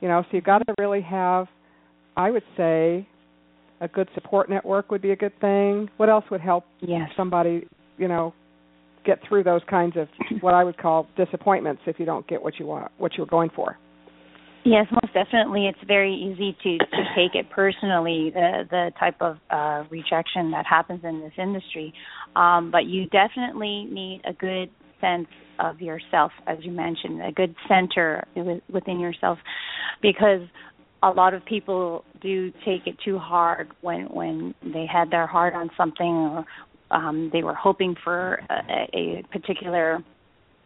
You 0.00 0.08
know, 0.08 0.22
so 0.22 0.28
you've 0.32 0.44
got 0.44 0.58
to 0.58 0.74
really 0.78 1.02
have 1.02 1.46
I 2.16 2.30
would 2.30 2.42
say 2.56 3.06
a 3.80 3.88
good 3.88 4.08
support 4.14 4.48
network 4.48 4.90
would 4.90 5.02
be 5.02 5.10
a 5.10 5.16
good 5.16 5.38
thing. 5.40 5.88
What 5.96 6.08
else 6.08 6.24
would 6.30 6.40
help 6.40 6.64
yes. 6.80 7.08
somebody, 7.16 7.66
you 7.98 8.08
know, 8.08 8.34
get 9.04 9.18
through 9.28 9.44
those 9.44 9.62
kinds 9.68 9.96
of 9.96 10.08
what 10.40 10.54
I 10.54 10.64
would 10.64 10.78
call 10.78 11.08
disappointments 11.16 11.82
if 11.86 11.98
you 11.98 12.06
don't 12.06 12.26
get 12.28 12.42
what 12.42 12.58
you 12.58 12.66
want, 12.66 12.92
what 12.98 13.12
you're 13.16 13.26
going 13.26 13.50
for? 13.54 13.78
Yes, 14.64 14.86
most 14.92 15.12
definitely. 15.12 15.66
It's 15.66 15.88
very 15.88 16.14
easy 16.14 16.56
to 16.62 16.78
to 16.78 17.02
take 17.16 17.34
it 17.34 17.50
personally 17.50 18.30
the 18.32 18.62
the 18.70 18.92
type 18.98 19.16
of 19.20 19.38
uh, 19.50 19.82
rejection 19.90 20.52
that 20.52 20.66
happens 20.66 21.00
in 21.02 21.20
this 21.20 21.32
industry, 21.36 21.92
um, 22.36 22.70
but 22.70 22.84
you 22.84 23.06
definitely 23.06 23.88
need 23.90 24.20
a 24.24 24.32
good 24.32 24.70
sense 25.02 25.26
of 25.58 25.82
yourself, 25.82 26.32
as 26.46 26.58
you 26.62 26.72
mentioned, 26.72 27.20
a 27.22 27.32
good 27.32 27.54
center 27.68 28.24
within 28.70 28.98
yourself, 28.98 29.38
because 30.00 30.40
a 31.02 31.10
lot 31.10 31.34
of 31.34 31.44
people 31.44 32.04
do 32.20 32.50
take 32.64 32.86
it 32.86 32.96
too 33.04 33.18
hard 33.18 33.68
when 33.80 34.04
when 34.06 34.54
they 34.62 34.86
had 34.90 35.10
their 35.10 35.26
heart 35.26 35.54
on 35.54 35.68
something 35.76 36.06
or 36.06 36.44
um, 36.90 37.30
they 37.32 37.42
were 37.42 37.54
hoping 37.54 37.94
for 38.04 38.40
a, 38.50 38.88
a 38.96 39.22
particular 39.32 39.98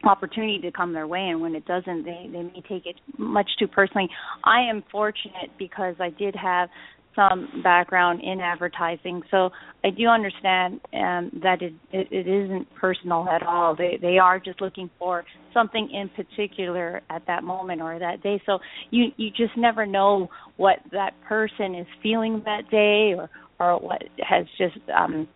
opportunity 0.05 0.61
to 0.61 0.71
come 0.71 0.93
their 0.93 1.07
way 1.07 1.29
and 1.31 1.41
when 1.41 1.55
it 1.55 1.65
doesn't 1.65 2.05
they 2.05 2.29
they 2.31 2.43
may 2.43 2.63
take 2.69 2.87
it 2.87 2.97
much 3.19 3.49
too 3.59 3.67
personally. 3.67 4.09
I 4.45 4.61
am 4.69 4.85
fortunate 4.93 5.51
because 5.59 5.97
i 6.01 6.11
did 6.11 6.37
have 6.37 6.69
some 7.17 7.63
background 7.65 8.21
in 8.23 8.41
advertising. 8.41 9.23
So 9.31 9.51
i 9.83 9.91
do 9.91 10.07
understand 10.07 10.81
um 10.93 11.41
that 11.43 11.63
it, 11.63 11.73
it 11.93 12.07
it 12.11 12.29
isn't 12.29 12.73
personal 12.75 13.29
at 13.29 13.43
all. 13.43 13.75
They 13.75 13.99
they 14.01 14.19
are 14.19 14.39
just 14.39 14.61
looking 14.61 14.91
for 14.99 15.25
something 15.53 15.91
in 15.93 16.11
particular 16.11 17.01
at 17.11 17.23
that 17.27 17.43
moment 17.43 17.81
or 17.81 17.99
that 17.99 18.23
day. 18.23 18.41
So 18.47 18.59
you 18.91 19.07
you 19.17 19.31
just 19.31 19.57
never 19.57 19.87
know 19.87 20.29
what 20.57 20.77
that 20.93 21.15
person 21.27 21.75
is 21.75 21.87
feeling 22.03 22.43
that 22.45 22.71
day 22.71 23.15
or 23.17 23.29
or 23.59 23.81
what 23.81 24.03
has 24.19 24.47
just 24.59 24.79
um 24.97 25.27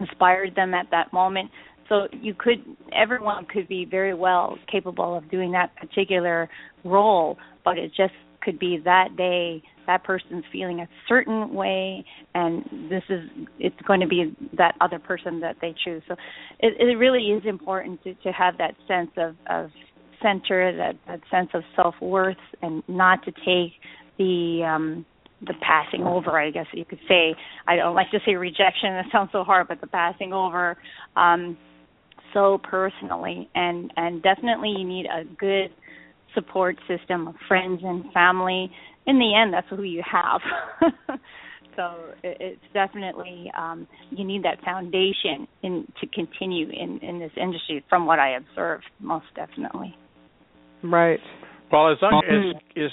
inspired 0.00 0.54
them 0.56 0.72
at 0.74 0.86
that 0.90 1.12
moment. 1.12 1.50
So 1.88 2.08
you 2.12 2.34
could 2.34 2.64
everyone 2.96 3.46
could 3.52 3.68
be 3.68 3.84
very 3.84 4.14
well 4.14 4.56
capable 4.70 5.16
of 5.16 5.30
doing 5.30 5.52
that 5.52 5.76
particular 5.76 6.48
role 6.84 7.36
but 7.64 7.78
it 7.78 7.90
just 7.94 8.14
could 8.42 8.58
be 8.58 8.78
that 8.84 9.16
day 9.16 9.62
that 9.86 10.04
person's 10.04 10.44
feeling 10.52 10.80
a 10.80 10.88
certain 11.08 11.52
way 11.52 12.04
and 12.34 12.64
this 12.90 13.02
is 13.08 13.20
it's 13.58 13.80
going 13.86 14.00
to 14.00 14.06
be 14.06 14.34
that 14.56 14.74
other 14.80 14.98
person 14.98 15.40
that 15.40 15.56
they 15.60 15.74
choose 15.84 16.02
so 16.08 16.14
it, 16.60 16.74
it 16.78 16.96
really 16.96 17.24
is 17.24 17.42
important 17.46 18.02
to, 18.02 18.14
to 18.16 18.30
have 18.30 18.56
that 18.58 18.74
sense 18.86 19.10
of, 19.16 19.34
of 19.48 19.70
center 20.22 20.76
that, 20.76 20.94
that 21.06 21.20
sense 21.30 21.50
of 21.54 21.62
self 21.74 21.94
worth 22.00 22.36
and 22.62 22.82
not 22.88 23.24
to 23.24 23.32
take 23.32 23.72
the 24.18 24.62
um 24.64 25.04
the 25.42 25.54
passing 25.62 26.02
over, 26.02 26.38
I 26.38 26.50
guess 26.50 26.66
you 26.72 26.84
could 26.84 26.98
say. 27.08 27.34
I 27.66 27.76
don't 27.76 27.94
like 27.94 28.10
to 28.10 28.18
say 28.26 28.34
rejection; 28.34 28.92
it 28.94 29.06
sounds 29.10 29.30
so 29.32 29.42
hard, 29.42 29.68
but 29.68 29.80
the 29.80 29.86
passing 29.86 30.32
over 30.32 30.76
um, 31.16 31.56
so 32.34 32.60
personally, 32.62 33.48
and 33.54 33.92
and 33.96 34.22
definitely 34.22 34.74
you 34.76 34.84
need 34.84 35.06
a 35.06 35.24
good 35.24 35.70
support 36.34 36.76
system 36.88 37.28
of 37.28 37.34
friends 37.48 37.80
and 37.82 38.12
family. 38.12 38.70
In 39.06 39.18
the 39.18 39.34
end, 39.34 39.52
that's 39.52 39.66
who 39.70 39.82
you 39.82 40.02
have. 40.10 40.40
so 41.76 41.94
it's 42.22 42.60
definitely 42.74 43.50
um, 43.56 43.86
you 44.10 44.24
need 44.24 44.44
that 44.44 44.62
foundation 44.64 45.46
in 45.62 45.86
to 46.00 46.06
continue 46.06 46.68
in 46.68 46.98
in 46.98 47.18
this 47.18 47.32
industry. 47.36 47.84
From 47.88 48.06
what 48.06 48.18
I 48.18 48.36
observed, 48.36 48.84
most 49.00 49.26
definitely. 49.34 49.96
Right. 50.82 51.20
Well, 51.72 51.92
as 51.92 51.98
long 52.02 52.22
as 52.28 52.60
is 52.76 52.90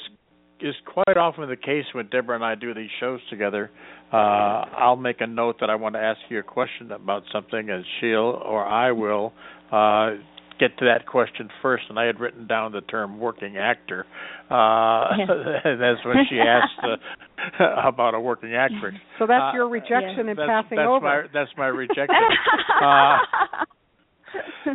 is 0.59 0.75
quite 0.85 1.17
often 1.17 1.47
the 1.49 1.55
case 1.55 1.85
when 1.93 2.07
Deborah 2.07 2.35
and 2.35 2.43
I 2.43 2.55
do 2.55 2.73
these 2.73 2.89
shows 2.99 3.19
together. 3.29 3.69
Uh, 4.11 4.15
I'll 4.15 4.95
make 4.95 5.21
a 5.21 5.27
note 5.27 5.57
that 5.59 5.69
I 5.69 5.75
want 5.75 5.95
to 5.95 5.99
ask 5.99 6.19
you 6.29 6.39
a 6.39 6.43
question 6.43 6.91
about 6.91 7.23
something, 7.31 7.69
and 7.69 7.83
she'll 7.99 8.41
or 8.43 8.65
I 8.65 8.91
will 8.91 9.33
uh, 9.71 10.15
get 10.59 10.77
to 10.79 10.85
that 10.85 11.05
question 11.05 11.49
first. 11.61 11.83
And 11.89 11.99
I 11.99 12.05
had 12.05 12.19
written 12.19 12.47
down 12.47 12.71
the 12.71 12.81
term 12.81 13.19
"working 13.19 13.57
actor." 13.57 14.05
Uh, 14.49 15.05
that's 15.63 16.03
when 16.05 16.25
she 16.29 16.39
asked 16.39 16.79
uh, 16.83 17.65
about 17.87 18.13
a 18.13 18.19
working 18.19 18.55
actress. 18.55 18.95
So 19.19 19.27
that's 19.27 19.53
your 19.53 19.65
uh, 19.65 19.69
rejection 19.69 20.25
yeah. 20.25 20.31
and 20.31 20.39
that's, 20.39 20.49
passing 20.49 20.77
that's 20.77 20.87
over. 20.87 21.05
My, 21.05 21.21
that's 21.33 21.51
my 21.57 21.67
rejection. 21.67 22.07
Uh, 22.77 23.17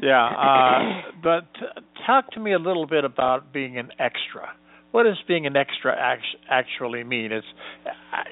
yeah, 0.02 0.26
uh, 0.26 1.12
but 1.22 1.44
talk 2.04 2.30
to 2.32 2.40
me 2.40 2.52
a 2.52 2.58
little 2.58 2.86
bit 2.86 3.04
about 3.04 3.52
being 3.52 3.78
an 3.78 3.90
extra 4.00 4.48
what 4.92 5.04
does 5.04 5.18
being 5.26 5.46
an 5.46 5.56
extra 5.56 5.94
actually 6.48 7.02
mean? 7.02 7.32
Is 7.32 7.42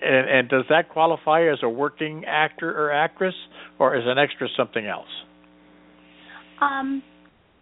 and, 0.02 0.28
and 0.28 0.48
does 0.48 0.64
that 0.68 0.90
qualify 0.90 1.50
as 1.50 1.58
a 1.62 1.68
working 1.68 2.24
actor 2.26 2.70
or 2.70 2.92
actress, 2.92 3.34
or 3.78 3.96
is 3.96 4.04
an 4.06 4.18
extra 4.18 4.46
something 4.56 4.86
else? 4.86 5.08
Um, 6.60 7.02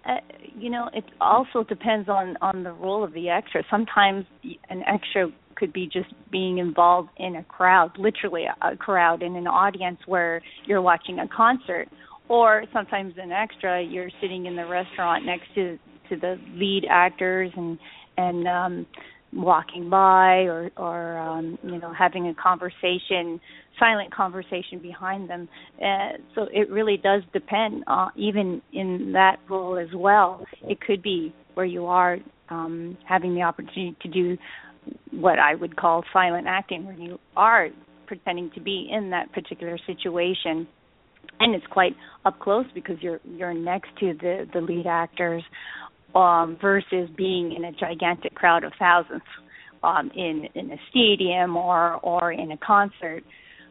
uh, 0.09 0.15
you 0.57 0.71
know, 0.71 0.89
it 0.95 1.05
also 1.21 1.63
depends 1.65 2.09
on 2.09 2.37
on 2.41 2.65
the 2.65 2.73
role 2.73 3.05
of 3.05 3.13
the 3.13 3.29
extra. 3.29 3.63
Sometimes 3.71 4.25
an 4.71 4.83
extra 4.87 5.29
could 5.55 5.73
be 5.73 5.87
just 5.87 6.09
being 6.31 6.59
involved 6.59 7.11
in 7.19 7.37
a 7.37 7.45
crowd, 7.45 7.91
literally 7.99 8.45
a, 8.45 8.73
a 8.73 8.77
crowd 8.77 9.23
in 9.23 9.37
an 9.37 9.47
audience 9.47 9.99
where 10.07 10.41
you're 10.67 10.81
watching 10.81 11.19
a 11.19 11.29
concert, 11.29 11.89
or 12.29 12.65
sometimes 12.73 13.15
an 13.19 13.33
extra 13.33 13.83
you're 13.83 14.11
sitting 14.21 14.47
in 14.47 14.57
the 14.57 14.67
restaurant 14.67 15.25
next 15.25 15.47
to 15.55 15.79
to 16.09 16.17
the 16.17 16.39
lead 16.55 16.85
actors 16.89 17.51
and 17.57 17.79
and 18.17 18.49
um 18.49 18.87
walking 19.33 19.91
by 19.91 20.43
or 20.45 20.70
or 20.76 21.18
um 21.18 21.59
you 21.62 21.79
know 21.79 21.93
having 21.93 22.29
a 22.29 22.35
conversation 22.35 23.41
silent 23.79 24.12
conversation 24.12 24.81
behind 24.81 25.31
them. 25.31 25.49
Uh, 25.81 26.11
so 26.35 26.49
it 26.53 26.68
really 26.68 26.97
does 26.97 27.22
depend 27.33 27.85
uh, 27.87 28.09
even 28.16 28.61
in 28.72 29.12
that 29.12 29.37
role 29.49 29.79
as 29.79 29.89
well. 29.95 30.45
It 30.62 30.81
could 30.81 31.03
be 31.03 31.33
where 31.55 31.66
you 31.66 31.87
are 31.87 32.18
um 32.49 32.97
having 33.07 33.35
the 33.35 33.43
opportunity 33.43 33.97
to 34.03 34.09
do 34.09 34.39
what 35.11 35.39
I 35.39 35.55
would 35.55 35.76
call 35.76 36.05
silent 36.12 36.47
acting 36.47 36.87
where 36.87 36.95
you 36.95 37.18
are 37.37 37.68
pretending 38.07 38.51
to 38.55 38.61
be 38.61 38.89
in 38.91 39.11
that 39.11 39.33
particular 39.33 39.79
situation. 39.87 40.66
And 41.41 41.55
it's 41.55 41.66
quite 41.66 41.95
up 42.24 42.39
close 42.41 42.66
because 42.74 42.97
you're 43.01 43.20
you're 43.24 43.55
next 43.55 43.91
to 44.01 44.14
the 44.14 44.49
the 44.53 44.61
lead 44.61 44.87
actors 44.87 45.43
um, 46.15 46.57
versus 46.61 47.09
being 47.17 47.53
in 47.53 47.65
a 47.65 47.73
gigantic 47.73 48.35
crowd 48.35 48.65
of 48.65 48.73
thousands 48.79 49.23
um, 49.83 50.11
in 50.15 50.49
in 50.55 50.73
a 50.73 50.77
stadium 50.91 51.57
or 51.57 51.95
or 52.03 52.33
in 52.33 52.53
a 52.53 52.57
concert 52.59 53.23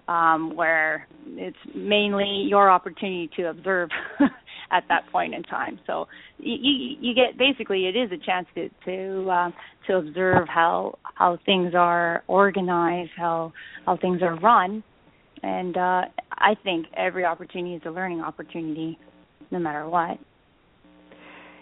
um, 0.08 0.56
where 0.56 1.08
it's 1.28 1.58
mainly 1.76 2.46
your 2.48 2.70
opportunity 2.70 3.30
to 3.36 3.50
observe 3.50 3.90
at 4.72 4.84
that 4.90 5.04
point 5.12 5.34
in 5.34 5.44
time. 5.44 5.80
So 5.86 6.08
you 6.38 6.96
you 7.00 7.14
get 7.14 7.38
basically 7.38 7.88
it 7.88 7.96
is 7.96 8.12
a 8.12 8.24
chance 8.24 8.48
to 8.56 8.70
to 8.86 9.30
uh, 9.30 9.52
to 9.88 9.98
observe 9.98 10.48
how 10.48 10.98
how 11.16 11.38
things 11.46 11.74
are 11.76 12.24
organized, 12.28 13.12
how 13.18 13.54
how 13.86 13.98
things 13.98 14.22
are 14.22 14.40
run, 14.40 14.84
and 15.44 15.76
uh, 15.76 16.02
I 16.32 16.56
think 16.64 16.88
every 16.96 17.26
opportunity 17.26 17.76
is 17.76 17.82
a 17.86 17.92
learning 17.92 18.22
opportunity, 18.22 18.98
no 19.52 19.60
matter 19.60 19.90
what. 19.90 20.18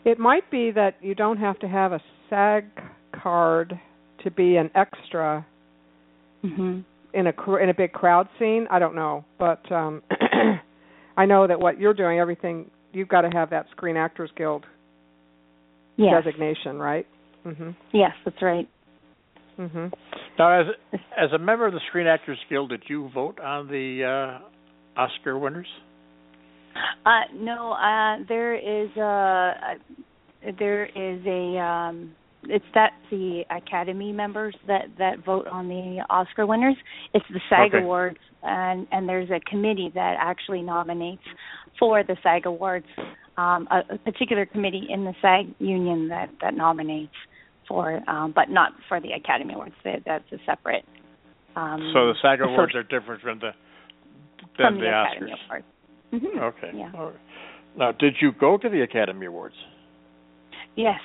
It 0.05 0.19
might 0.19 0.49
be 0.51 0.71
that 0.71 0.95
you 1.01 1.15
don't 1.15 1.37
have 1.37 1.59
to 1.59 1.67
have 1.67 1.91
a 1.91 1.99
SAG 2.29 2.65
card 3.11 3.79
to 4.23 4.31
be 4.31 4.55
an 4.55 4.69
extra 4.75 5.45
mm-hmm. 6.43 6.79
in 7.13 7.27
a 7.27 7.55
in 7.55 7.69
a 7.69 7.73
big 7.73 7.91
crowd 7.91 8.29
scene. 8.39 8.67
I 8.69 8.79
don't 8.79 8.95
know, 8.95 9.25
but 9.39 9.69
um 9.71 10.03
I 11.17 11.25
know 11.25 11.47
that 11.47 11.59
what 11.59 11.79
you're 11.79 11.93
doing, 11.93 12.19
everything 12.19 12.69
you've 12.93 13.07
got 13.07 13.21
to 13.21 13.29
have 13.29 13.49
that 13.49 13.65
Screen 13.71 13.97
Actors 13.97 14.29
Guild 14.37 14.65
yes. 15.97 16.23
designation, 16.23 16.77
right? 16.77 17.07
Mhm. 17.45 17.75
Yes, 17.91 18.11
that's 18.23 18.41
right. 18.41 18.67
Mhm. 19.57 19.91
Now, 20.37 20.59
as 20.61 20.67
as 21.17 21.31
a 21.33 21.39
member 21.39 21.65
of 21.65 21.73
the 21.73 21.79
Screen 21.89 22.07
Actors 22.07 22.39
Guild, 22.49 22.69
did 22.69 22.83
you 22.87 23.09
vote 23.13 23.39
on 23.39 23.67
the 23.67 24.03
uh, 24.03 24.99
Oscar 25.01 25.37
winners? 25.39 25.67
Uh, 27.05 27.21
no, 27.33 27.73
uh, 27.73 28.23
there 28.27 28.55
is 28.55 28.89
a 28.97 29.75
there 30.59 30.85
is 30.85 31.21
a 31.25 31.59
um, 31.59 32.15
it's 32.47 32.65
that 32.73 32.93
the 33.09 33.43
Academy 33.49 34.11
members 34.11 34.55
that 34.67 34.85
that 34.97 35.23
vote 35.25 35.47
on 35.47 35.67
the 35.67 36.03
Oscar 36.09 36.45
winners. 36.45 36.75
It's 37.13 37.25
the 37.29 37.39
SAG 37.49 37.73
okay. 37.73 37.83
Awards, 37.83 38.17
and 38.43 38.87
and 38.91 39.07
there's 39.07 39.29
a 39.29 39.39
committee 39.49 39.91
that 39.93 40.15
actually 40.19 40.61
nominates 40.61 41.23
for 41.79 42.03
the 42.03 42.17
SAG 42.23 42.45
Awards. 42.45 42.87
Um, 43.37 43.67
a, 43.69 43.95
a 43.95 43.97
particular 43.97 44.45
committee 44.45 44.87
in 44.89 45.03
the 45.03 45.13
SAG 45.21 45.53
union 45.59 46.07
that 46.09 46.29
that 46.41 46.53
nominates 46.53 47.13
for, 47.67 48.01
um, 48.09 48.31
but 48.33 48.49
not 48.49 48.71
for 48.87 49.01
the 49.01 49.11
Academy 49.11 49.53
Awards. 49.53 49.75
That, 49.83 50.03
that's 50.05 50.31
a 50.31 50.37
separate. 50.45 50.85
Um, 51.55 51.91
so 51.93 52.07
the 52.07 52.15
SAG 52.21 52.41
Awards 52.41 52.75
are 52.75 52.83
different 52.83 53.21
from 53.21 53.39
the 53.39 53.51
than 54.57 54.67
from 54.67 54.79
the, 54.79 54.87
Academy 54.87 55.31
Oscars. 55.31 55.45
Awards. 55.49 55.65
Mm-hmm. 56.15 56.39
Okay. 56.39 56.71
Yeah. 56.73 56.91
Right. 56.91 57.13
Now, 57.77 57.91
did 57.91 58.15
you 58.21 58.31
go 58.39 58.57
to 58.57 58.69
the 58.69 58.81
Academy 58.81 59.25
Awards? 59.25 59.55
Yes, 60.75 60.99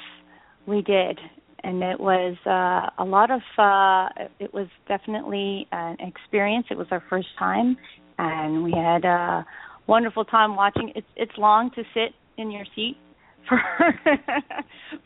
we 0.66 0.82
did, 0.82 1.18
and 1.62 1.82
it 1.82 1.98
was 1.98 2.36
uh, 2.46 3.02
a 3.02 3.04
lot 3.04 3.30
of. 3.30 3.40
Uh, 3.58 4.26
it 4.38 4.52
was 4.54 4.68
definitely 4.88 5.66
an 5.72 5.96
experience. 6.00 6.66
It 6.70 6.78
was 6.78 6.86
our 6.90 7.02
first 7.10 7.28
time, 7.38 7.76
and 8.18 8.62
we 8.62 8.72
had 8.72 9.04
a 9.04 9.44
wonderful 9.86 10.24
time 10.24 10.56
watching. 10.56 10.92
It's 10.94 11.06
it's 11.16 11.32
long 11.38 11.70
to 11.74 11.82
sit 11.94 12.14
in 12.36 12.50
your 12.50 12.64
seat 12.74 12.96
for 13.48 13.60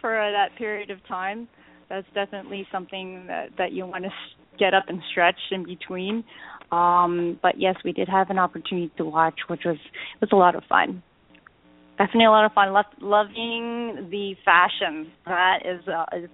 for 0.00 0.20
uh, 0.20 0.30
that 0.32 0.56
period 0.56 0.90
of 0.90 0.98
time. 1.06 1.48
That's 1.88 2.06
definitely 2.14 2.66
something 2.70 3.26
that 3.26 3.50
that 3.58 3.72
you 3.72 3.86
want 3.86 4.04
to 4.04 4.10
get 4.58 4.74
up 4.74 4.84
and 4.88 5.00
stretch 5.10 5.38
in 5.50 5.64
between. 5.64 6.24
Um, 6.70 7.38
but 7.42 7.60
yes, 7.60 7.76
we 7.84 7.92
did 7.92 8.08
have 8.08 8.30
an 8.30 8.38
opportunity 8.38 8.90
to 8.96 9.04
watch, 9.04 9.38
which 9.48 9.62
was 9.64 9.76
was 10.20 10.30
a 10.32 10.36
lot 10.36 10.54
of 10.54 10.64
fun. 10.68 11.02
Definitely 11.98 12.24
a 12.24 12.30
lot 12.30 12.44
of 12.44 12.52
fun. 12.52 12.72
Lo- 12.72 12.82
loving 13.00 14.08
the 14.10 14.34
fashion. 14.44 15.12
That 15.26 15.58
is 15.64 15.86
a, 15.86 16.06
a 16.16 16.28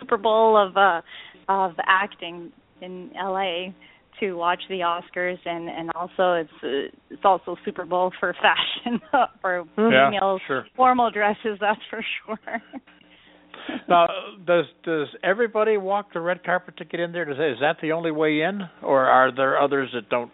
Super 0.00 0.16
Bowl 0.16 0.56
of 0.56 0.76
uh, 0.76 1.02
of 1.48 1.72
acting 1.86 2.52
in 2.80 3.10
LA 3.14 3.66
to 4.20 4.32
watch 4.34 4.60
the 4.68 4.80
Oscars, 4.80 5.38
and 5.44 5.68
and 5.68 5.90
also 5.94 6.32
it's 6.34 6.50
uh, 6.62 6.96
it's 7.10 7.24
also 7.24 7.56
Super 7.64 7.84
Bowl 7.84 8.12
for 8.18 8.34
fashion 8.42 9.00
for 9.40 9.64
Yeah, 9.78 10.10
female 10.10 10.40
sure. 10.46 10.66
formal 10.76 11.10
dresses. 11.10 11.58
That's 11.60 11.80
for 11.90 12.04
sure. 12.26 12.62
Now, 13.88 14.06
does 14.46 14.64
does 14.84 15.08
everybody 15.22 15.76
walk 15.76 16.12
the 16.12 16.20
red 16.20 16.44
carpet 16.44 16.76
to 16.78 16.84
get 16.84 17.00
in 17.00 17.12
there? 17.12 17.24
Does 17.24 17.36
is 17.36 17.60
that 17.60 17.76
the 17.82 17.92
only 17.92 18.10
way 18.10 18.40
in, 18.40 18.62
or 18.82 19.06
are 19.06 19.34
there 19.34 19.58
others 19.58 19.90
that 19.94 20.08
don't 20.08 20.30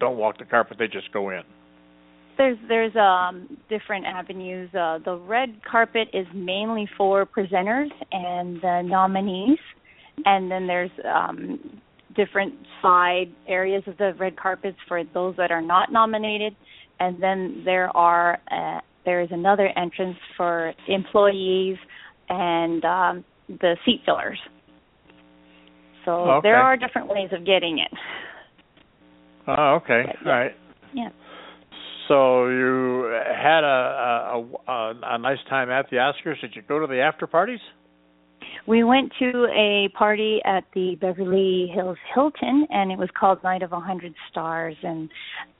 don't 0.00 0.16
walk 0.16 0.38
the 0.38 0.44
carpet? 0.44 0.76
They 0.78 0.86
just 0.86 1.12
go 1.12 1.30
in. 1.30 1.42
There's 2.36 2.58
there's 2.68 2.94
um 2.96 3.58
different 3.68 4.06
avenues. 4.06 4.68
Uh, 4.74 4.98
the 5.04 5.16
red 5.16 5.60
carpet 5.70 6.08
is 6.12 6.26
mainly 6.34 6.88
for 6.96 7.26
presenters 7.26 7.90
and 8.12 8.60
the 8.60 8.82
nominees, 8.84 9.58
and 10.24 10.50
then 10.50 10.66
there's 10.66 10.90
um 11.04 11.80
different 12.14 12.54
side 12.82 13.26
areas 13.46 13.82
of 13.86 13.96
the 13.98 14.12
red 14.18 14.36
carpets 14.36 14.78
for 14.88 15.02
those 15.14 15.36
that 15.36 15.50
are 15.50 15.62
not 15.62 15.92
nominated, 15.92 16.54
and 17.00 17.22
then 17.22 17.62
there 17.64 17.94
are 17.96 18.38
uh, 18.50 18.80
there 19.04 19.20
is 19.20 19.28
another 19.30 19.70
entrance 19.76 20.16
for 20.36 20.72
employees 20.88 21.76
and 22.28 22.84
um 22.84 23.24
the 23.48 23.76
seat 23.84 24.02
fillers. 24.04 24.38
So 26.04 26.12
Okay. 26.12 26.48
there 26.48 26.56
are 26.58 26.76
different 26.76 27.08
ways 27.08 27.28
of 27.32 27.44
getting 27.44 27.78
it. 27.78 27.90
Oh, 29.48 29.74
okay, 29.82 30.02
Yeah. 30.06 30.12
all 30.30 30.38
right. 30.38 30.52
Yeah. 30.92 31.08
So 32.08 32.48
you 32.48 33.04
had 33.34 33.64
a 33.64 34.36
a, 34.66 34.72
a 34.72 34.94
a 35.14 35.18
nice 35.18 35.38
time 35.48 35.70
at 35.70 35.90
the 35.90 35.96
Oscars. 35.96 36.40
Did 36.40 36.54
you 36.54 36.62
go 36.62 36.78
to 36.80 36.86
the 36.86 37.00
after 37.00 37.26
parties? 37.26 37.60
We 38.68 38.82
went 38.82 39.12
to 39.20 39.46
a 39.56 39.88
party 39.96 40.40
at 40.44 40.64
the 40.74 40.96
Beverly 41.00 41.70
Hills 41.72 41.98
Hilton, 42.12 42.66
and 42.70 42.90
it 42.90 42.98
was 42.98 43.08
called 43.18 43.42
Night 43.44 43.62
of 43.62 43.72
a 43.72 43.78
Hundred 43.78 44.12
Stars. 44.28 44.74
And 44.82 45.08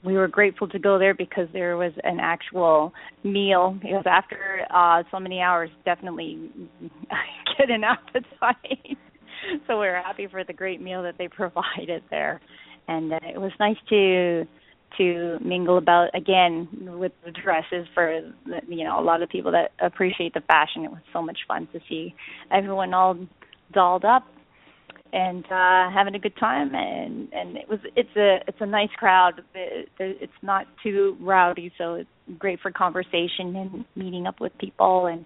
we 0.03 0.15
were 0.15 0.27
grateful 0.27 0.67
to 0.67 0.79
go 0.79 0.99
there 0.99 1.13
because 1.13 1.47
there 1.53 1.77
was 1.77 1.93
an 2.03 2.19
actual 2.19 2.93
meal. 3.23 3.77
Because 3.81 4.03
after 4.05 4.67
uh, 4.73 5.03
so 5.09 5.19
many 5.21 5.39
hours, 5.39 5.69
definitely 5.85 6.51
get 7.57 7.69
an 7.69 7.83
appetite. 7.85 8.97
so 9.67 9.79
we 9.79 9.87
were 9.87 10.01
happy 10.03 10.27
for 10.27 10.43
the 10.43 10.53
great 10.53 10.81
meal 10.81 11.01
that 11.03 11.15
they 11.17 11.29
provided 11.29 12.03
there, 12.09 12.41
and 12.89 13.13
uh, 13.13 13.19
it 13.23 13.39
was 13.39 13.51
nice 13.57 13.77
to 13.89 14.45
to 14.97 15.37
mingle 15.43 15.77
about 15.77 16.09
again 16.15 16.67
with 16.97 17.11
the 17.25 17.31
dresses 17.31 17.87
for 17.93 18.19
you 18.67 18.83
know 18.83 18.99
a 18.99 19.03
lot 19.03 19.21
of 19.21 19.29
people 19.29 19.51
that 19.51 19.71
appreciate 19.79 20.33
the 20.33 20.41
fashion. 20.41 20.83
It 20.83 20.91
was 20.91 21.01
so 21.13 21.21
much 21.21 21.39
fun 21.47 21.67
to 21.73 21.79
see 21.89 22.15
everyone 22.51 22.93
all 22.93 23.17
dolled 23.73 24.05
up 24.05 24.23
and 25.13 25.45
uh 25.45 25.89
having 25.93 26.15
a 26.15 26.19
good 26.19 26.35
time. 26.37 26.73
And 26.73 27.31
and 27.33 27.57
it 27.57 27.67
was 27.69 27.79
it's 27.95 28.15
a 28.15 28.37
it's 28.47 28.57
a 28.61 28.65
nice 28.65 28.89
crowd. 28.97 29.43
It- 29.53 29.89
it's 29.99 30.41
not 30.41 30.67
too 30.83 31.17
rowdy 31.19 31.71
so 31.77 31.95
it's 31.95 32.09
great 32.37 32.59
for 32.59 32.71
conversation 32.71 33.55
and 33.55 33.85
meeting 33.95 34.27
up 34.27 34.39
with 34.39 34.57
people 34.57 35.07
and 35.07 35.25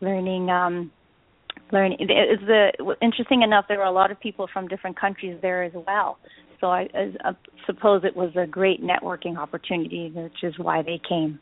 learning 0.00 0.50
um 0.50 0.90
learning. 1.72 1.98
It's 2.00 2.42
the 2.46 2.96
interesting 3.00 3.42
enough 3.42 3.66
there 3.68 3.78
were 3.78 3.84
a 3.84 3.92
lot 3.92 4.10
of 4.10 4.20
people 4.20 4.48
from 4.52 4.68
different 4.68 4.98
countries 4.98 5.38
there 5.42 5.62
as 5.62 5.72
well 5.74 6.18
so 6.60 6.68
I, 6.68 6.88
I 7.24 7.32
suppose 7.66 8.02
it 8.04 8.16
was 8.16 8.32
a 8.36 8.46
great 8.46 8.82
networking 8.82 9.36
opportunity, 9.38 10.10
which 10.14 10.42
is 10.42 10.54
why 10.58 10.82
they 10.82 11.00
came. 11.08 11.38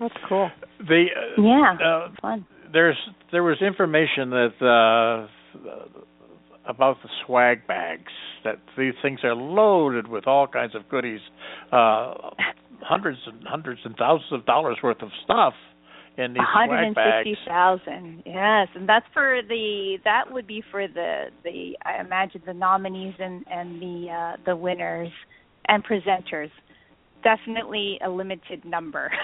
That's 0.00 0.14
cool. 0.28 0.50
The 0.78 1.06
uh, 1.16 1.42
Yeah, 1.42 1.76
uh, 1.84 2.08
fun. 2.20 2.46
there's 2.72 2.96
there 3.32 3.42
was 3.42 3.58
information 3.60 4.30
that 4.30 5.28
uh 5.58 5.68
about 6.66 6.96
the 7.02 7.08
swag 7.26 7.66
bags 7.66 8.12
that 8.42 8.56
these 8.78 8.94
things 9.02 9.20
are 9.22 9.34
loaded 9.34 10.08
with 10.08 10.26
all 10.26 10.46
kinds 10.46 10.74
of 10.74 10.88
goodies, 10.88 11.20
uh 11.72 12.14
hundreds 12.80 13.18
and 13.26 13.46
hundreds 13.46 13.80
and 13.84 13.96
thousands 13.96 14.32
of 14.32 14.44
dollars 14.46 14.78
worth 14.82 15.00
of 15.02 15.10
stuff 15.24 15.54
in 16.16 16.32
these 16.32 16.38
One 16.54 16.68
hundred 16.68 16.94
bags. 16.94 17.26
fifty 17.28 17.36
thousand. 17.46 18.22
Yes, 18.26 18.68
and 18.74 18.88
that's 18.88 19.06
for 19.12 19.40
the 19.48 19.96
that 20.04 20.24
would 20.30 20.46
be 20.46 20.62
for 20.70 20.86
the 20.86 21.24
the 21.42 21.76
I 21.84 22.00
imagine 22.00 22.42
the 22.46 22.54
nominees 22.54 23.14
and 23.18 23.44
and 23.50 23.80
the 23.82 24.10
uh 24.10 24.36
the 24.46 24.56
winners 24.56 25.10
and 25.68 25.82
presenters. 25.84 26.50
Definitely 27.22 27.98
a 28.04 28.08
limited 28.10 28.64
number. 28.64 29.10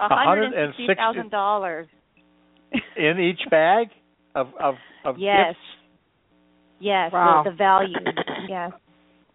A 0.00 0.08
hundred 0.08 0.52
and 0.52 0.74
fifty 0.74 0.94
thousand 0.96 1.30
dollars. 1.30 1.86
in 2.96 3.20
each 3.20 3.40
bag 3.50 3.88
of 4.34 4.48
of 4.60 4.74
of 5.04 5.16
Yes. 5.18 5.48
gifts. 5.54 5.58
Yes, 6.80 7.12
Wow. 7.12 7.42
the, 7.44 7.50
the 7.50 7.56
value. 7.56 7.94
yes. 8.48 8.72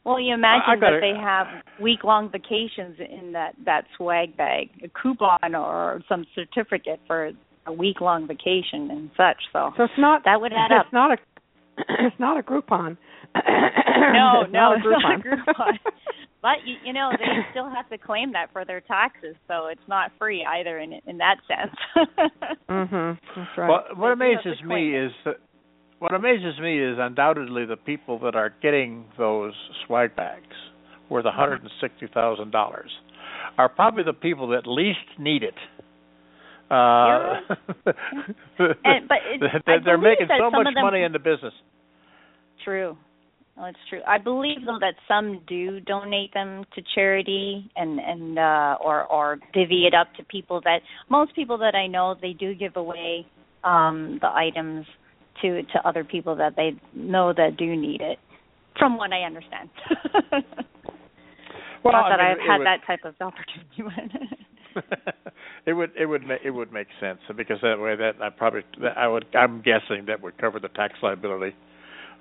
Well, 0.07 0.21
you 0.21 0.33
imagine 0.33 0.63
I 0.67 0.75
gotta- 0.77 0.95
that 0.95 1.01
they 1.01 1.15
have 1.19 1.47
week-long 1.81 2.29
vacations 2.29 2.97
in 2.99 3.33
that 3.33 3.55
that 3.65 3.85
swag 3.97 4.37
bag, 4.37 4.69
a 4.81 4.87
coupon 4.87 5.53
or 5.53 6.01
some 6.07 6.25
certificate 6.33 7.01
for 7.05 7.31
a 7.65 7.73
week-long 7.73 8.25
vacation 8.25 8.89
and 8.89 9.11
such. 9.17 9.35
So, 9.51 9.73
So 9.75 9.83
it's 9.83 9.97
not 9.97 10.23
that 10.23 10.39
would 10.39 10.53
add 10.53 10.71
it's 10.71 10.87
up. 10.87 10.93
not 10.93 11.11
a 11.11 11.17
it's 12.07 12.17
not 12.19 12.37
a 12.39 12.41
Groupon. 12.43 12.95
No, 13.35 14.41
It's 14.43 14.53
no, 14.53 14.73
not 14.73 14.73
a 14.73 14.75
it's 14.77 15.03
not 15.03 15.21
Groupon. 15.21 15.39
a 15.43 15.53
Groupon. 15.53 15.79
But 16.39 16.57
you, 16.65 16.75
you 16.85 16.93
know, 16.93 17.11
they 17.17 17.25
still 17.49 17.67
have 17.67 17.89
to 17.89 17.97
claim 17.97 18.31
that 18.33 18.51
for 18.53 18.63
their 18.63 18.79
taxes, 18.79 19.35
so 19.47 19.65
it's 19.67 19.85
not 19.87 20.11
free 20.19 20.45
either 20.45 20.77
in 20.77 20.93
in 21.05 21.17
that 21.17 21.37
sense. 21.47 21.75
mhm. 22.69 23.17
That's 23.35 23.57
right. 23.57 23.67
Well, 23.67 23.83
what 23.95 24.17
They 24.19 24.33
amazes 24.33 24.61
me 24.63 24.95
is 24.95 25.11
that 25.25 25.37
what 25.99 26.13
amazes 26.13 26.59
me 26.61 26.79
is 26.83 26.97
undoubtedly 26.99 27.65
the 27.65 27.75
people 27.77 28.19
that 28.19 28.35
are 28.35 28.53
getting 28.61 29.05
those 29.17 29.53
swag 29.85 30.15
bags 30.15 30.55
worth 31.09 31.25
one 31.25 31.33
hundred 31.33 31.61
and 31.61 31.71
sixty 31.81 32.07
thousand 32.13 32.51
dollars 32.51 32.91
are 33.57 33.69
probably 33.69 34.03
the 34.03 34.13
people 34.13 34.47
that 34.49 34.67
least 34.67 34.99
need 35.17 35.43
it. 35.43 35.55
Uh, 36.69 37.39
And- 38.83 39.07
but 39.07 39.17
it- 39.25 39.63
they're, 39.65 39.79
they're 39.83 39.97
making 39.97 40.27
so 40.37 40.51
much 40.51 40.67
money 40.75 41.03
in 41.03 41.11
the 41.11 41.19
business. 41.19 41.53
True. 42.63 42.97
No, 43.55 43.65
it's 43.65 43.77
true. 43.89 44.01
I 44.07 44.19
believe 44.19 44.57
though 44.65 44.77
that 44.81 44.93
some 45.07 45.41
do 45.47 45.79
donate 45.79 46.31
them 46.33 46.63
to 46.75 46.81
charity 46.93 47.71
and 47.75 47.99
and 47.99 48.37
uh 48.37 48.77
or 48.83 49.05
or 49.05 49.39
divvy 49.53 49.87
it 49.87 49.95
up 49.95 50.13
to 50.17 50.23
people 50.25 50.61
that 50.65 50.79
most 51.09 51.33
people 51.35 51.57
that 51.59 51.73
I 51.73 51.87
know 51.87 52.15
they 52.21 52.33
do 52.33 52.53
give 52.53 52.75
away 52.75 53.25
um 53.63 54.19
the 54.21 54.27
items 54.27 54.85
to 55.41 55.63
to 55.63 55.87
other 55.87 56.03
people 56.03 56.35
that 56.37 56.55
they 56.55 56.71
know 56.93 57.33
that 57.33 57.57
do 57.57 57.75
need 57.75 58.01
it. 58.01 58.19
From 58.77 58.97
what 58.97 59.11
I 59.11 59.23
understand. 59.23 59.69
Well, 61.83 61.93
Not 61.93 62.05
I 62.05 62.09
that 62.09 62.17
mean, 62.17 62.27
I've 62.31 62.37
it 62.37 62.41
had 62.47 62.57
would- 62.57 62.67
that 62.67 62.79
type 62.85 62.99
of 63.05 63.15
opportunity. 63.21 63.83
it 65.65 65.73
would 65.73 65.91
it 65.99 66.05
would 66.05 66.23
ma- 66.27 66.35
it 66.43 66.51
would 66.51 66.71
make 66.71 66.87
sense 66.99 67.19
because 67.35 67.57
that 67.61 67.79
way 67.79 67.95
that 67.95 68.21
I 68.21 68.29
probably 68.29 68.61
that 68.81 68.97
I 68.97 69.07
would 69.07 69.25
I'm 69.35 69.61
guessing 69.61 70.05
that 70.07 70.21
would 70.21 70.37
cover 70.37 70.59
the 70.59 70.67
tax 70.69 70.95
liability. 71.01 71.55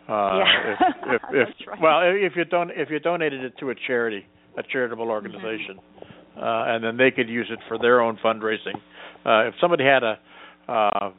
Uh, 0.09 0.39
Yeah. 0.39 0.45
if, 0.73 0.81
if, 0.81 1.23
if 1.33 1.49
That's 1.49 1.67
right. 1.67 1.81
well 1.83 2.01
if 2.05 2.33
you 2.37 2.45
don't 2.45 2.71
if 2.71 2.91
you 2.91 2.99
donated 3.01 3.43
it 3.45 3.59
to 3.59 3.71
a 3.71 3.75
charity 3.87 4.25
a 4.57 4.62
charitable 4.62 5.09
organization 5.11 5.77
Mm-hmm. 5.79 6.43
uh, 6.45 6.75
and 6.75 6.85
then 6.85 6.97
they 6.99 7.11
could 7.11 7.29
use 7.29 7.49
it 7.51 7.59
for 7.67 7.79
their 7.79 8.01
own 8.03 8.19
fundraising. 8.23 8.77
Uh, 9.25 9.49
if 9.49 9.55
somebody 9.61 9.85
had 9.85 10.03
a 10.03 10.19
uh, 10.69 11.11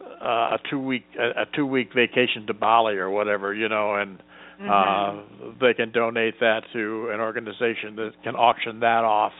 a 0.00 0.58
two 0.70 0.78
week 0.78 1.04
a, 1.18 1.42
a 1.42 1.46
two 1.54 1.66
week 1.66 1.90
vacation 1.94 2.46
to 2.46 2.54
Bali 2.54 2.96
or 2.96 3.10
whatever 3.10 3.54
you 3.54 3.68
know 3.68 3.94
and 3.94 4.22
Mm-hmm. 4.60 5.48
uh, 5.48 5.52
they 5.60 5.72
can 5.72 5.90
donate 5.90 6.38
that 6.40 6.60
to 6.74 7.08
an 7.12 7.20
organization 7.20 7.96
that 7.96 8.10
can 8.22 8.36
auction 8.36 8.80
that 8.80 9.04
off 9.04 9.32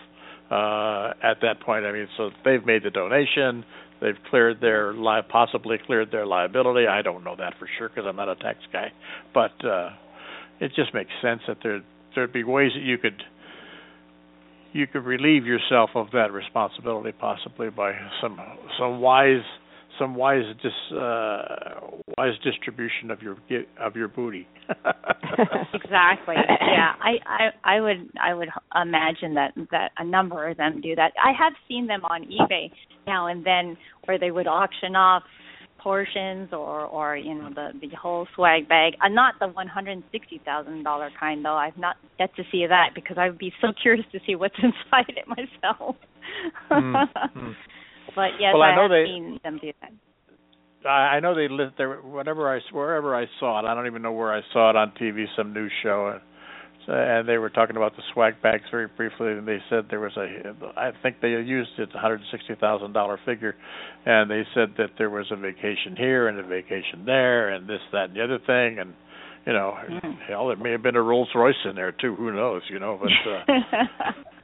uh, 0.51 1.13
at 1.23 1.43
that 1.43 1.61
point. 1.61 1.85
I 1.85 1.93
mean, 1.93 2.09
so 2.17 2.31
they've 2.45 2.65
made 2.65 2.85
the 2.85 2.91
donation, 2.91 3.65
they've 4.01 4.17
cleared 4.31 4.63
their 4.63 4.95
li- 4.95 5.21
possibly 5.29 5.77
cleared 5.85 6.11
their 6.11 6.25
liability. 6.25 6.87
I 6.87 7.03
don't 7.03 7.23
know 7.23 7.37
that 7.37 7.55
for 7.59 7.69
sure 7.77 7.91
because 7.91 8.05
I'm 8.09 8.17
not 8.17 8.31
a 8.31 8.37
tax 8.37 8.61
guy, 8.73 8.93
but 9.35 9.63
uh, 9.63 9.91
it 10.59 10.73
just 10.75 10.95
makes 10.95 11.11
sense 11.21 11.43
that 11.47 11.59
they're 11.63 11.83
there'd 12.15 12.33
be 12.33 12.43
ways 12.43 12.73
that 12.75 12.83
you 12.83 12.97
could 12.97 13.23
you 14.73 14.87
could 14.87 15.05
relieve 15.05 15.45
yourself 15.45 15.91
of 15.95 16.07
that 16.13 16.33
responsibility 16.33 17.13
possibly 17.13 17.69
by 17.69 17.93
some 18.23 18.41
some 18.79 19.01
wise 19.01 19.45
some 20.01 20.15
wise 20.15 20.43
dis, 20.63 20.73
uh, 20.97 21.43
wise 22.19 22.33
distribution 22.43 23.11
of 23.11 23.21
your 23.23 23.37
of 23.79 23.95
your 23.95 24.09
booty. 24.09 24.49
exactly. 25.75 26.37
Yeah, 26.37 26.93
I, 27.01 27.19
I 27.27 27.77
I 27.77 27.81
would 27.81 28.11
I 28.21 28.35
would 28.35 28.49
imagine 28.75 29.35
that 29.35 29.53
that 29.71 29.93
a 29.99 30.05
number 30.05 30.49
of 30.49 30.57
them 30.57 30.81
do 30.81 30.97
that. 30.97 31.13
I 31.23 31.33
have 31.39 31.53
seen 31.69 31.87
them 31.87 32.05
on 32.05 32.25
eBay 32.25 32.71
now 33.07 33.27
and 33.27 33.45
then 33.45 33.77
where 34.07 34.19
they 34.19 34.31
would 34.31 34.47
auction 34.47 34.97
off 34.97 35.23
portions 35.79 36.51
or 36.53 36.85
or 36.85 37.17
you 37.17 37.35
know 37.35 37.51
the 37.55 37.71
the 37.81 37.95
whole 37.95 38.27
swag 38.35 38.69
bag. 38.69 38.95
Uh, 39.05 39.09
not 39.09 39.35
the 39.39 39.49
one 39.49 39.69
hundred 39.69 39.93
and 39.93 40.05
sixty 40.13 40.41
thousand 40.45 40.83
dollar 40.83 41.11
kind 41.19 41.45
though. 41.45 41.57
I've 41.57 41.77
not 41.77 41.97
yet 42.19 42.35
to 42.37 42.43
see 42.51 42.67
that 42.67 42.91
because 42.95 43.19
I 43.19 43.29
would 43.29 43.39
be 43.39 43.53
so 43.61 43.69
curious 43.83 44.07
to 44.13 44.21
see 44.27 44.35
what's 44.35 44.57
inside 44.63 45.09
it 45.11 45.29
myself. 45.29 45.97
mm, 46.71 47.05
mm. 47.37 47.55
But 48.15 48.41
yes, 48.41 48.53
well, 48.55 48.63
I, 48.63 48.73
I 48.73 48.77
know 48.77 48.83
have 48.83 48.91
they, 48.91 49.05
seen 49.07 49.41
them 49.43 49.59
do 49.61 49.73
that. 49.81 49.93
I 50.89 51.21
know 51.21 51.35
they 51.35 51.49
lived 51.49 51.75
there. 51.77 51.97
Whatever 51.97 52.55
I 52.55 52.61
wherever 52.73 53.15
I 53.15 53.27
saw 53.39 53.61
it, 53.61 53.69
I 53.69 53.75
don't 53.75 53.87
even 53.87 54.03
know 54.03 54.13
where 54.13 54.33
I 54.33 54.41
saw 54.53 54.71
it 54.71 54.77
on 54.77 54.93
TV, 55.01 55.27
some 55.37 55.53
news 55.53 55.73
show, 55.83 56.19
and 56.89 57.29
they 57.29 57.37
were 57.37 57.51
talking 57.51 57.77
about 57.77 57.97
the 57.97 58.03
swag 58.15 58.41
bags 58.43 58.65
very 58.71 58.87
briefly, 58.87 59.33
and 59.33 59.47
they 59.47 59.59
said 59.69 59.87
there 59.91 60.01
was 60.01 60.17
a, 60.17 60.55
I 60.77 60.93
think 61.03 61.17
they 61.21 61.29
used 61.29 61.71
it, 61.79 61.91
hundred 61.93 62.23
sixty 62.33 62.55
thousand 62.55 62.95
dollar 62.95 63.19
figure, 63.27 63.55
and 64.07 64.31
they 64.31 64.43
said 64.55 64.75
that 64.79 64.93
there 64.97 65.11
was 65.11 65.27
a 65.31 65.37
vacation 65.37 65.97
here 65.97 66.29
and 66.29 66.39
a 66.39 66.43
vacation 66.43 67.05
there, 67.05 67.51
and 67.51 67.69
this, 67.69 67.81
that, 67.93 68.11
and 68.11 68.17
the 68.17 68.25
other 68.25 68.39
thing, 68.39 68.79
and 68.79 68.95
you 69.47 69.53
know, 69.53 69.75
mm. 69.89 70.19
hell, 70.29 70.49
there 70.49 70.57
may 70.57 70.71
have 70.71 70.83
been 70.83 70.97
a 70.97 71.03
Rolls 71.03 71.29
Royce 71.35 71.55
in 71.65 71.75
there 71.75 71.93
too. 71.93 72.15
Who 72.15 72.33
knows? 72.33 72.63
You 72.71 72.79
know, 72.79 72.99
but. 73.01 73.31
Uh, 73.31 74.13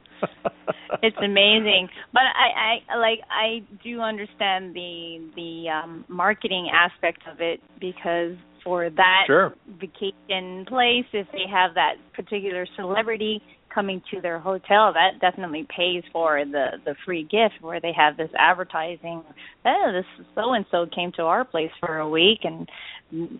it's 1.03 1.17
amazing 1.23 1.87
but 2.13 2.23
i 2.35 2.79
i 2.91 2.97
like 2.97 3.19
i 3.29 3.61
do 3.83 4.01
understand 4.01 4.75
the 4.75 5.19
the 5.35 5.65
um 5.69 6.05
marketing 6.07 6.69
aspect 6.73 7.21
of 7.31 7.41
it 7.41 7.59
because 7.79 8.35
for 8.63 8.89
that 8.89 9.23
sure. 9.27 9.53
vacation 9.79 10.65
place 10.67 11.05
if 11.13 11.27
they 11.31 11.45
have 11.49 11.73
that 11.75 11.93
particular 12.13 12.65
celebrity 12.75 13.41
coming 13.73 14.01
to 14.11 14.21
their 14.21 14.39
hotel 14.39 14.91
that 14.93 15.19
definitely 15.21 15.65
pays 15.75 16.03
for 16.11 16.43
the 16.45 16.71
the 16.85 16.95
free 17.05 17.23
gift 17.23 17.61
where 17.61 17.79
they 17.79 17.91
have 17.95 18.17
this 18.17 18.29
advertising 18.37 19.23
oh 19.65 19.91
this 19.93 20.25
so 20.35 20.53
and 20.53 20.65
so 20.71 20.85
came 20.93 21.11
to 21.11 21.21
our 21.21 21.45
place 21.45 21.71
for 21.79 21.99
a 21.99 22.09
week 22.09 22.39
and 22.43 22.67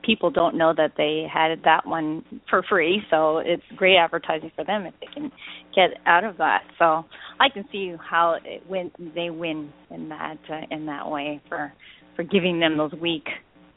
people 0.03 0.32
don't 0.32 0.57
know 0.57 0.74
that 0.76 0.93
they 0.97 1.26
had 1.32 1.49
that 1.65 1.86
one 1.86 2.24
for 2.49 2.63
free 2.70 3.01
so 3.09 3.39
it's 3.39 3.63
great 3.76 3.97
advertising 3.97 4.51
for 4.55 4.63
them 4.63 4.86
if 4.86 4.93
they 5.01 5.07
can 5.13 5.32
get 5.76 5.89
out 6.05 6.24
of 6.24 6.38
that 6.38 6.61
so 6.80 7.03
i 7.39 7.49
can 7.53 7.65
see 7.72 7.93
how 8.09 8.38
it 8.45 8.63
win 8.70 8.89
they 9.13 9.30
win 9.30 9.72
in 9.91 10.07
that 10.09 10.38
uh, 10.49 10.61
in 10.72 10.86
that 10.86 11.09
way 11.09 11.41
for 11.49 11.74
for 12.15 12.24
giving 12.24 12.59
them 12.59 12.78
those 12.78 12.93
week 12.93 13.26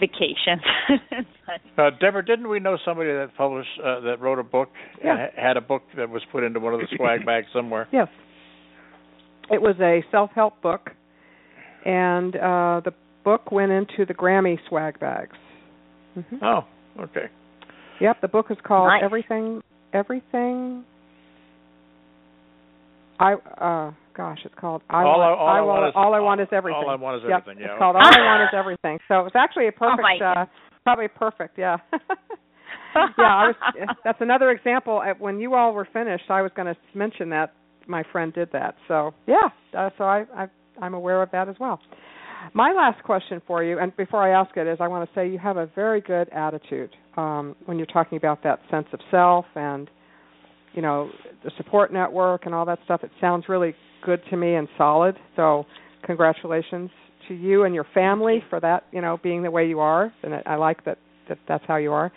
vacations. 0.00 0.62
uh, 1.78 1.90
Deborah, 2.00 2.24
didn't 2.24 2.48
we 2.48 2.58
know 2.58 2.78
somebody 2.84 3.10
that 3.10 3.30
published 3.36 3.68
uh, 3.78 4.00
that 4.00 4.20
wrote 4.20 4.38
a 4.38 4.42
book? 4.42 4.70
Yeah. 5.04 5.26
had 5.36 5.56
a 5.56 5.60
book 5.60 5.82
that 5.96 6.08
was 6.08 6.22
put 6.32 6.42
into 6.42 6.58
one 6.58 6.74
of 6.74 6.80
the 6.80 6.86
swag 6.96 7.24
bags 7.26 7.46
somewhere. 7.52 7.86
Yes. 7.92 8.08
It 9.50 9.60
was 9.60 9.76
a 9.80 10.02
self-help 10.10 10.62
book, 10.62 10.90
and 11.84 12.34
uh, 12.34 12.80
the 12.84 12.94
book 13.24 13.52
went 13.52 13.72
into 13.72 14.06
the 14.06 14.14
Grammy 14.14 14.58
swag 14.68 14.98
bags. 14.98 15.36
Mm-hmm. 16.16 16.36
Oh, 16.42 16.64
okay. 17.00 17.26
Yep, 18.00 18.20
the 18.22 18.28
book 18.28 18.46
is 18.50 18.56
called 18.64 18.88
nice. 18.88 19.02
Everything 19.04 19.62
Everything 19.92 20.84
I 23.18 23.34
uh 23.34 23.92
gosh, 24.16 24.38
it's 24.44 24.54
called 24.58 24.82
I 24.88 25.02
all 25.02 25.18
want, 25.18 25.20
I, 25.20 25.42
all 25.42 25.48
I, 25.48 25.58
I 25.58 25.60
want, 25.60 25.88
is, 25.88 25.92
all 25.96 26.14
I 26.14 26.20
want 26.20 26.40
is 26.40 26.48
everything. 26.52 26.82
All 26.84 26.90
I 26.90 26.94
want 26.94 27.16
is 27.22 27.28
yep. 27.28 27.42
everything. 27.42 27.62
Yeah. 27.62 27.72
It's 27.72 27.78
called 27.78 27.96
All 27.96 28.02
I 28.04 28.20
Want 28.20 28.42
Is 28.42 28.56
Everything. 28.56 28.98
So 29.08 29.26
it's 29.26 29.36
actually 29.36 29.68
a 29.68 29.72
perfect 29.76 30.22
oh 30.22 30.24
uh 30.24 30.46
probably 30.84 31.08
perfect, 31.08 31.58
yeah. 31.58 31.76
yeah, 32.94 33.08
I 33.18 33.46
was 33.48 33.56
that's 34.04 34.20
another 34.20 34.50
example 34.50 35.02
when 35.18 35.38
you 35.38 35.54
all 35.54 35.72
were 35.72 35.88
finished, 35.92 36.24
I 36.30 36.42
was 36.42 36.50
going 36.54 36.66
to 36.66 36.76
mention 36.94 37.30
that 37.30 37.52
my 37.86 38.02
friend 38.12 38.32
did 38.32 38.50
that. 38.52 38.76
So, 38.88 39.12
yeah, 39.26 39.48
uh, 39.76 39.90
so 39.98 40.04
I 40.04 40.24
I 40.34 40.46
I'm 40.80 40.94
aware 40.94 41.22
of 41.22 41.30
that 41.32 41.48
as 41.48 41.56
well. 41.60 41.80
My 42.54 42.72
last 42.72 43.02
question 43.04 43.40
for 43.46 43.62
you, 43.62 43.78
and 43.78 43.96
before 43.96 44.22
I 44.22 44.40
ask 44.40 44.56
it, 44.56 44.66
is 44.66 44.78
I 44.80 44.88
want 44.88 45.08
to 45.08 45.14
say 45.14 45.28
you 45.28 45.38
have 45.38 45.56
a 45.56 45.66
very 45.74 46.00
good 46.00 46.28
attitude 46.30 46.90
um, 47.16 47.54
when 47.66 47.76
you're 47.76 47.86
talking 47.86 48.18
about 48.18 48.42
that 48.44 48.60
sense 48.70 48.86
of 48.92 49.00
self 49.10 49.44
and, 49.54 49.88
you 50.72 50.82
know, 50.82 51.10
the 51.44 51.50
support 51.56 51.92
network 51.92 52.46
and 52.46 52.54
all 52.54 52.64
that 52.66 52.78
stuff. 52.84 53.04
It 53.04 53.10
sounds 53.20 53.44
really 53.48 53.74
good 54.04 54.20
to 54.30 54.36
me 54.36 54.54
and 54.54 54.68
solid. 54.78 55.16
So, 55.36 55.66
congratulations 56.04 56.90
to 57.28 57.34
you 57.34 57.64
and 57.64 57.74
your 57.74 57.86
family 57.94 58.42
for 58.48 58.58
that. 58.60 58.84
You 58.92 59.00
know, 59.00 59.18
being 59.22 59.42
the 59.42 59.50
way 59.50 59.68
you 59.68 59.80
are, 59.80 60.12
and 60.22 60.34
I 60.46 60.56
like 60.56 60.84
that 60.84 60.98
that 61.28 61.38
that's 61.46 61.64
how 61.66 61.76
you 61.76 61.92
are. 61.92 62.10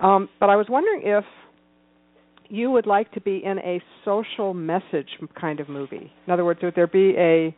Um, 0.00 0.28
but 0.40 0.50
I 0.50 0.56
was 0.56 0.66
wondering 0.68 1.02
if 1.04 1.24
you 2.48 2.70
would 2.70 2.86
like 2.86 3.12
to 3.12 3.20
be 3.20 3.42
in 3.44 3.58
a 3.58 3.80
social 4.04 4.54
message 4.54 5.08
kind 5.38 5.60
of 5.60 5.68
movie. 5.68 6.10
In 6.26 6.32
other 6.32 6.44
words, 6.44 6.60
would 6.62 6.74
there 6.74 6.86
be 6.86 7.14
a 7.16 7.54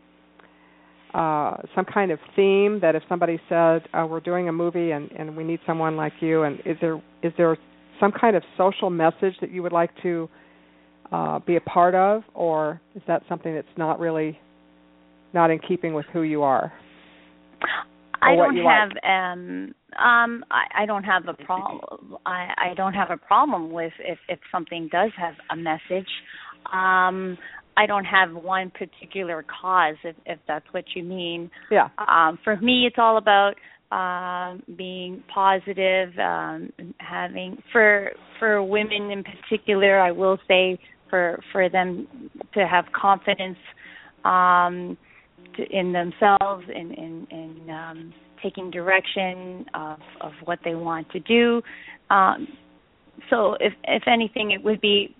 uh, 1.14 1.56
some 1.74 1.84
kind 1.84 2.10
of 2.10 2.18
theme 2.36 2.80
that 2.80 2.94
if 2.94 3.02
somebody 3.08 3.40
said 3.48 3.82
uh, 3.92 4.06
we're 4.08 4.20
doing 4.20 4.48
a 4.48 4.52
movie 4.52 4.92
and, 4.92 5.10
and 5.12 5.36
we 5.36 5.44
need 5.44 5.60
someone 5.66 5.96
like 5.96 6.12
you, 6.20 6.42
and 6.42 6.60
is 6.64 6.76
there 6.80 7.02
is 7.22 7.32
there 7.36 7.56
some 7.98 8.12
kind 8.12 8.36
of 8.36 8.42
social 8.56 8.90
message 8.90 9.34
that 9.40 9.50
you 9.50 9.62
would 9.62 9.72
like 9.72 9.90
to 10.02 10.28
uh, 11.12 11.38
be 11.40 11.56
a 11.56 11.60
part 11.60 11.94
of, 11.94 12.22
or 12.34 12.80
is 12.94 13.02
that 13.08 13.22
something 13.28 13.54
that's 13.54 13.66
not 13.76 13.98
really 13.98 14.38
not 15.32 15.50
in 15.50 15.58
keeping 15.58 15.94
with 15.94 16.06
who 16.12 16.22
you 16.22 16.42
are? 16.42 16.72
I 18.22 18.36
don't 18.36 18.56
have 18.56 18.90
like? 18.90 19.04
um 19.04 19.74
um 19.98 20.44
I, 20.50 20.82
I 20.82 20.86
don't 20.86 21.04
have 21.04 21.26
a 21.26 21.34
problem 21.44 22.16
I, 22.26 22.70
I 22.70 22.74
don't 22.74 22.94
have 22.94 23.10
a 23.10 23.16
problem 23.16 23.72
with 23.72 23.92
if 23.98 24.18
if 24.28 24.38
something 24.52 24.88
does 24.92 25.10
have 25.16 25.34
a 25.50 25.56
message. 25.56 26.08
Um 26.72 27.38
I 27.76 27.86
don't 27.86 28.04
have 28.04 28.32
one 28.32 28.70
particular 28.70 29.44
cause 29.44 29.96
if 30.04 30.16
if 30.26 30.38
that's 30.46 30.66
what 30.72 30.84
you 30.94 31.02
mean. 31.02 31.50
Yeah. 31.70 31.88
Um 31.98 32.38
for 32.44 32.56
me 32.56 32.86
it's 32.86 32.96
all 32.98 33.16
about 33.16 33.54
um 33.92 34.62
being 34.76 35.22
positive 35.32 36.16
um 36.18 36.72
having 36.98 37.62
for 37.72 38.12
for 38.38 38.62
women 38.62 39.10
in 39.10 39.24
particular 39.24 39.98
I 40.00 40.12
will 40.12 40.38
say 40.46 40.78
for 41.08 41.40
for 41.52 41.68
them 41.68 42.06
to 42.54 42.66
have 42.66 42.84
confidence 42.92 43.58
um 44.24 44.96
to, 45.56 45.62
in 45.70 45.92
themselves 45.92 46.64
in 46.68 46.92
in, 46.92 47.26
in 47.30 47.70
um 47.70 48.14
taking 48.42 48.70
direction 48.70 49.66
of 49.74 49.98
of 50.20 50.32
what 50.44 50.58
they 50.64 50.74
want 50.74 51.10
to 51.10 51.20
do 51.20 51.60
um 52.10 52.46
so 53.28 53.54
if 53.60 53.72
if 53.84 54.04
anything 54.06 54.52
it 54.52 54.62
would 54.62 54.80
be 54.80 55.14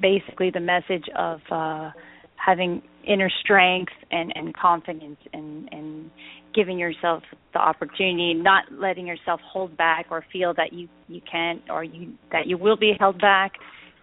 basically 0.00 0.50
the 0.50 0.60
message 0.60 1.04
of 1.16 1.40
uh 1.50 1.90
having 2.36 2.82
inner 3.06 3.30
strength 3.42 3.92
and 4.10 4.32
and 4.34 4.56
confidence 4.56 5.18
and 5.32 5.68
and 5.72 6.10
giving 6.54 6.78
yourself 6.78 7.22
the 7.52 7.58
opportunity 7.58 8.34
not 8.34 8.64
letting 8.72 9.06
yourself 9.06 9.40
hold 9.44 9.76
back 9.76 10.06
or 10.10 10.24
feel 10.32 10.54
that 10.54 10.72
you 10.72 10.88
you 11.08 11.20
can't 11.30 11.62
or 11.70 11.84
you 11.84 12.12
that 12.32 12.46
you 12.46 12.56
will 12.56 12.76
be 12.76 12.92
held 12.98 13.20
back 13.20 13.52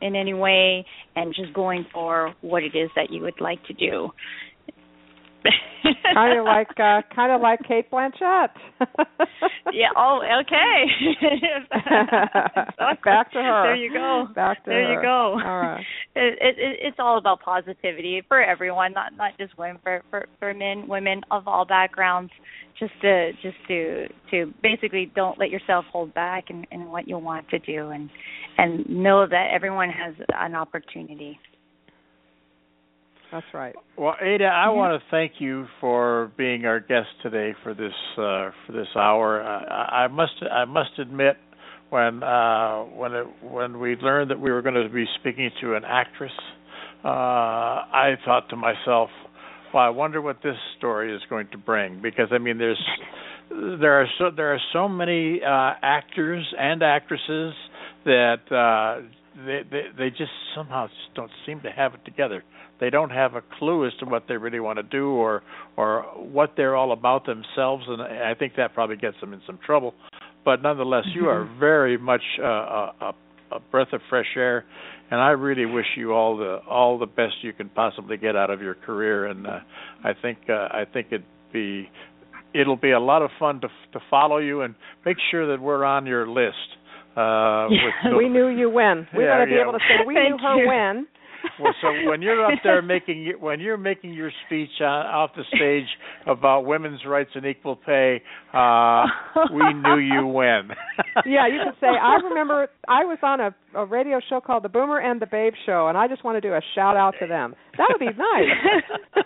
in 0.02 0.16
any 0.16 0.34
way 0.34 0.86
and 1.16 1.34
just 1.34 1.54
going 1.54 1.86
for 1.94 2.34
what 2.42 2.64
it 2.64 2.76
is 2.76 2.90
that 2.96 3.10
you 3.12 3.22
would 3.22 3.40
like 3.40 3.64
to 3.66 3.74
do. 3.74 4.10
Kind 6.16 6.40
of 6.40 6.46
like 6.46 6.70
uh 6.80 7.02
kind 7.14 7.32
of 7.32 7.42
like 7.42 7.60
Cate 7.68 7.92
Blanchett. 7.92 8.50
yeah, 9.74 9.90
oh, 9.96 10.22
okay. 10.42 10.86
Back 13.04 13.32
to 13.34 13.40
her. 13.40 13.64
There 13.64 13.76
you 13.76 13.94
go. 13.94 14.28
Back 14.34 14.64
to 14.64 14.70
there 14.70 14.88
her. 14.88 14.94
you 14.94 15.02
go. 15.02 15.40
All 15.44 15.62
right. 15.62 15.86
It, 16.18 16.40
it, 16.40 16.80
it's 16.82 16.98
all 16.98 17.18
about 17.18 17.42
positivity 17.42 18.22
for 18.30 18.42
everyone, 18.42 18.94
not 18.94 19.18
not 19.18 19.38
just 19.38 19.58
women, 19.58 19.80
for 19.84 20.02
for 20.10 20.26
for 20.40 20.54
men, 20.54 20.88
women 20.88 21.22
of 21.30 21.46
all 21.46 21.66
backgrounds. 21.66 22.32
Just 22.80 22.94
to 23.02 23.32
just 23.42 23.58
to 23.68 24.08
to 24.32 24.54
basically 24.64 25.12
don't 25.14 25.38
let 25.38 25.50
yourself 25.50 25.84
hold 25.92 26.14
back 26.14 26.46
in, 26.50 26.66
in 26.72 26.90
what 26.90 27.10
you 27.10 27.18
want 27.18 27.50
to 27.50 27.60
do, 27.60 27.90
and 27.90 28.10
and 28.58 28.90
know 28.90 29.28
that 29.28 29.50
everyone 29.54 29.90
has 29.90 30.16
an 30.34 30.56
opportunity. 30.56 31.38
That's 33.36 33.54
right. 33.54 33.76
Well, 33.98 34.16
Aida, 34.22 34.46
I 34.46 34.68
mm-hmm. 34.68 34.78
want 34.78 35.02
to 35.02 35.06
thank 35.12 35.34
you 35.40 35.66
for 35.82 36.32
being 36.38 36.64
our 36.64 36.80
guest 36.80 37.10
today 37.22 37.54
for 37.64 37.74
this 37.74 37.92
uh, 38.14 38.56
for 38.66 38.72
this 38.72 38.88
hour. 38.96 39.44
I, 39.44 40.06
I 40.06 40.08
must 40.08 40.32
I 40.50 40.64
must 40.64 40.92
admit 40.98 41.36
when 41.90 42.24
uh, 42.24 42.84
when 42.84 43.12
it, 43.12 43.28
when 43.44 43.78
we 43.82 43.98
learned 43.98 44.32
that 44.32 44.40
we 44.40 44.54
were 44.54 44.62
going 44.62 44.76
to 44.76 44.88
be 44.88 45.04
speaking 45.20 45.52
to 45.60 45.76
an 45.76 45.84
actress, 45.84 46.32
uh, 47.04 47.10
I 47.10 48.16
thought 48.24 48.48
to 48.52 48.56
myself, 48.56 49.10
"Well, 49.74 49.84
I 49.84 49.90
wonder 49.90 50.22
what 50.22 50.38
this 50.42 50.56
story 50.78 51.14
is 51.14 51.22
going 51.30 51.50
to 51.52 51.58
bring." 51.58 52.02
Because 52.02 52.30
I 52.32 52.38
mean, 52.38 52.58
there's 52.58 52.82
there 53.50 54.00
are 54.00 54.08
so 54.18 54.32
there 54.34 54.54
are 54.54 54.62
so 54.72 54.88
many 54.88 55.42
uh, 55.44 55.74
actors 55.82 56.46
and 56.58 56.82
actresses 56.82 57.54
that 58.06 58.50
uh, 58.50 59.06
they, 59.46 59.60
they 59.70 59.84
they 59.98 60.10
just 60.10 60.32
somehow 60.56 60.88
just 60.88 61.16
don't 61.16 61.32
seem 61.46 61.60
to 61.64 61.70
have 61.70 61.96
it 61.96 62.06
together. 62.06 62.46
They 62.80 62.90
don't 62.90 63.10
have 63.12 63.36
a 63.36 63.42
clue 63.58 63.86
as 63.88 63.94
to 64.00 64.06
what 64.06 64.24
they 64.28 64.36
really 64.38 64.60
want 64.60 64.78
to 64.78 64.84
do 64.84 65.10
or 65.12 65.44
or 65.78 66.02
what 66.18 66.54
they're 66.58 66.76
all 66.76 66.92
about 66.92 67.26
themselves, 67.26 67.86
and 67.88 68.02
I 68.02 68.34
think 68.34 68.54
that 68.58 68.74
probably 68.74 68.98
gets 68.98 69.20
them 69.22 69.34
in 69.34 69.42
some 69.48 69.60
trouble. 69.66 69.94
But 70.44 70.62
nonetheless, 70.62 71.06
you 71.16 71.28
are 71.28 71.46
Mm-hmm. 71.46 71.60
very 71.60 71.98
much 71.98 72.22
uh, 72.40 72.44
a, 72.46 72.94
a, 73.02 73.14
a 73.54 73.60
breath 73.72 73.94
of 73.94 74.02
fresh 74.10 74.28
air, 74.36 74.66
and 75.10 75.20
I 75.22 75.30
really 75.32 75.66
wish 75.66 75.86
you 75.96 76.12
all 76.14 76.38
the 76.38 76.60
all 76.70 76.98
the 77.00 77.06
best 77.08 77.36
you 77.44 77.54
can 77.54 77.70
possibly 77.70 78.18
get 78.18 78.36
out 78.36 78.50
of 78.50 78.62
your 78.62 78.76
career. 78.76 79.26
And 79.28 79.48
uh, 79.48 79.60
I 80.04 80.12
think 80.22 80.40
uh, 80.50 80.54
I 80.72 80.84
think 80.92 81.08
it'd 81.08 81.24
be 81.54 81.90
it'll 82.54 82.76
be 82.78 82.92
a 82.92 83.00
lot 83.00 83.22
of 83.22 83.30
fun 83.40 83.62
to 83.62 83.68
to 83.94 84.00
follow 84.10 84.38
you 84.38 84.62
and 84.62 84.76
make 85.06 85.18
sure 85.32 85.48
that 85.56 85.62
we're 85.62 85.84
on 85.86 86.06
your 86.06 86.28
list. 86.28 86.56
Uh, 87.16 87.68
with 87.70 88.14
we 88.18 88.28
knew 88.28 88.48
you 88.50 88.70
when. 88.70 89.08
We 89.16 89.24
Yeah, 89.24 89.38
want 89.40 89.42
to 89.44 89.46
be 89.48 89.56
yeah. 89.56 89.62
able 89.64 89.72
to 89.74 89.80
say 89.80 90.06
we 90.06 90.14
Thank 90.20 90.30
knew 90.32 90.38
her 90.48 90.58
you. 90.62 90.68
when. 90.68 91.08
Well, 91.60 91.74
so 91.82 92.10
when 92.10 92.22
you're 92.22 92.44
up 92.46 92.60
there 92.64 92.82
making 92.82 93.34
when 93.40 93.60
you're 93.60 93.78
making 93.78 94.14
your 94.14 94.32
speech 94.46 94.70
on, 94.82 95.06
off 95.06 95.32
the 95.36 95.44
stage 95.56 95.88
about 96.28 96.66
women's 96.66 97.02
rights 97.06 97.32
and 97.36 97.46
equal 97.46 97.76
pay, 97.76 98.22
uh, 98.54 99.06
we 99.54 99.74
knew 99.74 99.98
you 100.00 100.28
when. 100.28 100.70
yeah, 101.26 101.48
you 101.48 101.60
could 101.66 101.80
say 101.80 101.88
I 101.88 102.16
remember 102.24 102.68
I 102.88 103.06
was 103.06 103.18
on 103.22 103.40
a, 103.40 103.56
a 103.76 103.86
radio 103.86 104.20
show 104.30 104.42
called 104.42 104.64
the 104.64 104.70
Boomer 104.70 105.00
and 105.00 105.22
the 105.22 105.28
Babe 105.28 105.54
Show, 105.66 105.88
and 105.88 105.98
I 105.98 106.08
just 106.08 106.24
want 106.24 106.36
to 106.38 106.42
do 106.42 106.54
a 106.54 106.62
shout 106.76 106.98
out 106.98 107.16
to 107.20 107.28
them. 107.28 107.56
That 107.78 107.88
would 107.92 108.00
be 108.00 108.06
nice. 108.06 109.26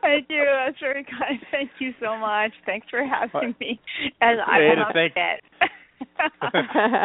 Thank 0.00 0.26
you. 0.30 0.44
That's 0.66 0.78
very 0.80 1.04
kind. 1.04 1.38
Thank 1.50 1.70
you 1.78 1.92
so 2.00 2.16
much. 2.16 2.52
Thanks 2.66 2.86
for 2.90 3.04
having 3.04 3.54
me. 3.60 3.80
And 4.20 4.40
I 4.40 4.56
Aida, 4.56 4.68
will 4.68 4.76
not 4.76 4.92
thank- 4.94 5.12
forget. 5.12 5.70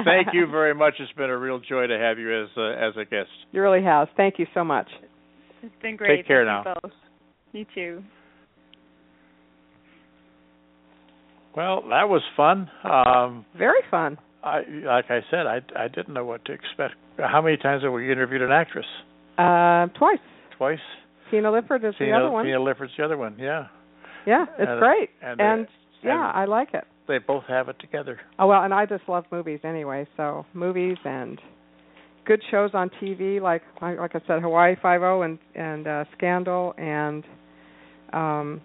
Thank 0.05 0.30
you 0.34 0.47
very 0.47 0.74
much. 0.74 0.95
It's 0.99 1.11
been 1.13 1.30
a 1.30 1.38
real 1.38 1.59
joy 1.59 1.88
to 1.88 1.97
have 1.97 2.20
you 2.20 2.43
as 2.43 2.49
a, 2.57 2.76
as 2.80 2.93
a 2.97 3.05
guest. 3.05 3.30
You 3.51 3.61
really 3.61 3.84
has. 3.84 4.07
Thank 4.18 4.39
you 4.39 4.45
so 4.53 4.63
much. 4.63 4.88
It's 5.63 5.74
been 5.82 5.95
great. 5.95 6.18
Take 6.18 6.28
care 6.28 6.45
Thank 6.45 6.65
now. 6.65 6.74
You, 6.76 6.82
both. 6.82 6.91
you 7.53 7.65
too. 7.74 8.03
Well, 11.55 11.82
that 11.89 12.07
was 12.07 12.22
fun. 12.36 12.70
Um, 12.84 13.45
Very 13.57 13.82
fun. 13.89 14.18
I, 14.43 14.59
like 14.86 15.05
I 15.09 15.22
said, 15.32 15.47
I, 15.47 15.61
I 15.76 15.88
didn't 15.88 16.13
know 16.13 16.24
what 16.24 16.45
to 16.45 16.51
expect. 16.51 16.93
How 17.18 17.41
many 17.41 17.57
times 17.57 17.84
have 17.84 17.91
we 17.91 18.11
interviewed 18.11 18.43
an 18.43 18.51
actress? 18.51 18.86
Uh, 19.38 19.88
twice. 19.97 20.20
Twice. 20.57 20.80
Tina 21.32 21.51
Lifford 21.51 21.84
is 21.84 21.95
the 21.99 22.11
other 22.11 22.30
one. 22.30 22.45
Tina 22.45 22.61
Lifford's 22.61 22.93
the 22.97 23.03
other 23.03 23.18
one. 23.18 23.38
Yeah, 23.39 23.68
yeah, 24.26 24.45
it's 24.57 24.70
And- 24.70 24.80
great. 24.80 25.09
and, 25.22 25.41
And, 25.41 25.65
uh, 25.65 25.70
yeah, 26.03 26.32
I 26.34 26.45
like 26.45 26.74
it. 26.74 26.86
They 27.08 27.18
both 27.20 27.43
have 27.47 27.70
it 27.70 27.78
together. 27.80 28.20
Oh 28.39 28.47
well, 28.47 28.64
and 28.64 28.74
I 28.74 28.86
just 28.86 29.03
love 29.08 29.26
movies 29.32 29.60
anyway. 29.64 30.08
So 30.18 30.45
movies 30.53 30.97
and 31.05 31.39
good 32.26 32.41
shows 32.51 32.72
on 32.74 32.89
TV, 33.01 33.41
like 33.41 33.62
like 33.82 34.16
I 34.16 34.22
said, 34.28 34.41
Hawaii 34.41 34.76
Five 34.82 35.01
O 35.03 35.22
and 35.22 35.39
and 35.55 35.88
uh, 35.88 36.03
Scandal 36.18 36.74
and 36.78 37.24
um, 38.14 38.62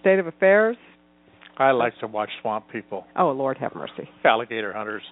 State 0.00 0.18
of 0.18 0.26
Affairs. 0.26 0.76
I 1.58 1.70
like 1.70 1.96
to 2.00 2.06
watch 2.06 2.28
Swamp 2.42 2.66
People, 2.70 3.06
Oh 3.16 3.30
Lord, 3.30 3.56
have 3.58 3.74
mercy. 3.74 4.08
alligator 4.24 4.72
hunters. 4.74 5.02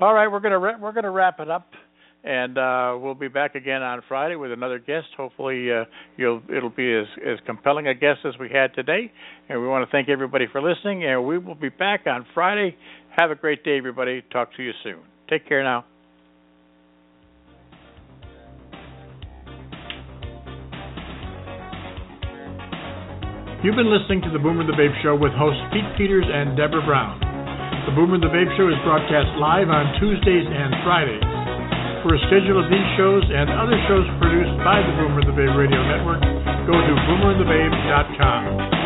All 0.00 0.12
right, 0.14 0.26
we're 0.26 0.40
gonna 0.40 0.58
ra- 0.58 0.78
we're 0.80 0.92
gonna 0.92 1.10
wrap 1.10 1.38
it 1.40 1.50
up, 1.50 1.68
and 2.28 2.58
uh, 2.58 2.98
we'll 3.00 3.14
be 3.14 3.28
back 3.28 3.54
again 3.54 3.80
on 3.80 4.02
Friday 4.06 4.36
with 4.36 4.52
another 4.52 4.78
guest. 4.78 5.06
Hopefully, 5.16 5.72
uh, 5.72 5.84
it'll 6.18 6.68
be 6.68 6.92
as 6.92 7.06
as 7.26 7.38
compelling 7.46 7.86
a 7.86 7.94
guest 7.94 8.20
as 8.26 8.34
we 8.38 8.50
had 8.50 8.74
today. 8.74 9.10
And 9.48 9.62
we 9.62 9.66
want 9.66 9.88
to 9.88 9.90
thank 9.90 10.10
everybody 10.10 10.44
for 10.52 10.60
listening. 10.60 11.06
And 11.06 11.26
we 11.26 11.38
will 11.38 11.54
be 11.54 11.70
back 11.70 12.02
on 12.06 12.26
Friday. 12.34 12.76
Have 13.16 13.30
a 13.30 13.34
great 13.34 13.64
day, 13.64 13.78
everybody. 13.78 14.22
Talk 14.30 14.54
to 14.56 14.62
you 14.62 14.72
soon. 14.84 15.00
Take 15.30 15.48
care 15.48 15.64
now. 15.64 15.86
You've 23.64 23.74
been 23.74 23.90
listening 23.90 24.20
to 24.20 24.30
the 24.30 24.38
Boomer 24.38 24.66
the 24.66 24.76
Babe 24.76 24.92
Show 25.02 25.16
with 25.16 25.32
hosts 25.32 25.64
Pete 25.72 25.96
Peters 25.96 26.26
and 26.28 26.58
Deborah 26.58 26.84
Brown. 26.84 27.18
The 27.88 27.96
Boomer 27.96 28.20
the 28.20 28.28
Babe 28.28 28.52
Show 28.60 28.68
is 28.68 28.76
broadcast 28.84 29.32
live 29.40 29.72
on 29.72 29.98
Tuesdays 29.98 30.44
and 30.44 30.76
Fridays. 30.84 31.27
For 32.02 32.14
a 32.14 32.20
schedule 32.30 32.62
of 32.62 32.70
these 32.70 32.88
shows 32.96 33.24
and 33.26 33.50
other 33.50 33.74
shows 33.90 34.06
produced 34.22 34.54
by 34.62 34.78
the 34.86 34.92
Boomer 35.02 35.26
the 35.26 35.34
Babe 35.34 35.50
Radio 35.58 35.82
Network, 35.82 36.22
go 36.70 36.78
to 36.78 36.94
boomerandthebabe.com. 37.10 38.77